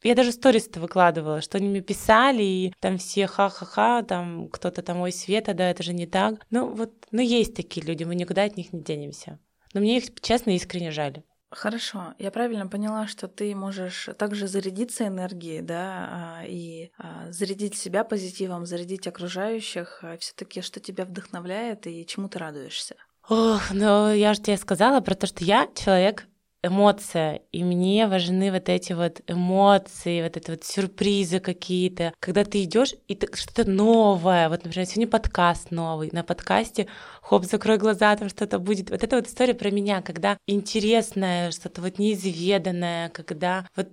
я 0.08 0.16
даже 0.16 0.32
сторис-то 0.32 0.80
выкладывала, 0.80 1.42
что 1.42 1.58
они 1.58 1.68
мне 1.68 1.82
писали, 1.82 2.44
и 2.44 2.74
там 2.80 2.98
все 2.98 3.28
ха-ха-ха, 3.28 4.04
там 4.04 4.50
кто-то 4.50 4.82
там, 4.82 5.02
ой, 5.02 5.12
Света, 5.12 5.54
да, 5.54 5.70
это 5.70 5.84
же 5.84 5.94
не 5.94 6.06
так. 6.06 6.46
Ну 6.52 6.74
вот, 6.74 6.92
ну 7.12 7.22
есть 7.22 7.56
такие 7.56 7.86
люди, 7.86 8.04
мы 8.04 8.16
никуда 8.16 8.44
от 8.44 8.56
них 8.58 8.72
не 8.72 8.82
денемся. 8.82 9.40
Но 9.74 9.82
мне 9.82 9.98
их, 9.98 10.14
честно, 10.22 10.52
искренне 10.56 10.92
жаль. 10.92 11.24
Хорошо, 11.52 12.14
я 12.20 12.32
правильно 12.32 12.68
поняла, 12.68 13.08
что 13.08 13.28
ты 13.28 13.56
можешь 13.56 14.10
также 14.18 14.48
зарядиться 14.48 15.08
энергией, 15.08 15.62
да, 15.62 16.10
а, 16.40 16.44
и 16.46 16.92
а, 16.98 17.32
зарядить 17.32 17.76
себя 17.76 18.04
позитивом, 18.04 18.66
зарядить 18.66 19.08
окружающих. 19.08 20.00
А 20.02 20.18
Все-таки 20.18 20.62
что 20.62 20.80
тебя 20.80 21.06
вдохновляет 21.06 21.88
и 21.88 22.06
чему 22.06 22.28
ты 22.30 22.40
радуешься? 22.40 22.96
Ох, 23.30 23.72
ну 23.72 24.14
я 24.14 24.34
же 24.34 24.42
тебе 24.42 24.58
сказала 24.58 25.00
про 25.00 25.16
то, 25.16 25.28
что 25.28 25.44
я 25.44 25.68
человек 25.76 26.28
эмоция, 26.66 27.42
и 27.52 27.64
мне 27.64 28.08
важны 28.08 28.52
вот 28.52 28.70
эти 28.70 28.94
вот 28.94 29.22
эмоции, 29.28 30.22
вот 30.22 30.38
эти 30.38 30.50
вот 30.52 30.64
сюрпризы 30.64 31.40
какие-то, 31.40 32.14
когда 32.20 32.44
ты 32.44 32.64
идешь 32.64 32.96
и 33.08 33.20
что-то 33.34 33.70
новое, 33.70 34.50
вот, 34.50 34.64
например, 34.64 34.88
сегодня 34.88 35.08
подкаст 35.08 35.72
новый, 35.72 36.10
на 36.12 36.24
подкасте, 36.24 36.88
хоп, 37.22 37.46
закрой 37.46 37.78
глаза, 37.78 38.16
там 38.16 38.30
что-то 38.30 38.60
будет. 38.60 38.90
Вот 38.90 39.04
это 39.04 39.16
вот 39.16 39.28
история 39.28 39.54
про 39.54 39.72
меня, 39.72 40.02
когда 40.02 40.38
интересное, 40.48 41.52
что-то 41.52 41.82
вот 41.82 42.00
неизведанное, 42.00 43.10
когда 43.10 43.68
вот 43.76 43.90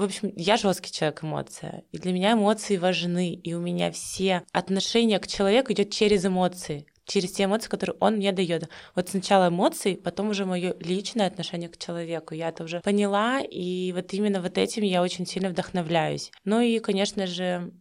в 0.00 0.04
общем, 0.04 0.32
я 0.34 0.56
жесткий 0.56 0.90
человек 0.90 1.22
эмоция, 1.22 1.84
и 1.92 1.98
для 1.98 2.12
меня 2.12 2.32
эмоции 2.32 2.78
важны, 2.78 3.34
и 3.34 3.52
у 3.52 3.60
меня 3.60 3.92
все 3.92 4.44
отношения 4.50 5.18
к 5.18 5.26
человеку 5.26 5.72
идет 5.72 5.90
через 5.90 6.24
эмоции 6.24 6.86
через 7.04 7.32
те 7.32 7.44
эмоции, 7.44 7.68
которые 7.68 7.96
он 8.00 8.16
мне 8.16 8.32
дает. 8.32 8.68
Вот 8.94 9.08
сначала 9.08 9.48
эмоции, 9.48 9.94
потом 9.94 10.30
уже 10.30 10.44
мое 10.44 10.74
личное 10.80 11.26
отношение 11.26 11.68
к 11.68 11.78
человеку. 11.78 12.34
Я 12.34 12.48
это 12.48 12.64
уже 12.64 12.80
поняла, 12.80 13.40
и 13.40 13.92
вот 13.92 14.12
именно 14.12 14.40
вот 14.40 14.58
этим 14.58 14.82
я 14.82 15.02
очень 15.02 15.26
сильно 15.26 15.48
вдохновляюсь. 15.48 16.30
Ну 16.44 16.60
и, 16.60 16.78
конечно 16.78 17.26
же, 17.26 17.72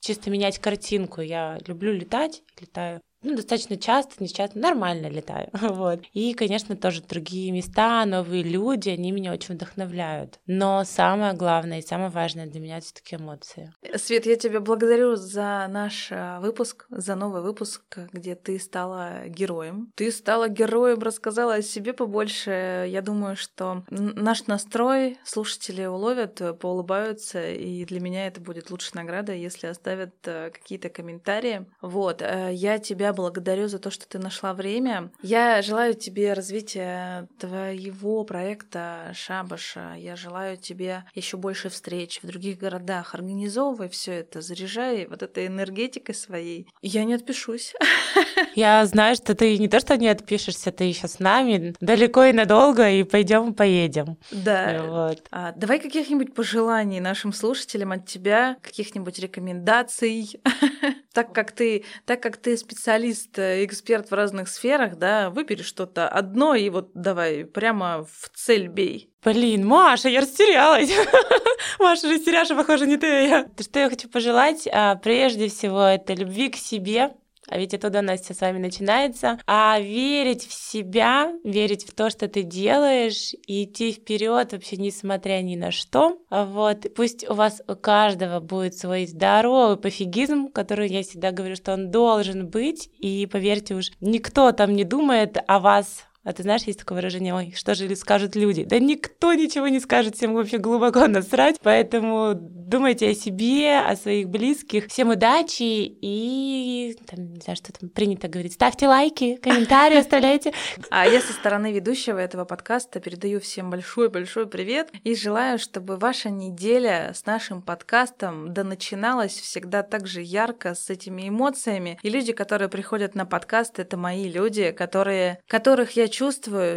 чисто 0.00 0.30
менять 0.30 0.58
картинку. 0.58 1.20
Я 1.20 1.58
люблю 1.66 1.92
летать, 1.92 2.42
летаю 2.60 3.00
ну, 3.22 3.34
достаточно 3.34 3.76
часто, 3.76 4.14
не 4.18 4.28
часто, 4.28 4.58
нормально 4.58 5.08
летаю. 5.08 5.48
вот. 5.52 6.00
И, 6.12 6.34
конечно, 6.34 6.76
тоже 6.76 7.02
другие 7.02 7.50
места, 7.50 8.04
новые 8.04 8.42
люди, 8.42 8.90
они 8.90 9.10
меня 9.10 9.32
очень 9.32 9.54
вдохновляют. 9.54 10.38
Но 10.46 10.84
самое 10.84 11.32
главное 11.32 11.80
и 11.80 11.86
самое 11.86 12.10
важное 12.10 12.46
для 12.46 12.60
меня 12.60 12.78
это 12.78 12.86
все-таки 12.86 13.16
эмоции. 13.16 13.72
Свет, 13.96 14.26
я 14.26 14.36
тебя 14.36 14.60
благодарю 14.60 15.16
за 15.16 15.66
наш 15.68 16.08
а, 16.12 16.40
выпуск, 16.40 16.86
за 16.90 17.16
новый 17.16 17.42
выпуск, 17.42 17.98
где 18.12 18.36
ты 18.36 18.58
стала 18.58 19.26
героем. 19.26 19.92
Ты 19.96 20.12
стала 20.12 20.48
героем, 20.48 21.00
рассказала 21.00 21.54
о 21.54 21.62
себе 21.62 21.92
побольше. 21.92 22.86
Я 22.88 23.02
думаю, 23.02 23.36
что 23.36 23.84
наш 23.90 24.46
настрой 24.46 25.18
слушатели 25.24 25.84
уловят, 25.84 26.40
поулыбаются, 26.60 27.50
и 27.50 27.84
для 27.84 28.00
меня 28.00 28.26
это 28.26 28.40
будет 28.40 28.70
лучшая 28.70 29.02
награда, 29.02 29.32
если 29.32 29.66
оставят 29.66 30.14
э, 30.24 30.50
какие-то 30.50 30.88
комментарии. 30.88 31.66
Вот, 31.80 32.22
э, 32.22 32.50
я 32.52 32.78
тебя 32.78 33.07
тебя 33.08 33.14
благодарю 33.14 33.68
за 33.68 33.78
то, 33.78 33.90
что 33.90 34.06
ты 34.06 34.18
нашла 34.18 34.52
время. 34.52 35.10
Я 35.22 35.62
желаю 35.62 35.94
тебе 35.94 36.34
развития 36.34 37.26
твоего 37.38 38.24
проекта 38.24 39.12
Шабаша. 39.14 39.94
Я 39.96 40.16
желаю 40.16 40.56
тебе 40.56 41.04
еще 41.14 41.36
больше 41.36 41.70
встреч 41.70 42.20
в 42.22 42.26
других 42.26 42.58
городах. 42.58 43.14
Организовывай 43.14 43.88
все 43.88 44.12
это, 44.12 44.40
заряжай 44.42 45.06
вот 45.06 45.22
этой 45.22 45.46
энергетикой 45.46 46.14
своей. 46.14 46.68
Я 46.82 47.04
не 47.04 47.14
отпишусь. 47.14 47.74
Я 48.54 48.84
знаю, 48.86 49.14
что 49.16 49.34
ты 49.34 49.56
не 49.58 49.68
то, 49.68 49.80
что 49.80 49.96
не 49.96 50.08
отпишешься, 50.08 50.72
ты 50.72 50.84
еще 50.84 51.08
с 51.08 51.18
нами 51.18 51.74
далеко 51.80 52.24
и 52.24 52.32
надолго, 52.32 52.88
и 52.90 53.04
пойдем 53.04 53.54
поедем. 53.54 54.16
Да. 54.30 54.82
Вот. 54.86 55.26
А, 55.30 55.52
давай 55.52 55.78
каких-нибудь 55.78 56.34
пожеланий 56.34 57.00
нашим 57.00 57.32
слушателям 57.32 57.92
от 57.92 58.06
тебя, 58.06 58.56
каких-нибудь 58.62 59.18
рекомендаций. 59.18 60.40
так 61.12 61.32
как 61.32 61.52
ты, 61.52 61.84
так 62.04 62.22
как 62.22 62.36
ты 62.36 62.56
специалист, 62.56 62.97
э, 63.38 63.64
эксперт 63.64 64.10
в 64.10 64.14
разных 64.14 64.48
сферах, 64.48 64.96
да, 64.96 65.30
выбери 65.30 65.62
что-то 65.62 66.08
одно 66.08 66.54
и 66.54 66.68
вот 66.70 66.90
давай 66.94 67.44
прямо 67.44 68.04
в 68.04 68.28
цель 68.34 68.68
бей. 68.68 69.10
Блин, 69.24 69.66
Маша, 69.66 70.08
я 70.08 70.20
растерялась. 70.20 70.90
Маша 71.78 72.10
растеряша, 72.10 72.54
похоже, 72.54 72.86
не 72.86 72.96
ты. 72.96 73.46
Что 73.60 73.80
я 73.80 73.90
хочу 73.90 74.08
пожелать? 74.08 74.68
А, 74.72 74.94
прежде 74.96 75.48
всего, 75.48 75.82
это 75.82 76.14
любви 76.14 76.48
к 76.48 76.56
себе, 76.56 77.12
а 77.48 77.58
ведь 77.58 77.74
оттуда, 77.74 78.02
Настя, 78.02 78.34
с 78.34 78.40
вами 78.40 78.58
начинается. 78.58 79.38
А 79.46 79.80
верить 79.80 80.46
в 80.46 80.52
себя, 80.52 81.32
верить 81.44 81.86
в 81.86 81.94
то, 81.94 82.10
что 82.10 82.28
ты 82.28 82.42
делаешь, 82.42 83.34
и 83.46 83.64
идти 83.64 83.92
вперед 83.92 84.52
вообще 84.52 84.76
несмотря 84.76 85.40
ни 85.42 85.56
на 85.56 85.70
что. 85.70 86.18
Вот. 86.30 86.86
Пусть 86.94 87.28
у 87.28 87.34
вас 87.34 87.62
у 87.66 87.74
каждого 87.74 88.40
будет 88.40 88.76
свой 88.76 89.06
здоровый 89.06 89.76
пофигизм, 89.76 90.48
который 90.48 90.88
я 90.88 91.02
всегда 91.02 91.30
говорю, 91.30 91.56
что 91.56 91.72
он 91.72 91.90
должен 91.90 92.48
быть. 92.48 92.90
И 92.98 93.26
поверьте 93.26 93.74
уж, 93.74 93.90
никто 94.00 94.52
там 94.52 94.74
не 94.74 94.84
думает 94.84 95.38
о 95.46 95.58
вас 95.58 96.04
а 96.28 96.32
ты 96.34 96.42
знаешь, 96.42 96.64
есть 96.64 96.80
такое 96.80 96.96
выражение, 96.96 97.34
ой, 97.34 97.54
что 97.56 97.74
же 97.74 97.96
скажут 97.96 98.36
люди? 98.36 98.64
Да 98.64 98.78
никто 98.78 99.32
ничего 99.32 99.68
не 99.68 99.80
скажет, 99.80 100.14
всем 100.14 100.34
вообще 100.34 100.58
глубоко 100.58 101.06
насрать, 101.06 101.56
поэтому 101.62 102.34
думайте 102.34 103.08
о 103.08 103.14
себе, 103.14 103.78
о 103.78 103.96
своих 103.96 104.28
близких. 104.28 104.88
Всем 104.88 105.08
удачи 105.08 105.62
и, 105.62 106.98
там, 107.06 107.32
не 107.32 107.40
знаю, 107.40 107.56
что 107.56 107.72
там 107.72 107.88
принято 107.88 108.28
говорить, 108.28 108.52
ставьте 108.52 108.86
лайки, 108.88 109.36
комментарии 109.36 109.96
оставляйте. 110.00 110.52
А 110.90 111.06
я 111.06 111.22
со 111.22 111.32
стороны 111.32 111.72
ведущего 111.72 112.18
этого 112.18 112.44
подкаста 112.44 113.00
передаю 113.00 113.40
всем 113.40 113.70
большой-большой 113.70 114.46
привет 114.48 114.90
и 115.04 115.14
желаю, 115.14 115.58
чтобы 115.58 115.96
ваша 115.96 116.28
неделя 116.28 117.12
с 117.14 117.24
нашим 117.24 117.62
подкастом 117.62 118.52
да 118.52 118.64
начиналась 118.64 119.32
всегда 119.32 119.82
так 119.82 120.06
же 120.06 120.20
ярко, 120.20 120.74
с 120.74 120.90
этими 120.90 121.30
эмоциями. 121.30 121.98
И 122.02 122.10
люди, 122.10 122.34
которые 122.34 122.68
приходят 122.68 123.14
на 123.14 123.24
подкаст, 123.24 123.78
это 123.78 123.96
мои 123.96 124.28
люди, 124.28 124.72
которые, 124.72 125.40
которых 125.46 125.92
я 125.92 126.06
чувствую 126.06 126.17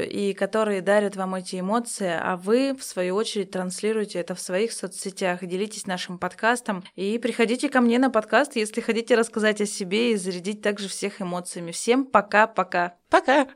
и 0.03 0.33
которые 0.33 0.81
дарят 0.81 1.15
вам 1.15 1.35
эти 1.35 1.59
эмоции, 1.59 2.11
а 2.19 2.37
вы, 2.37 2.75
в 2.75 2.83
свою 2.83 3.15
очередь, 3.15 3.51
транслируете 3.51 4.19
это 4.19 4.35
в 4.35 4.39
своих 4.39 4.71
соцсетях, 4.71 5.45
делитесь 5.45 5.87
нашим 5.87 6.17
подкастом 6.17 6.83
и 6.95 7.17
приходите 7.17 7.69
ко 7.69 7.81
мне 7.81 7.99
на 7.99 8.09
подкаст, 8.09 8.55
если 8.55 8.81
хотите 8.81 9.15
рассказать 9.15 9.61
о 9.61 9.65
себе 9.65 10.11
и 10.11 10.15
зарядить 10.15 10.61
также 10.61 10.87
всех 10.87 11.21
эмоциями. 11.21 11.71
Всем 11.71 12.05
пока-пока. 12.05 12.95
Пока! 13.09 13.47